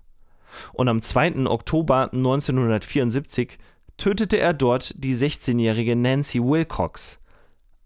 Und 0.75 0.91
am 0.91 1.01
2. 1.01 1.47
Oktober 1.47 2.11
1974 2.13 3.57
tötete 3.97 4.39
er 4.39 4.55
dort 4.55 4.95
die 4.97 5.15
16-jährige 5.15 5.97
Nancy 5.97 6.41
Wilcox, 6.41 7.19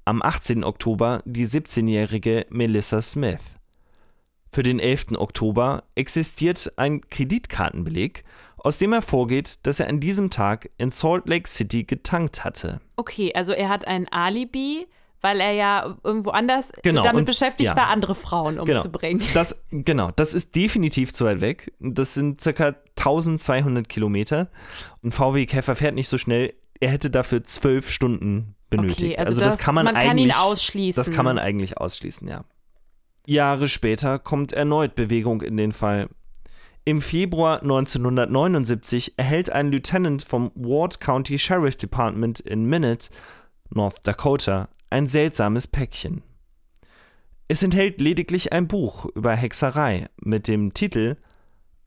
am 0.04 0.22
18. 0.22 0.64
Oktober 0.64 1.22
die 1.24 1.46
17-jährige 1.46 2.46
Melissa 2.50 3.02
Smith. 3.02 3.42
Für 4.52 4.62
den 4.62 4.78
11. 4.78 5.18
Oktober 5.18 5.84
existiert 5.94 6.72
ein 6.76 7.02
Kreditkartenbeleg, 7.02 8.24
aus 8.56 8.78
dem 8.78 8.92
hervorgeht, 8.92 9.66
dass 9.66 9.78
er 9.80 9.88
an 9.88 10.00
diesem 10.00 10.30
Tag 10.30 10.70
in 10.78 10.90
Salt 10.90 11.28
Lake 11.28 11.48
City 11.48 11.84
getankt 11.84 12.44
hatte. 12.44 12.80
Okay, 12.96 13.32
also 13.34 13.52
er 13.52 13.68
hat 13.68 13.86
ein 13.86 14.08
Alibi, 14.08 14.86
weil 15.20 15.40
er 15.40 15.52
ja 15.52 15.96
irgendwo 16.04 16.30
anders 16.30 16.72
genau, 16.82 17.02
damit 17.02 17.20
und, 17.20 17.24
beschäftigt 17.24 17.70
ja. 17.70 17.76
war, 17.76 17.88
andere 17.88 18.14
Frauen 18.14 18.56
genau. 18.56 18.76
umzubringen. 18.76 19.22
Das, 19.34 19.60
genau, 19.70 20.10
das 20.14 20.34
ist 20.34 20.54
definitiv 20.54 21.12
zu 21.12 21.24
weit 21.24 21.40
weg. 21.40 21.72
Das 21.80 22.14
sind 22.14 22.40
circa 22.40 22.74
1200 22.96 23.88
Kilometer. 23.88 24.48
Ein 25.02 25.12
VW 25.12 25.46
Käfer 25.46 25.76
fährt 25.76 25.94
nicht 25.94 26.08
so 26.08 26.18
schnell. 26.18 26.54
Er 26.80 26.90
hätte 26.90 27.10
dafür 27.10 27.44
zwölf 27.44 27.90
Stunden 27.90 28.54
benötigt. 28.70 29.00
Okay, 29.00 29.16
also, 29.16 29.30
also 29.30 29.40
das, 29.40 29.56
das, 29.56 29.64
kann 29.64 29.74
man, 29.74 29.84
man 29.84 29.96
eigentlich 29.96 30.08
kann 30.08 30.18
ihn 30.18 30.32
ausschließen. 30.32 31.04
Das 31.04 31.14
kann 31.14 31.24
man 31.24 31.38
eigentlich 31.38 31.78
ausschließen, 31.78 32.26
ja. 32.28 32.44
Jahre 33.26 33.68
später 33.68 34.18
kommt 34.18 34.52
erneut 34.52 34.94
Bewegung 34.94 35.42
in 35.42 35.56
den 35.56 35.72
Fall. 35.72 36.08
Im 36.84 37.02
Februar 37.02 37.60
1979 37.60 39.18
erhält 39.18 39.50
ein 39.50 39.70
Lieutenant 39.70 40.22
vom 40.22 40.50
Ward 40.54 41.00
County 41.00 41.38
Sheriff 41.38 41.76
Department 41.76 42.40
in 42.40 42.64
Minot, 42.64 43.10
North 43.68 44.06
Dakota, 44.06 44.70
ein 44.90 45.06
seltsames 45.06 45.66
Päckchen. 45.66 46.22
Es 47.48 47.62
enthält 47.62 48.00
lediglich 48.00 48.52
ein 48.52 48.68
Buch 48.68 49.06
über 49.14 49.34
Hexerei 49.34 50.08
mit 50.20 50.48
dem 50.48 50.74
Titel 50.74 51.16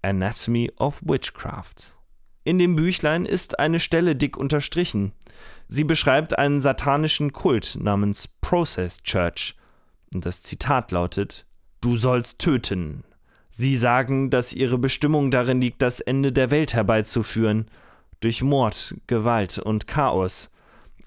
Anatomy 0.01 0.71
of 0.77 1.01
Witchcraft. 1.05 1.95
In 2.43 2.57
dem 2.57 2.75
Büchlein 2.75 3.25
ist 3.25 3.59
eine 3.59 3.79
Stelle 3.79 4.15
dick 4.15 4.35
unterstrichen. 4.37 5.11
Sie 5.67 5.83
beschreibt 5.83 6.39
einen 6.39 6.59
satanischen 6.59 7.33
Kult 7.33 7.77
namens 7.79 8.27
Process 8.27 9.03
Church. 9.03 9.55
Und 10.13 10.25
das 10.25 10.41
Zitat 10.41 10.91
lautet: 10.91 11.45
Du 11.81 11.95
sollst 11.95 12.39
töten. 12.39 13.03
Sie 13.51 13.77
sagen, 13.77 14.31
dass 14.31 14.53
ihre 14.53 14.79
Bestimmung 14.79 15.29
darin 15.29 15.61
liegt, 15.61 15.81
das 15.81 15.99
Ende 15.99 16.31
der 16.31 16.49
Welt 16.49 16.73
herbeizuführen, 16.73 17.69
durch 18.21 18.41
Mord, 18.41 18.95
Gewalt 19.07 19.59
und 19.59 19.87
Chaos. 19.87 20.49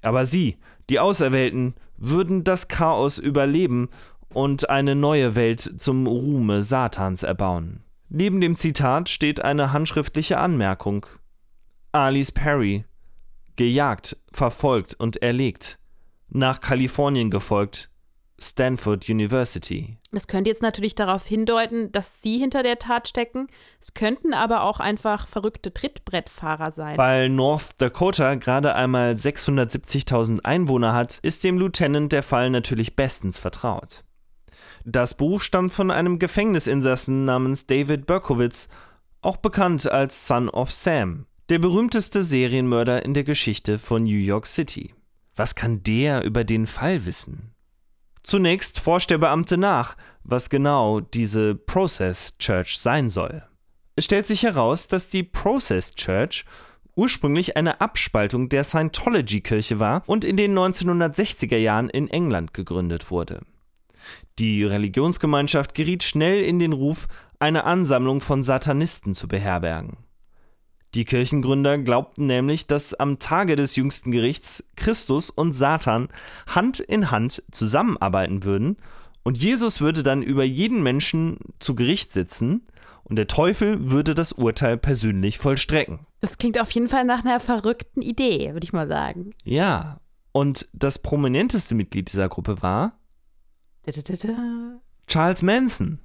Aber 0.03 0.27
sie, 0.27 0.59
die 0.91 1.01
Auserwählten, 1.01 1.75
würden 1.97 2.45
das 2.45 2.69
Chaos 2.69 3.19
überleben 3.19 3.89
und 4.29 4.69
eine 4.69 4.95
neue 4.95 5.35
Welt 5.35 5.61
zum 5.61 6.07
Ruhme 6.07 6.63
Satans 6.63 7.23
erbauen. 7.23 7.83
Neben 8.09 8.41
dem 8.41 8.57
Zitat 8.57 9.09
steht 9.09 9.43
eine 9.43 9.73
handschriftliche 9.73 10.39
Anmerkung. 10.39 11.07
Alice 11.93 12.33
Perry, 12.33 12.85
gejagt, 13.57 14.17
verfolgt 14.33 14.95
und 14.95 15.23
erlegt, 15.23 15.79
nach 16.29 16.61
Kalifornien 16.61 17.31
gefolgt, 17.31 17.91
Stanford 18.39 19.09
University. 19.09 19.97
Das 20.13 20.27
könnte 20.29 20.51
jetzt 20.51 20.63
natürlich 20.63 20.95
darauf 20.95 21.25
hindeuten, 21.25 21.93
dass 21.93 22.21
sie 22.21 22.39
hinter 22.39 22.63
der 22.63 22.79
Tat 22.79 23.09
stecken. 23.09 23.49
Es 23.81 23.95
könnten 23.95 24.35
aber 24.35 24.63
auch 24.63 24.81
einfach 24.81 25.27
verrückte 25.27 25.73
Trittbrettfahrer 25.73 26.71
sein. 26.71 26.99
Weil 26.99 27.29
North 27.29 27.75
Dakota 27.79 28.35
gerade 28.35 28.75
einmal 28.75 29.13
670.000 29.13 30.45
Einwohner 30.45 30.93
hat, 30.93 31.19
ist 31.23 31.45
dem 31.45 31.59
Lieutenant 31.59 32.13
der 32.13 32.23
Fall 32.23 32.51
natürlich 32.51 32.97
bestens 32.97 33.39
vertraut. 33.39 34.05
Das 34.85 35.15
Buch 35.15 35.41
stammt 35.41 35.73
von 35.73 35.91
einem 35.91 36.19
Gefängnisinsassen 36.19 37.25
namens 37.25 37.67
David 37.67 38.07
Berkowitz, 38.07 38.69
auch 39.23 39.39
bekannt 39.39 39.91
als 39.91 40.27
Son 40.27 40.51
of 40.51 40.71
Sam, 40.71 41.27
der 41.49 41.59
berühmteste 41.59 42.23
Serienmörder 42.23 43.05
in 43.05 43.15
der 43.15 43.25
Geschichte 43.25 43.79
von 43.79 44.05
New 44.05 44.11
York 44.11 44.47
City. 44.47 44.93
Was 45.35 45.55
kann 45.55 45.83
der 45.83 46.23
über 46.25 46.45
den 46.45 46.67
Fall 46.67 47.07
wissen? 47.07 47.54
Zunächst 48.25 48.81
forscht 48.81 49.11
der 49.11 49.19
Beamte 49.19 49.59
nach, 49.59 49.97
was 50.25 50.51
genau 50.51 51.01
diese 51.01 51.55
Process 51.55 52.37
Church 52.39 52.79
sein 52.79 53.11
soll. 53.11 53.45
Es 53.97 54.07
stellt 54.07 54.27
sich 54.27 54.43
heraus, 54.43 54.89
dass 54.89 55.11
die 55.11 55.23
Process 55.23 55.95
Church 55.95 56.45
ursprünglich 56.97 57.57
eine 57.57 57.81
Abspaltung 57.81 58.49
der 58.49 58.65
Scientology-Kirche 58.65 59.79
war 59.79 60.03
und 60.07 60.25
in 60.25 60.37
den 60.37 60.59
1960er 60.59 61.59
Jahren 61.59 61.91
in 61.91 62.09
England 62.09 62.55
gegründet 62.55 63.11
wurde. 63.11 63.43
Die 64.39 64.65
Religionsgemeinschaft 64.65 65.75
geriet 65.75 66.03
schnell 66.03 66.43
in 66.43 66.59
den 66.59 66.73
Ruf, 66.73 67.09
eine 67.39 67.65
Ansammlung 67.65 68.21
von 68.21 68.43
Satanisten 68.43 69.15
zu 69.15 69.29
beherbergen. 69.29 69.99
Die 70.95 71.05
Kirchengründer 71.05 71.79
glaubten 71.79 72.27
nämlich, 72.27 72.67
dass 72.67 72.95
am 72.95 73.19
Tage 73.19 73.57
des 73.57 73.75
jüngsten 73.75 74.13
Gerichts 74.13 74.65
Christus 74.77 75.29
und 75.29 75.53
Satan 75.53 76.09
Hand 76.47 76.79
in 76.79 77.11
Hand 77.11 77.43
zusammenarbeiten 77.51 78.45
würden 78.45 78.77
und 79.25 79.43
Jesus 79.43 79.81
würde 79.81 80.03
dann 80.03 80.23
über 80.23 80.45
jeden 80.45 80.83
Menschen 80.83 81.39
zu 81.59 81.75
Gericht 81.75 82.13
sitzen 82.13 82.67
und 83.03 83.17
der 83.17 83.27
Teufel 83.27 83.91
würde 83.91 84.15
das 84.15 84.33
Urteil 84.33 84.77
persönlich 84.77 85.39
vollstrecken. 85.39 86.01
Das 86.21 86.39
klingt 86.39 86.61
auf 86.61 86.71
jeden 86.71 86.89
Fall 86.89 87.05
nach 87.05 87.25
einer 87.25 87.41
verrückten 87.41 88.01
Idee, 88.01 88.53
würde 88.53 88.65
ich 88.65 88.73
mal 88.73 88.87
sagen. 88.87 89.35
Ja, 89.43 90.01
und 90.33 90.69
das 90.73 91.01
prominenteste 91.01 91.75
Mitglied 91.75 92.13
dieser 92.13 92.29
Gruppe 92.29 92.63
war 92.63 92.99
Charles 95.07 95.43
Manson. 95.43 95.99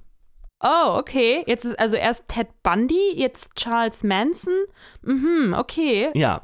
Oh, 0.60 0.96
okay. 0.98 1.42
Jetzt 1.46 1.64
ist 1.64 1.78
also 1.78 1.96
erst 1.96 2.28
Ted 2.28 2.48
Bundy, 2.62 3.14
jetzt 3.14 3.54
Charles 3.56 4.02
Manson. 4.04 4.54
Mhm, 5.02 5.54
okay. 5.56 6.10
Ja. 6.14 6.42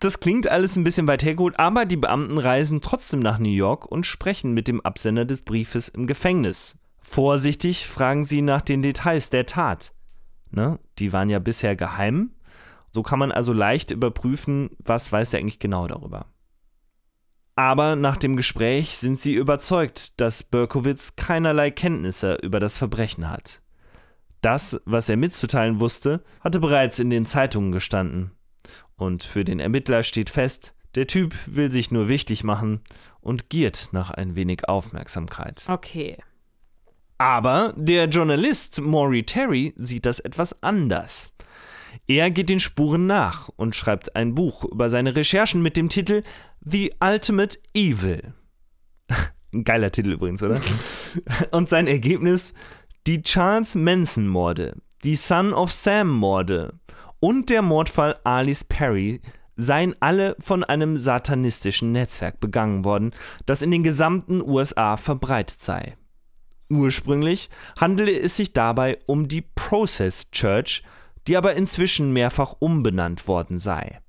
Das 0.00 0.20
klingt 0.20 0.46
alles 0.48 0.76
ein 0.76 0.84
bisschen 0.84 1.08
weit 1.08 1.24
hergeholt, 1.24 1.58
aber 1.58 1.84
die 1.84 1.96
Beamten 1.96 2.38
reisen 2.38 2.80
trotzdem 2.80 3.18
nach 3.18 3.38
New 3.38 3.48
York 3.48 3.86
und 3.86 4.06
sprechen 4.06 4.52
mit 4.52 4.68
dem 4.68 4.80
Absender 4.80 5.24
des 5.24 5.42
Briefes 5.42 5.88
im 5.88 6.06
Gefängnis. 6.06 6.76
Vorsichtig 7.02 7.88
fragen 7.88 8.24
sie 8.24 8.42
nach 8.42 8.60
den 8.60 8.82
Details 8.82 9.30
der 9.30 9.46
Tat. 9.46 9.92
Ne? 10.50 10.78
Die 10.98 11.12
waren 11.12 11.30
ja 11.30 11.40
bisher 11.40 11.74
geheim. 11.74 12.30
So 12.90 13.02
kann 13.02 13.18
man 13.18 13.32
also 13.32 13.52
leicht 13.52 13.90
überprüfen, 13.90 14.70
was 14.78 15.10
weiß 15.10 15.32
er 15.32 15.40
eigentlich 15.40 15.58
genau 15.58 15.86
darüber. 15.88 16.26
Aber 17.58 17.96
nach 17.96 18.16
dem 18.16 18.36
Gespräch 18.36 18.98
sind 18.98 19.20
sie 19.20 19.34
überzeugt, 19.34 20.20
dass 20.20 20.44
Berkowitz 20.44 21.16
keinerlei 21.16 21.72
Kenntnisse 21.72 22.34
über 22.36 22.60
das 22.60 22.78
Verbrechen 22.78 23.28
hat. 23.28 23.62
Das, 24.42 24.80
was 24.84 25.08
er 25.08 25.16
mitzuteilen 25.16 25.80
wusste, 25.80 26.22
hatte 26.38 26.60
bereits 26.60 27.00
in 27.00 27.10
den 27.10 27.26
Zeitungen 27.26 27.72
gestanden. 27.72 28.30
Und 28.94 29.24
für 29.24 29.42
den 29.42 29.58
Ermittler 29.58 30.04
steht 30.04 30.30
fest, 30.30 30.72
Der 30.94 31.08
Typ 31.08 31.34
will 31.46 31.72
sich 31.72 31.90
nur 31.90 32.06
wichtig 32.06 32.44
machen 32.44 32.80
und 33.20 33.50
giert 33.50 33.88
nach 33.90 34.12
ein 34.12 34.36
wenig 34.36 34.68
Aufmerksamkeit. 34.68 35.64
Okay. 35.66 36.16
Aber 37.18 37.74
der 37.76 38.04
Journalist 38.04 38.80
Maury 38.80 39.24
Terry 39.24 39.74
sieht 39.76 40.06
das 40.06 40.20
etwas 40.20 40.62
anders. 40.62 41.32
Er 42.06 42.30
geht 42.30 42.48
den 42.48 42.60
Spuren 42.60 43.06
nach 43.06 43.50
und 43.56 43.74
schreibt 43.74 44.16
ein 44.16 44.34
Buch 44.34 44.64
über 44.64 44.90
seine 44.90 45.16
Recherchen 45.16 45.60
mit 45.60 45.76
dem 45.76 45.88
Titel 45.88 46.22
The 46.64 46.92
Ultimate 47.00 47.58
Evil. 47.74 48.34
Ein 49.52 49.64
geiler 49.64 49.90
Titel 49.90 50.12
übrigens, 50.12 50.42
oder? 50.42 50.60
und 51.50 51.68
sein 51.68 51.86
Ergebnis: 51.86 52.52
die 53.06 53.22
Charles 53.22 53.74
Manson-Morde, 53.74 54.76
die 55.04 55.16
Son 55.16 55.54
of 55.54 55.72
Sam-Morde 55.72 56.74
und 57.20 57.50
der 57.50 57.62
Mordfall 57.62 58.18
Alice 58.24 58.64
Perry 58.64 59.20
seien 59.56 59.94
alle 60.00 60.36
von 60.38 60.62
einem 60.62 60.98
satanistischen 60.98 61.92
Netzwerk 61.92 62.38
begangen 62.38 62.84
worden, 62.84 63.12
das 63.44 63.62
in 63.62 63.70
den 63.70 63.82
gesamten 63.82 64.40
USA 64.40 64.96
verbreitet 64.96 65.60
sei. 65.60 65.96
Ursprünglich 66.70 67.50
handele 67.80 68.18
es 68.18 68.36
sich 68.36 68.52
dabei 68.52 68.98
um 69.06 69.26
die 69.26 69.42
Process 69.42 70.30
Church, 70.30 70.82
die 71.26 71.36
aber 71.36 71.54
inzwischen 71.54 72.12
mehrfach 72.12 72.54
umbenannt 72.58 73.26
worden 73.26 73.58
sei. 73.58 74.00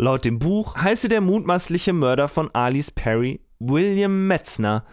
Laut 0.00 0.24
dem 0.24 0.38
Buch 0.38 0.76
heiße 0.76 1.10
der 1.10 1.20
mutmaßliche 1.20 1.92
Mörder 1.92 2.28
von 2.28 2.48
Alice 2.54 2.90
Perry 2.90 3.38
William 3.58 4.26
Metzner, 4.28 4.86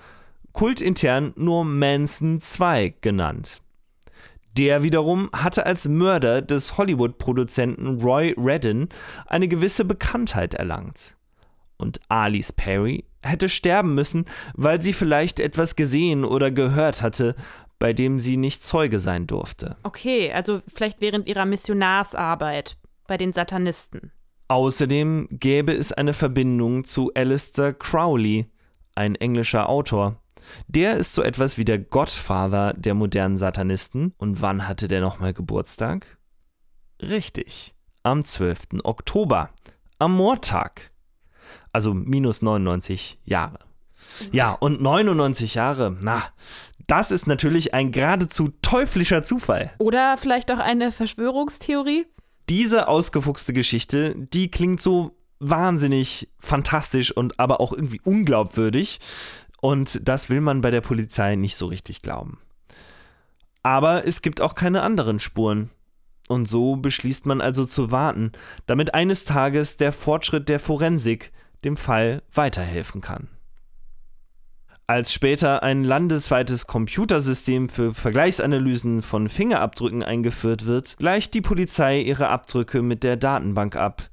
kultintern 0.51 1.31
nur 1.37 1.63
Manson 1.63 2.41
II 2.59 2.93
genannt. 2.99 3.61
Der 4.57 4.83
wiederum 4.83 5.29
hatte 5.31 5.65
als 5.65 5.87
Mörder 5.87 6.41
des 6.41 6.77
Hollywood-Produzenten 6.77 8.01
Roy 8.01 8.35
Redden 8.37 8.89
eine 9.27 9.47
gewisse 9.47 9.85
Bekanntheit 9.85 10.55
erlangt. 10.55 11.15
Und 11.77 12.01
Alice 12.09 12.51
Perry 12.51 13.05
hätte 13.21 13.47
sterben 13.47 13.95
müssen, 13.95 14.25
weil 14.55 14.81
sie 14.81 14.91
vielleicht 14.91 15.39
etwas 15.39 15.77
gesehen 15.77 16.25
oder 16.25 16.51
gehört 16.51 17.01
hatte, 17.01 17.37
bei 17.79 17.93
dem 17.93 18.19
sie 18.19 18.35
nicht 18.35 18.61
Zeuge 18.61 18.99
sein 18.99 19.25
durfte. 19.25 19.77
Okay, 19.83 20.33
also 20.33 20.59
vielleicht 20.67 20.99
während 20.99 21.29
ihrer 21.29 21.45
Missionarsarbeit 21.45 22.75
bei 23.07 23.15
den 23.15 23.31
Satanisten. 23.31 24.11
Außerdem 24.47 25.27
gäbe 25.31 25.73
es 25.73 25.91
eine 25.91 26.13
Verbindung 26.13 26.85
zu 26.85 27.11
Alistair 27.13 27.73
Crowley, 27.73 28.49
ein 28.95 29.15
englischer 29.15 29.67
Autor. 29.67 30.21
Der 30.67 30.95
ist 30.95 31.13
so 31.13 31.21
etwas 31.21 31.57
wie 31.57 31.65
der 31.65 31.79
Gottvater 31.79 32.73
der 32.73 32.93
modernen 32.93 33.35
Satanisten. 33.35 34.13
Und 34.17 34.41
wann 34.41 34.67
hatte 34.67 34.87
der 34.87 35.01
nochmal 35.01 35.33
Geburtstag? 35.33 36.17
Richtig, 37.01 37.75
am 38.03 38.23
12. 38.23 38.83
Oktober, 38.83 39.49
am 39.99 40.15
Mordtag. 40.15 40.91
Also 41.73 41.93
minus 41.93 42.41
99 42.41 43.19
Jahre. 43.23 43.59
Ja, 44.31 44.51
und 44.51 44.81
99 44.81 45.55
Jahre, 45.55 45.97
na, 46.01 46.23
das 46.87 47.11
ist 47.11 47.27
natürlich 47.27 47.73
ein 47.73 47.91
geradezu 47.91 48.49
teuflischer 48.61 49.21
Zufall. 49.21 49.71
Oder 49.79 50.15
vielleicht 50.17 50.49
auch 50.51 50.59
eine 50.59 50.93
Verschwörungstheorie? 50.93 52.05
Diese 52.49 52.87
ausgefuchste 52.87 53.53
Geschichte, 53.53 54.15
die 54.15 54.49
klingt 54.49 54.79
so 54.79 55.17
wahnsinnig 55.39 56.29
fantastisch 56.39 57.11
und 57.11 57.39
aber 57.39 57.59
auch 57.59 57.73
irgendwie 57.73 58.01
unglaubwürdig. 58.03 58.99
Und 59.59 60.07
das 60.07 60.29
will 60.29 60.41
man 60.41 60.61
bei 60.61 60.71
der 60.71 60.81
Polizei 60.81 61.35
nicht 61.35 61.57
so 61.57 61.67
richtig 61.67 62.01
glauben. 62.01 62.39
Aber 63.63 64.07
es 64.07 64.21
gibt 64.21 64.39
auch 64.39 64.55
keine 64.55 64.81
anderen 64.81 65.19
Spuren. 65.19 65.71
Und 66.27 66.47
so 66.47 66.75
beschließt 66.75 67.25
man 67.25 67.41
also 67.41 67.65
zu 67.65 67.91
warten, 67.91 68.31
damit 68.65 68.93
eines 68.93 69.25
Tages 69.25 69.77
der 69.77 69.93
Fortschritt 69.93 70.49
der 70.49 70.59
Forensik 70.59 71.31
dem 71.63 71.77
Fall 71.77 72.21
weiterhelfen 72.33 73.01
kann. 73.01 73.29
Als 74.89 75.11
später 75.11 75.63
ein 75.63 75.83
landesweites 75.83 76.65
Computersystem 76.65 77.67
für 77.67 77.93
Vergleichsanalysen 77.93 79.01
von 79.01 79.27
Fingerabdrücken 79.27 80.01
eingeführt 80.01 80.65
wird, 80.65 80.95
gleicht 80.95 81.33
die 81.33 81.41
Polizei 81.41 81.99
ihre 81.99 82.29
Abdrücke 82.29 82.81
mit 82.81 83.03
der 83.03 83.17
Datenbank 83.17 83.75
ab. 83.75 84.03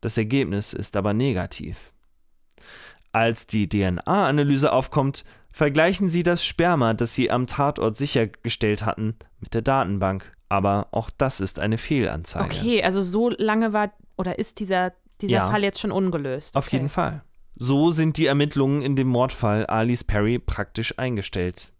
Das 0.00 0.18
Ergebnis 0.18 0.72
ist 0.72 0.96
aber 0.96 1.14
negativ. 1.14 1.92
Als 3.12 3.46
die 3.46 3.68
DNA-Analyse 3.68 4.72
aufkommt, 4.72 5.24
vergleichen 5.52 6.08
sie 6.08 6.24
das 6.24 6.44
Sperma, 6.44 6.92
das 6.92 7.14
sie 7.14 7.30
am 7.30 7.46
Tatort 7.46 7.96
sichergestellt 7.96 8.84
hatten, 8.84 9.14
mit 9.38 9.54
der 9.54 9.62
Datenbank. 9.62 10.32
Aber 10.48 10.88
auch 10.90 11.10
das 11.16 11.38
ist 11.40 11.60
eine 11.60 11.78
Fehlanzeige. 11.78 12.46
Okay, 12.46 12.82
also 12.82 13.02
so 13.02 13.30
lange 13.30 13.72
war 13.72 13.92
oder 14.16 14.40
ist 14.40 14.58
dieser, 14.58 14.92
dieser 15.20 15.34
Ja. 15.34 15.50
Fall 15.50 15.62
jetzt 15.62 15.78
schon 15.78 15.92
ungelöst. 15.92 16.56
Auf 16.56 16.66
okay. 16.66 16.76
jeden 16.76 16.88
Fall. 16.88 17.22
So 17.62 17.90
sind 17.90 18.16
die 18.16 18.24
Ermittlungen 18.24 18.80
in 18.80 18.96
dem 18.96 19.08
Mordfall 19.08 19.66
Alice 19.66 20.02
Perry 20.02 20.38
praktisch 20.38 20.98
eingestellt. 20.98 21.74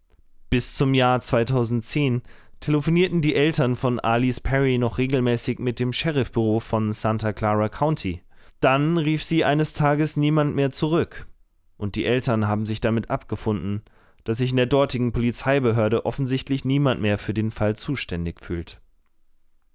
Bis 0.50 0.74
zum 0.74 0.92
Jahr 0.92 1.22
2010 1.22 2.20
telefonierten 2.60 3.22
die 3.22 3.34
Eltern 3.34 3.76
von 3.76 3.98
Alice 3.98 4.40
Perry 4.40 4.76
noch 4.76 4.98
regelmäßig 4.98 5.58
mit 5.58 5.80
dem 5.80 5.94
Sheriffbüro 5.94 6.60
von 6.60 6.92
Santa 6.92 7.32
Clara 7.32 7.70
County. 7.70 8.22
Dann 8.60 8.98
rief 8.98 9.24
sie 9.24 9.42
eines 9.42 9.72
Tages 9.72 10.18
niemand 10.18 10.54
mehr 10.54 10.70
zurück. 10.70 11.26
Und 11.78 11.94
die 11.94 12.04
Eltern 12.04 12.46
haben 12.46 12.66
sich 12.66 12.82
damit 12.82 13.08
abgefunden, 13.08 13.80
dass 14.24 14.36
sich 14.36 14.50
in 14.50 14.58
der 14.58 14.66
dortigen 14.66 15.12
Polizeibehörde 15.12 16.04
offensichtlich 16.04 16.66
niemand 16.66 17.00
mehr 17.00 17.16
für 17.16 17.32
den 17.32 17.50
Fall 17.50 17.74
zuständig 17.74 18.40
fühlt. 18.42 18.82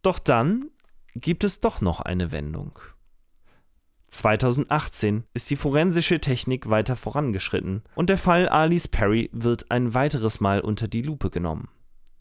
Doch 0.03 0.20
dann 0.20 0.70
gibt 1.16 1.43
es 1.43 1.62
doch 1.62 1.82
noch 1.82 1.99
eine 1.99 2.32
Wendung. 2.32 2.78
2018 4.18 5.24
ist 5.34 5.49
die 5.49 5.55
forensische 5.55 6.20
Technik 6.20 6.70
weiter 6.70 6.95
vorangeschritten 6.95 7.84
und 7.95 8.09
der 8.09 8.18
Fall 8.18 8.49
Alice 8.49 8.88
Perry 8.88 9.30
wird 9.34 9.72
ein 9.72 9.93
weiteres 9.93 10.39
Mal 10.39 10.61
unter 10.61 10.88
die 10.88 11.01
Lupe 11.01 11.30
genommen. 11.30 11.70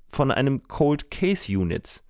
Von 0.08 0.30
einem 0.30 0.62
Cold 0.62 1.10
Case 1.10 1.52
Unit. 1.56 2.02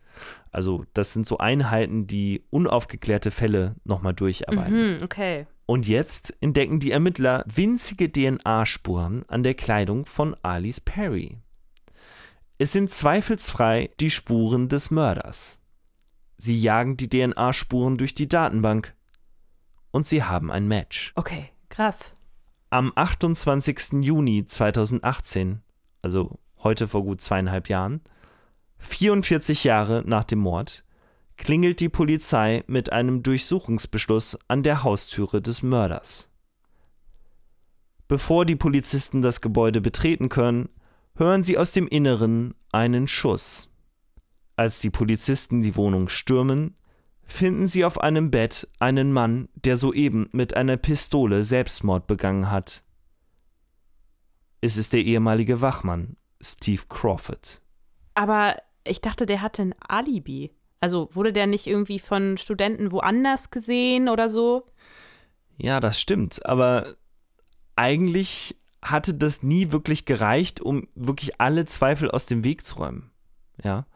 Also, 0.52 0.84
das 0.94 1.12
sind 1.12 1.26
so 1.26 1.38
Einheiten, 1.38 2.06
die 2.06 2.44
unaufgeklärte 2.50 3.30
Fälle 3.30 3.74
nochmal 3.84 4.14
durcharbeiten. 4.14 4.96
Mhm, 4.96 5.02
okay. 5.02 5.46
Und 5.66 5.88
jetzt 5.88 6.36
entdecken 6.40 6.78
die 6.78 6.90
Ermittler 6.90 7.44
winzige 7.52 8.12
DNA-Spuren 8.12 9.24
an 9.28 9.42
der 9.42 9.54
Kleidung 9.54 10.06
von 10.06 10.36
Alice 10.42 10.80
Perry. 10.80 11.38
Es 12.58 12.72
sind 12.72 12.90
zweifelsfrei 12.90 13.90
die 13.98 14.10
Spuren 14.10 14.68
des 14.68 14.90
Mörders. 14.90 15.58
Sie 16.36 16.60
jagen 16.60 16.96
die 16.96 17.08
DNA-Spuren 17.08 17.96
durch 17.96 18.14
die 18.14 18.28
Datenbank 18.28 18.94
und 19.94 20.04
sie 20.04 20.24
haben 20.24 20.50
ein 20.50 20.66
Match. 20.66 21.12
Okay, 21.14 21.50
krass. 21.68 22.16
Am 22.68 22.90
28. 22.96 24.00
Juni 24.00 24.44
2018, 24.44 25.62
also 26.02 26.40
heute 26.58 26.88
vor 26.88 27.04
gut 27.04 27.22
zweieinhalb 27.22 27.68
Jahren, 27.68 28.00
44 28.78 29.62
Jahre 29.62 30.02
nach 30.04 30.24
dem 30.24 30.40
Mord, 30.40 30.84
klingelt 31.36 31.78
die 31.78 31.88
Polizei 31.88 32.64
mit 32.66 32.92
einem 32.92 33.22
Durchsuchungsbeschluss 33.22 34.36
an 34.48 34.64
der 34.64 34.82
Haustüre 34.82 35.40
des 35.40 35.62
Mörders. 35.62 36.28
Bevor 38.08 38.46
die 38.46 38.56
Polizisten 38.56 39.22
das 39.22 39.40
Gebäude 39.40 39.80
betreten 39.80 40.28
können, 40.28 40.70
hören 41.14 41.44
sie 41.44 41.56
aus 41.56 41.70
dem 41.70 41.86
Inneren 41.86 42.54
einen 42.72 43.06
Schuss. 43.06 43.70
Als 44.56 44.80
die 44.80 44.90
Polizisten 44.90 45.62
die 45.62 45.76
Wohnung 45.76 46.08
stürmen, 46.08 46.74
finden 47.26 47.66
sie 47.66 47.84
auf 47.84 48.00
einem 48.00 48.30
Bett 48.30 48.68
einen 48.78 49.12
Mann, 49.12 49.48
der 49.54 49.76
soeben 49.76 50.28
mit 50.32 50.56
einer 50.56 50.76
Pistole 50.76 51.44
Selbstmord 51.44 52.06
begangen 52.06 52.50
hat. 52.50 52.82
Es 54.60 54.76
ist 54.76 54.92
der 54.92 55.02
ehemalige 55.02 55.60
Wachmann, 55.60 56.16
Steve 56.40 56.82
Crawford. 56.88 57.60
Aber 58.14 58.56
ich 58.84 59.00
dachte, 59.00 59.26
der 59.26 59.42
hatte 59.42 59.62
ein 59.62 59.74
Alibi. 59.80 60.52
Also 60.80 61.08
wurde 61.12 61.32
der 61.32 61.46
nicht 61.46 61.66
irgendwie 61.66 61.98
von 61.98 62.36
Studenten 62.36 62.92
woanders 62.92 63.50
gesehen 63.50 64.08
oder 64.08 64.28
so? 64.28 64.66
Ja, 65.56 65.80
das 65.80 66.00
stimmt, 66.00 66.44
aber 66.44 66.94
eigentlich 67.76 68.56
hatte 68.82 69.14
das 69.14 69.42
nie 69.42 69.72
wirklich 69.72 70.04
gereicht, 70.04 70.60
um 70.60 70.88
wirklich 70.94 71.40
alle 71.40 71.64
Zweifel 71.64 72.10
aus 72.10 72.26
dem 72.26 72.44
Weg 72.44 72.66
zu 72.66 72.76
räumen. 72.76 73.10
Ja. 73.62 73.86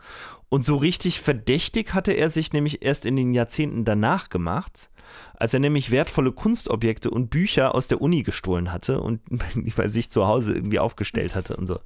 Und 0.49 0.65
so 0.65 0.77
richtig 0.77 1.21
verdächtig 1.21 1.95
hatte 1.95 2.13
er 2.13 2.31
sich 2.31 2.53
nämlich 2.53 2.83
erst 2.83 3.05
in 3.05 3.17
den 3.17 3.35
Jahrzehnten 3.35 3.85
danach 3.85 4.29
gemacht, 4.29 4.91
als 5.35 5.53
er 5.55 5.61
nämlich 5.61 5.91
wertvolle 5.91 6.33
Kunstobjekte 6.33 7.11
und 7.11 7.29
Bücher 7.29 7.75
aus 7.75 7.87
der 7.87 8.01
Uni 8.01 8.23
gestohlen 8.23 8.73
hatte 8.73 9.01
und 9.01 9.21
bei 9.77 9.89
sich 9.89 10.11
zu 10.11 10.27
Hause 10.27 10.55
irgendwie 10.55 10.79
aufgestellt 10.79 11.35
hatte 11.35 11.57
und 11.57 11.67
so. 11.67 11.81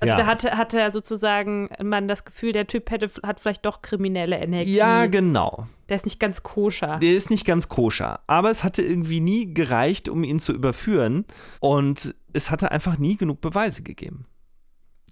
Also 0.00 0.12
ja. 0.12 0.16
da 0.16 0.26
hatte, 0.26 0.56
hatte 0.56 0.80
er 0.80 0.90
sozusagen 0.92 1.68
man 1.82 2.08
das 2.08 2.24
Gefühl, 2.24 2.52
der 2.52 2.66
Typ 2.66 2.90
hätte, 2.90 3.10
hat 3.22 3.38
vielleicht 3.38 3.66
doch 3.66 3.82
kriminelle 3.82 4.38
Energie. 4.38 4.74
ja, 4.74 5.04
genau. 5.06 5.66
Der 5.90 5.96
ist 5.96 6.06
nicht 6.06 6.18
ganz 6.18 6.42
koscher. 6.42 6.98
Der 6.98 7.12
ist 7.12 7.28
nicht 7.28 7.44
ganz 7.44 7.68
koscher, 7.68 8.20
aber 8.26 8.50
es 8.50 8.64
hatte 8.64 8.80
irgendwie 8.80 9.20
nie 9.20 9.52
gereicht, 9.52 10.08
um 10.08 10.24
ihn 10.24 10.40
zu 10.40 10.54
überführen 10.54 11.26
und 11.58 12.14
es 12.32 12.50
hatte 12.50 12.70
einfach 12.70 12.96
nie 12.96 13.16
genug 13.16 13.42
Beweise 13.42 13.82
gegeben. 13.82 14.24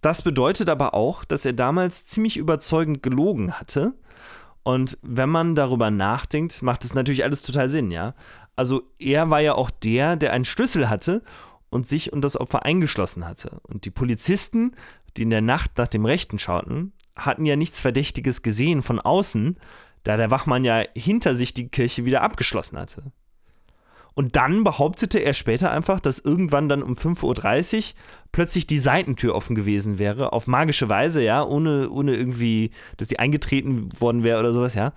Das 0.00 0.22
bedeutet 0.22 0.68
aber 0.68 0.94
auch, 0.94 1.24
dass 1.24 1.44
er 1.44 1.52
damals 1.52 2.06
ziemlich 2.06 2.36
überzeugend 2.36 3.02
gelogen 3.02 3.52
hatte. 3.52 3.94
Und 4.62 4.98
wenn 5.02 5.28
man 5.28 5.54
darüber 5.54 5.90
nachdenkt, 5.90 6.62
macht 6.62 6.84
es 6.84 6.94
natürlich 6.94 7.24
alles 7.24 7.42
total 7.42 7.68
Sinn, 7.68 7.90
ja. 7.90 8.14
Also 8.54 8.82
er 8.98 9.30
war 9.30 9.40
ja 9.40 9.54
auch 9.54 9.70
der, 9.70 10.16
der 10.16 10.32
einen 10.32 10.44
Schlüssel 10.44 10.88
hatte 10.88 11.22
und 11.70 11.86
sich 11.86 12.12
und 12.12 12.22
das 12.22 12.38
Opfer 12.38 12.64
eingeschlossen 12.64 13.24
hatte. 13.24 13.60
Und 13.62 13.84
die 13.84 13.90
Polizisten, 13.90 14.72
die 15.16 15.22
in 15.22 15.30
der 15.30 15.42
Nacht 15.42 15.78
nach 15.78 15.88
dem 15.88 16.04
Rechten 16.04 16.38
schauten, 16.38 16.92
hatten 17.16 17.46
ja 17.46 17.56
nichts 17.56 17.80
Verdächtiges 17.80 18.42
gesehen 18.42 18.82
von 18.82 19.00
außen, 19.00 19.58
da 20.04 20.16
der 20.16 20.30
Wachmann 20.30 20.64
ja 20.64 20.82
hinter 20.94 21.34
sich 21.34 21.54
die 21.54 21.68
Kirche 21.68 22.04
wieder 22.04 22.22
abgeschlossen 22.22 22.78
hatte. 22.78 23.12
Und 24.18 24.34
dann 24.34 24.64
behauptete 24.64 25.20
er 25.20 25.32
später 25.32 25.70
einfach, 25.70 26.00
dass 26.00 26.18
irgendwann 26.18 26.68
dann 26.68 26.82
um 26.82 26.94
5.30 26.94 27.76
Uhr 27.76 27.84
plötzlich 28.32 28.66
die 28.66 28.78
Seitentür 28.78 29.32
offen 29.32 29.54
gewesen 29.54 30.00
wäre, 30.00 30.32
auf 30.32 30.48
magische 30.48 30.88
Weise, 30.88 31.22
ja, 31.22 31.44
ohne, 31.44 31.88
ohne 31.88 32.16
irgendwie, 32.16 32.72
dass 32.96 33.06
sie 33.06 33.20
eingetreten 33.20 33.90
worden 34.00 34.24
wäre 34.24 34.40
oder 34.40 34.52
sowas, 34.52 34.74
ja. 34.74 34.92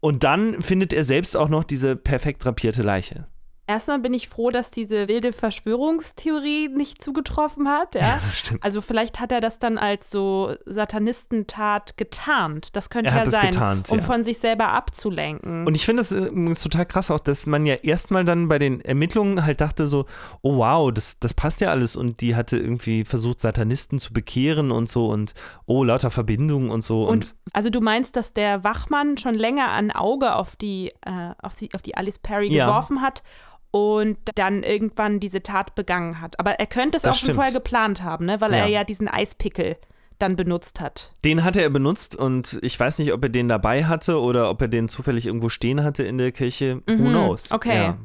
Und 0.00 0.24
dann 0.24 0.60
findet 0.60 0.92
er 0.92 1.04
selbst 1.04 1.36
auch 1.36 1.48
noch 1.48 1.62
diese 1.62 1.94
perfekt 1.94 2.44
drapierte 2.44 2.82
Leiche. 2.82 3.28
Erstmal 3.68 3.98
bin 3.98 4.14
ich 4.14 4.30
froh, 4.30 4.50
dass 4.50 4.70
diese 4.70 5.08
wilde 5.08 5.30
Verschwörungstheorie 5.32 6.68
nicht 6.68 7.04
zugetroffen 7.04 7.68
hat. 7.68 7.94
Ja, 7.94 8.00
Ja, 8.08 8.20
stimmt. 8.32 8.64
Also 8.64 8.80
vielleicht 8.80 9.20
hat 9.20 9.30
er 9.30 9.42
das 9.42 9.58
dann 9.58 9.76
als 9.76 10.10
so 10.10 10.54
Satanistentat 10.64 11.98
getarnt. 11.98 12.74
Das 12.76 12.88
könnte 12.88 13.14
ja 13.14 13.26
sein, 13.30 13.50
getarnt, 13.50 13.90
um 13.90 13.98
ja. 13.98 14.04
von 14.04 14.22
sich 14.22 14.38
selber 14.38 14.68
abzulenken. 14.68 15.66
Und 15.66 15.74
ich 15.74 15.84
finde 15.84 16.00
das 16.00 16.12
äh, 16.12 16.54
total 16.54 16.86
krass 16.86 17.10
auch, 17.10 17.20
dass 17.20 17.44
man 17.44 17.66
ja 17.66 17.74
erstmal 17.74 18.24
dann 18.24 18.48
bei 18.48 18.58
den 18.58 18.80
Ermittlungen 18.80 19.44
halt 19.44 19.60
dachte 19.60 19.86
so, 19.86 20.06
oh 20.40 20.56
wow, 20.56 20.90
das, 20.90 21.18
das 21.18 21.34
passt 21.34 21.60
ja 21.60 21.70
alles 21.70 21.94
und 21.94 22.22
die 22.22 22.34
hatte 22.36 22.56
irgendwie 22.56 23.04
versucht, 23.04 23.42
Satanisten 23.42 23.98
zu 23.98 24.14
bekehren 24.14 24.70
und 24.70 24.88
so 24.88 25.08
und 25.08 25.34
oh, 25.66 25.84
lauter 25.84 26.10
Verbindungen 26.10 26.70
und 26.70 26.82
so. 26.82 27.04
Und, 27.04 27.10
Und 27.10 27.34
also 27.52 27.68
du 27.68 27.82
meinst, 27.82 28.16
dass 28.16 28.32
der 28.32 28.64
Wachmann 28.64 29.18
schon 29.18 29.34
länger 29.34 29.72
ein 29.72 29.90
Auge 29.90 30.34
auf 30.34 30.56
die, 30.56 30.92
äh, 31.04 31.34
auf 31.42 31.56
die, 31.56 31.74
auf 31.74 31.82
die 31.82 31.96
Alice 31.96 32.18
Perry 32.18 32.48
Ja. 32.48 32.64
geworfen 32.64 33.02
hat 33.02 33.22
und 33.70 34.16
dann 34.36 34.62
irgendwann 34.62 35.20
diese 35.20 35.42
Tat 35.42 35.74
begangen 35.74 36.20
hat. 36.20 36.38
Aber 36.40 36.52
er 36.58 36.66
könnte 36.66 36.96
es 36.96 37.02
Das 37.02 37.10
auch 37.16 37.18
schon 37.18 37.26
stimmt. 37.26 37.36
vorher 37.36 37.52
geplant 37.52 38.02
haben, 38.02 38.24
ne? 38.26 38.40
weil 38.40 38.52
Ja. 38.52 38.58
er 38.58 38.66
ja 38.68 38.84
diesen 38.84 39.08
Eispickel 39.08 39.76
dann 40.18 40.34
benutzt 40.34 40.80
hat. 40.80 41.12
den 41.24 41.44
hatte 41.44 41.62
er 41.62 41.70
benutzt 41.70 42.16
und 42.16 42.58
ich 42.62 42.78
weiß 42.80 42.98
nicht, 42.98 43.12
ob 43.12 43.22
er 43.22 43.28
den 43.28 43.46
dabei 43.46 43.84
hatte 43.84 44.20
oder 44.20 44.50
ob 44.50 44.60
er 44.62 44.66
den 44.68 44.88
zufällig 44.88 45.26
irgendwo 45.26 45.48
stehen 45.48 45.84
hatte 45.84 46.02
in 46.02 46.18
der 46.18 46.32
Kirche. 46.32 46.82
Who 46.88 46.92
Mhm, 46.94 47.08
knows? 47.10 47.52
okay. 47.52 47.74
Ja. 47.76 47.98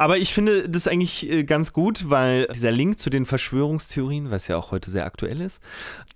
Aber 0.00 0.16
ich 0.18 0.32
finde 0.32 0.68
das 0.68 0.86
eigentlich 0.86 1.28
äh, 1.28 1.42
ganz 1.42 1.72
gut, 1.72 2.08
weil 2.08 2.46
dieser 2.54 2.70
Link 2.70 3.00
zu 3.00 3.10
den 3.10 3.26
Verschwörungstheorien, 3.26 4.30
was 4.30 4.46
ja 4.46 4.56
auch 4.56 4.70
heute 4.70 4.90
sehr 4.90 5.06
aktuell 5.06 5.40
ist, 5.40 5.60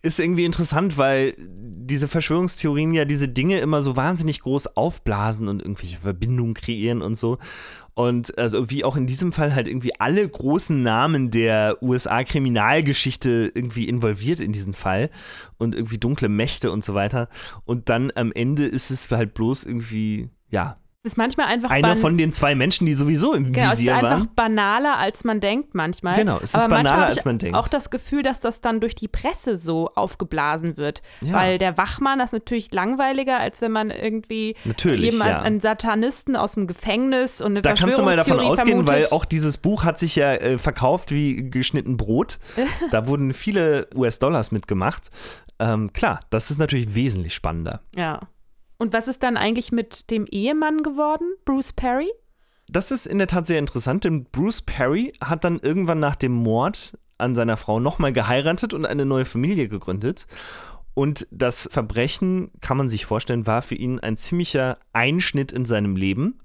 ist 0.02 0.20
irgendwie 0.20 0.44
interessant, 0.44 0.96
weil 0.98 1.34
diese 1.38 2.06
Verschwörungstheorien 2.06 2.92
ja 2.92 3.04
diese 3.04 3.26
Dinge 3.28 3.58
immer 3.58 3.82
so 3.82 3.96
wahnsinnig 3.96 4.40
groß 4.42 4.76
aufblasen 4.76 5.48
und 5.48 5.62
irgendwelche 5.62 5.98
Verbindungen 5.98 6.54
kreieren 6.54 7.02
und 7.02 7.16
so. 7.16 7.38
Und 7.94 8.38
also 8.38 8.70
wie 8.70 8.84
auch 8.84 8.96
in 8.96 9.06
diesem 9.06 9.32
Fall 9.32 9.54
halt 9.54 9.68
irgendwie 9.68 9.98
alle 10.00 10.26
großen 10.26 10.82
Namen 10.82 11.30
der 11.30 11.82
USA-Kriminalgeschichte 11.82 13.52
irgendwie 13.54 13.86
involviert 13.86 14.40
in 14.40 14.52
diesen 14.52 14.72
Fall 14.72 15.10
und 15.58 15.74
irgendwie 15.74 15.98
dunkle 15.98 16.28
Mächte 16.28 16.72
und 16.72 16.82
so 16.82 16.94
weiter. 16.94 17.28
Und 17.64 17.90
dann 17.90 18.10
am 18.14 18.32
Ende 18.32 18.64
ist 18.64 18.90
es 18.90 19.10
halt 19.10 19.34
bloß 19.34 19.64
irgendwie, 19.64 20.30
ja, 20.48 20.78
Es 21.04 21.14
ist 21.14 21.16
manchmal 21.16 21.46
einfach 21.46 21.68
einer 21.70 21.96
von 21.96 22.16
den 22.16 22.30
zwei 22.30 22.54
Menschen, 22.54 22.86
die 22.86 22.92
sowieso 22.94 23.34
im 23.34 23.52
Genau, 23.52 23.66
es 23.66 23.72
ist 23.72 23.78
Visier 23.80 23.96
einfach 23.96 24.10
waren. 24.10 24.30
banaler, 24.36 24.98
als 24.98 25.24
man 25.24 25.40
denkt 25.40 25.74
manchmal. 25.74 26.14
Genau, 26.14 26.36
es 26.36 26.54
ist 26.54 26.54
Aber 26.54 26.76
banaler, 26.76 27.06
als 27.06 27.24
man 27.24 27.38
denkt. 27.38 27.58
Auch 27.58 27.66
das 27.66 27.90
Gefühl, 27.90 28.22
dass 28.22 28.38
das 28.38 28.60
dann 28.60 28.78
durch 28.78 28.94
die 28.94 29.08
Presse 29.08 29.56
so 29.58 29.90
aufgeblasen 29.96 30.76
wird. 30.76 31.02
Ja. 31.20 31.32
Weil 31.32 31.58
der 31.58 31.76
Wachmann 31.76 32.20
das 32.20 32.28
ist 32.28 32.34
natürlich 32.34 32.72
langweiliger, 32.72 33.40
als 33.40 33.60
wenn 33.62 33.72
man 33.72 33.90
irgendwie 33.90 34.54
Natürlich, 34.64 35.10
jemand, 35.10 35.30
ja. 35.30 35.42
einen 35.42 35.58
Satanisten 35.58 36.36
aus 36.36 36.52
dem 36.52 36.68
Gefängnis 36.68 37.40
und 37.40 37.48
eine 37.48 37.62
Da 37.62 37.72
kannst 37.72 37.98
du 37.98 38.02
mal 38.02 38.14
davon 38.14 38.38
ausgehen, 38.38 38.86
weil 38.86 38.98
vermutet. 38.98 39.12
auch 39.12 39.24
dieses 39.24 39.58
Buch 39.58 39.82
hat 39.82 39.98
sich 39.98 40.14
ja 40.14 40.34
äh, 40.34 40.56
verkauft 40.56 41.10
wie 41.10 41.50
geschnitten 41.50 41.96
Brot. 41.96 42.38
da 42.92 43.08
wurden 43.08 43.32
viele 43.32 43.88
US-Dollars 43.92 44.52
mitgemacht. 44.52 45.10
Ähm, 45.58 45.92
klar, 45.92 46.20
das 46.30 46.52
ist 46.52 46.58
natürlich 46.58 46.94
wesentlich 46.94 47.34
spannender. 47.34 47.80
Ja. 47.96 48.20
Und 48.82 48.92
was 48.92 49.06
ist 49.06 49.22
dann 49.22 49.36
eigentlich 49.36 49.70
mit 49.70 50.10
dem 50.10 50.26
Ehemann 50.26 50.82
geworden, 50.82 51.34
Bruce 51.44 51.72
Perry? 51.72 52.10
Das 52.66 52.90
ist 52.90 53.06
in 53.06 53.18
der 53.18 53.28
Tat 53.28 53.46
sehr 53.46 53.60
interessant, 53.60 54.02
denn 54.02 54.24
Bruce 54.24 54.60
Perry 54.60 55.12
hat 55.20 55.44
dann 55.44 55.60
irgendwann 55.60 56.00
nach 56.00 56.16
dem 56.16 56.32
Mord 56.32 56.98
an 57.16 57.36
seiner 57.36 57.56
Frau 57.56 57.78
nochmal 57.78 58.12
geheiratet 58.12 58.74
und 58.74 58.84
eine 58.84 59.06
neue 59.06 59.24
Familie 59.24 59.68
gegründet. 59.68 60.26
Und 60.94 61.28
das 61.30 61.68
Verbrechen, 61.70 62.50
kann 62.60 62.76
man 62.76 62.88
sich 62.88 63.06
vorstellen, 63.06 63.46
war 63.46 63.62
für 63.62 63.76
ihn 63.76 64.00
ein 64.00 64.16
ziemlicher 64.16 64.78
Einschnitt 64.92 65.52
in 65.52 65.64
seinem 65.64 65.94
Leben. 65.94 66.40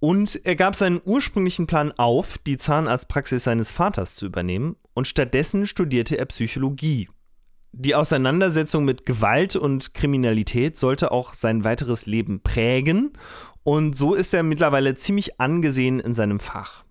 Und 0.00 0.38
er 0.44 0.56
gab 0.56 0.76
seinen 0.76 1.00
ursprünglichen 1.02 1.66
Plan 1.66 1.92
auf, 1.92 2.36
die 2.36 2.58
Zahnarztpraxis 2.58 3.42
seines 3.42 3.70
Vaters 3.70 4.16
zu 4.16 4.26
übernehmen. 4.26 4.76
Und 4.92 5.08
stattdessen 5.08 5.64
studierte 5.64 6.18
er 6.18 6.26
Psychologie. 6.26 7.08
Die 7.76 7.96
Auseinandersetzung 7.96 8.84
mit 8.84 9.04
Gewalt 9.04 9.56
und 9.56 9.94
Kriminalität 9.94 10.76
sollte 10.76 11.10
auch 11.10 11.34
sein 11.34 11.64
weiteres 11.64 12.06
Leben 12.06 12.40
prägen. 12.40 13.10
Und 13.64 13.96
so 13.96 14.14
ist 14.14 14.32
er 14.32 14.44
mittlerweile 14.44 14.94
ziemlich 14.94 15.40
angesehen 15.40 15.98
in 15.98 16.14
seinem 16.14 16.38
Fach. 16.38 16.84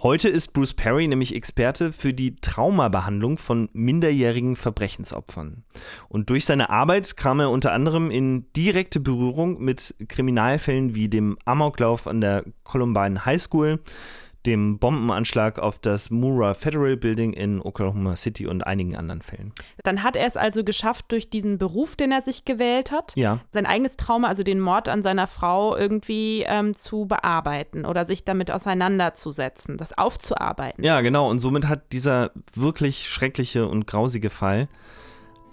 Heute 0.00 0.30
ist 0.30 0.54
Bruce 0.54 0.72
Perry 0.72 1.06
nämlich 1.06 1.34
Experte 1.34 1.92
für 1.92 2.14
die 2.14 2.36
Traumabehandlung 2.36 3.36
von 3.36 3.68
minderjährigen 3.74 4.56
Verbrechensopfern. 4.56 5.64
Und 6.08 6.30
durch 6.30 6.46
seine 6.46 6.70
Arbeit 6.70 7.18
kam 7.18 7.40
er 7.40 7.50
unter 7.50 7.72
anderem 7.72 8.10
in 8.10 8.50
direkte 8.54 9.00
Berührung 9.00 9.60
mit 9.62 9.94
Kriminalfällen 10.08 10.94
wie 10.94 11.08
dem 11.10 11.36
Amoklauf 11.44 12.06
an 12.06 12.22
der 12.22 12.44
Columbine 12.64 13.26
High 13.26 13.42
School, 13.42 13.80
dem 14.46 14.78
Bombenanschlag 14.78 15.58
auf 15.58 15.78
das 15.78 16.10
Murrah 16.10 16.54
Federal 16.54 16.96
Building 16.96 17.32
in 17.32 17.60
Oklahoma 17.60 18.16
City 18.16 18.46
und 18.46 18.66
einigen 18.66 18.96
anderen 18.96 19.22
Fällen. 19.22 19.52
Dann 19.82 20.02
hat 20.02 20.16
er 20.16 20.26
es 20.26 20.36
also 20.36 20.64
geschafft, 20.64 21.06
durch 21.08 21.28
diesen 21.28 21.58
Beruf, 21.58 21.96
den 21.96 22.12
er 22.12 22.20
sich 22.20 22.44
gewählt 22.44 22.90
hat, 22.90 23.12
Ja, 23.16 23.40
sein 23.50 23.66
eigenes 23.66 23.96
Trauma, 23.96 24.28
also 24.28 24.42
den 24.42 24.60
Mord 24.60 24.88
an 24.88 25.02
seiner 25.02 25.26
Frau, 25.26 25.76
irgendwie 25.76 26.44
ähm, 26.46 26.74
zu 26.74 27.06
bearbeiten 27.06 27.84
oder 27.84 28.04
sich 28.04 28.24
damit 28.24 28.50
auseinanderzusetzen, 28.50 29.76
das 29.76 29.96
aufzuarbeiten. 29.96 30.84
Ja, 30.84 31.00
genau. 31.00 31.28
Und 31.28 31.38
somit 31.38 31.68
hat 31.68 31.92
dieser 31.92 32.30
wirklich 32.54 33.08
schreckliche 33.08 33.66
und 33.68 33.86
grausige 33.86 34.30
Fall 34.30 34.68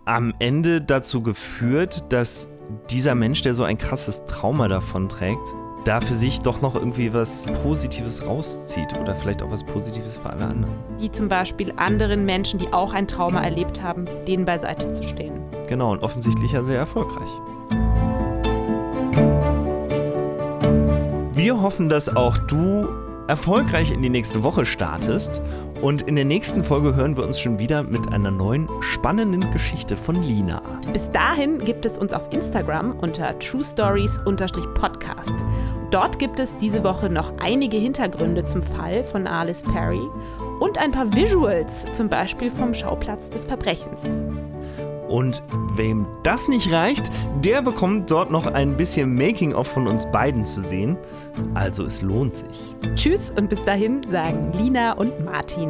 am 0.05 0.33
Ende 0.39 0.81
dazu 0.81 1.23
geführt, 1.23 2.11
dass 2.11 2.49
dieser 2.89 3.15
Mensch, 3.15 3.41
der 3.41 3.53
so 3.53 3.63
ein 3.63 3.77
krasses 3.77 4.25
Trauma 4.25 4.67
davonträgt, 4.67 5.55
da 5.84 5.99
für 5.99 6.13
sich 6.13 6.39
doch 6.39 6.61
noch 6.61 6.75
irgendwie 6.75 7.13
was 7.13 7.51
Positives 7.63 8.25
rauszieht 8.25 8.97
oder 8.99 9.15
vielleicht 9.15 9.41
auch 9.41 9.51
was 9.51 9.63
Positives 9.63 10.17
für 10.17 10.29
alle 10.29 10.45
anderen. 10.45 10.73
Wie 10.99 11.11
zum 11.11 11.27
Beispiel 11.27 11.73
anderen 11.75 12.25
Menschen, 12.25 12.59
die 12.59 12.71
auch 12.71 12.93
ein 12.93 13.07
Trauma 13.07 13.41
erlebt 13.41 13.81
haben, 13.81 14.05
denen 14.27 14.45
beiseite 14.45 14.89
zu 14.89 15.03
stehen. 15.03 15.41
Genau, 15.67 15.91
und 15.91 16.03
offensichtlich 16.03 16.53
ja 16.53 16.63
sehr 16.63 16.77
erfolgreich. 16.77 17.29
Wir 21.34 21.61
hoffen, 21.61 21.89
dass 21.89 22.15
auch 22.15 22.38
du 22.38 22.88
erfolgreich 23.27 23.91
in 23.91 24.01
die 24.01 24.09
nächste 24.09 24.43
Woche 24.43 24.65
startest. 24.65 25.41
Und 25.84 26.01
in 26.03 26.15
der 26.15 26.23
nächsten 26.23 26.63
Folge 26.63 26.95
hören 26.95 27.17
wir 27.17 27.25
uns 27.25 27.38
schon 27.41 27.59
wieder 27.59 27.84
mit 27.84 28.13
einer 28.13 28.31
neuen 28.31 28.69
spannenden 28.79 29.51
Geschichte 29.51 29.97
von 29.97 30.15
Lina. 30.23 30.61
Bis 30.93 31.11
dahin 31.11 31.57
gibt 31.59 31.86
es 31.86 31.97
uns 31.97 32.13
auf 32.13 32.31
Instagram 32.31 32.97
unter 32.99 33.38
truestories-podcast. 33.38 35.36
Dort 35.91 36.19
gibt 36.19 36.39
es 36.39 36.55
diese 36.55 36.86
Woche 36.86 37.09
noch 37.09 37.34
einige 37.39 37.75
Hintergründe 37.75 38.45
zum 38.45 38.63
Fall 38.63 39.03
von 39.03 39.27
Alice 39.27 39.61
Perry 39.61 40.07
und 40.61 40.77
ein 40.77 40.91
paar 40.91 41.13
Visuals, 41.13 41.86
zum 41.91 42.07
Beispiel 42.07 42.49
vom 42.49 42.73
Schauplatz 42.73 43.29
des 43.29 43.43
Verbrechens. 43.43 44.23
Und 45.14 45.43
wem 45.76 46.07
das 46.24 46.47
nicht 46.47 46.72
reicht, 46.72 47.11
der 47.45 47.61
bekommt 47.61 48.09
dort 48.09 48.32
noch 48.32 48.47
ein 48.47 48.76
bisschen 48.76 49.14
Making-of 49.14 49.68
von 49.68 49.88
uns 49.88 50.07
beiden 50.07 50.43
zu 50.43 50.64
sehen. 50.64 50.97
Also 51.53 51.86
es 51.86 52.01
lohnt 52.01 52.36
sich. 52.36 52.76
Tschüss 52.95 53.32
und 53.38 53.47
bis 53.47 53.64
dahin 53.64 54.01
sagen 54.09 54.51
Lina 54.53 54.93
und 54.93 55.24
Martin. 55.24 55.70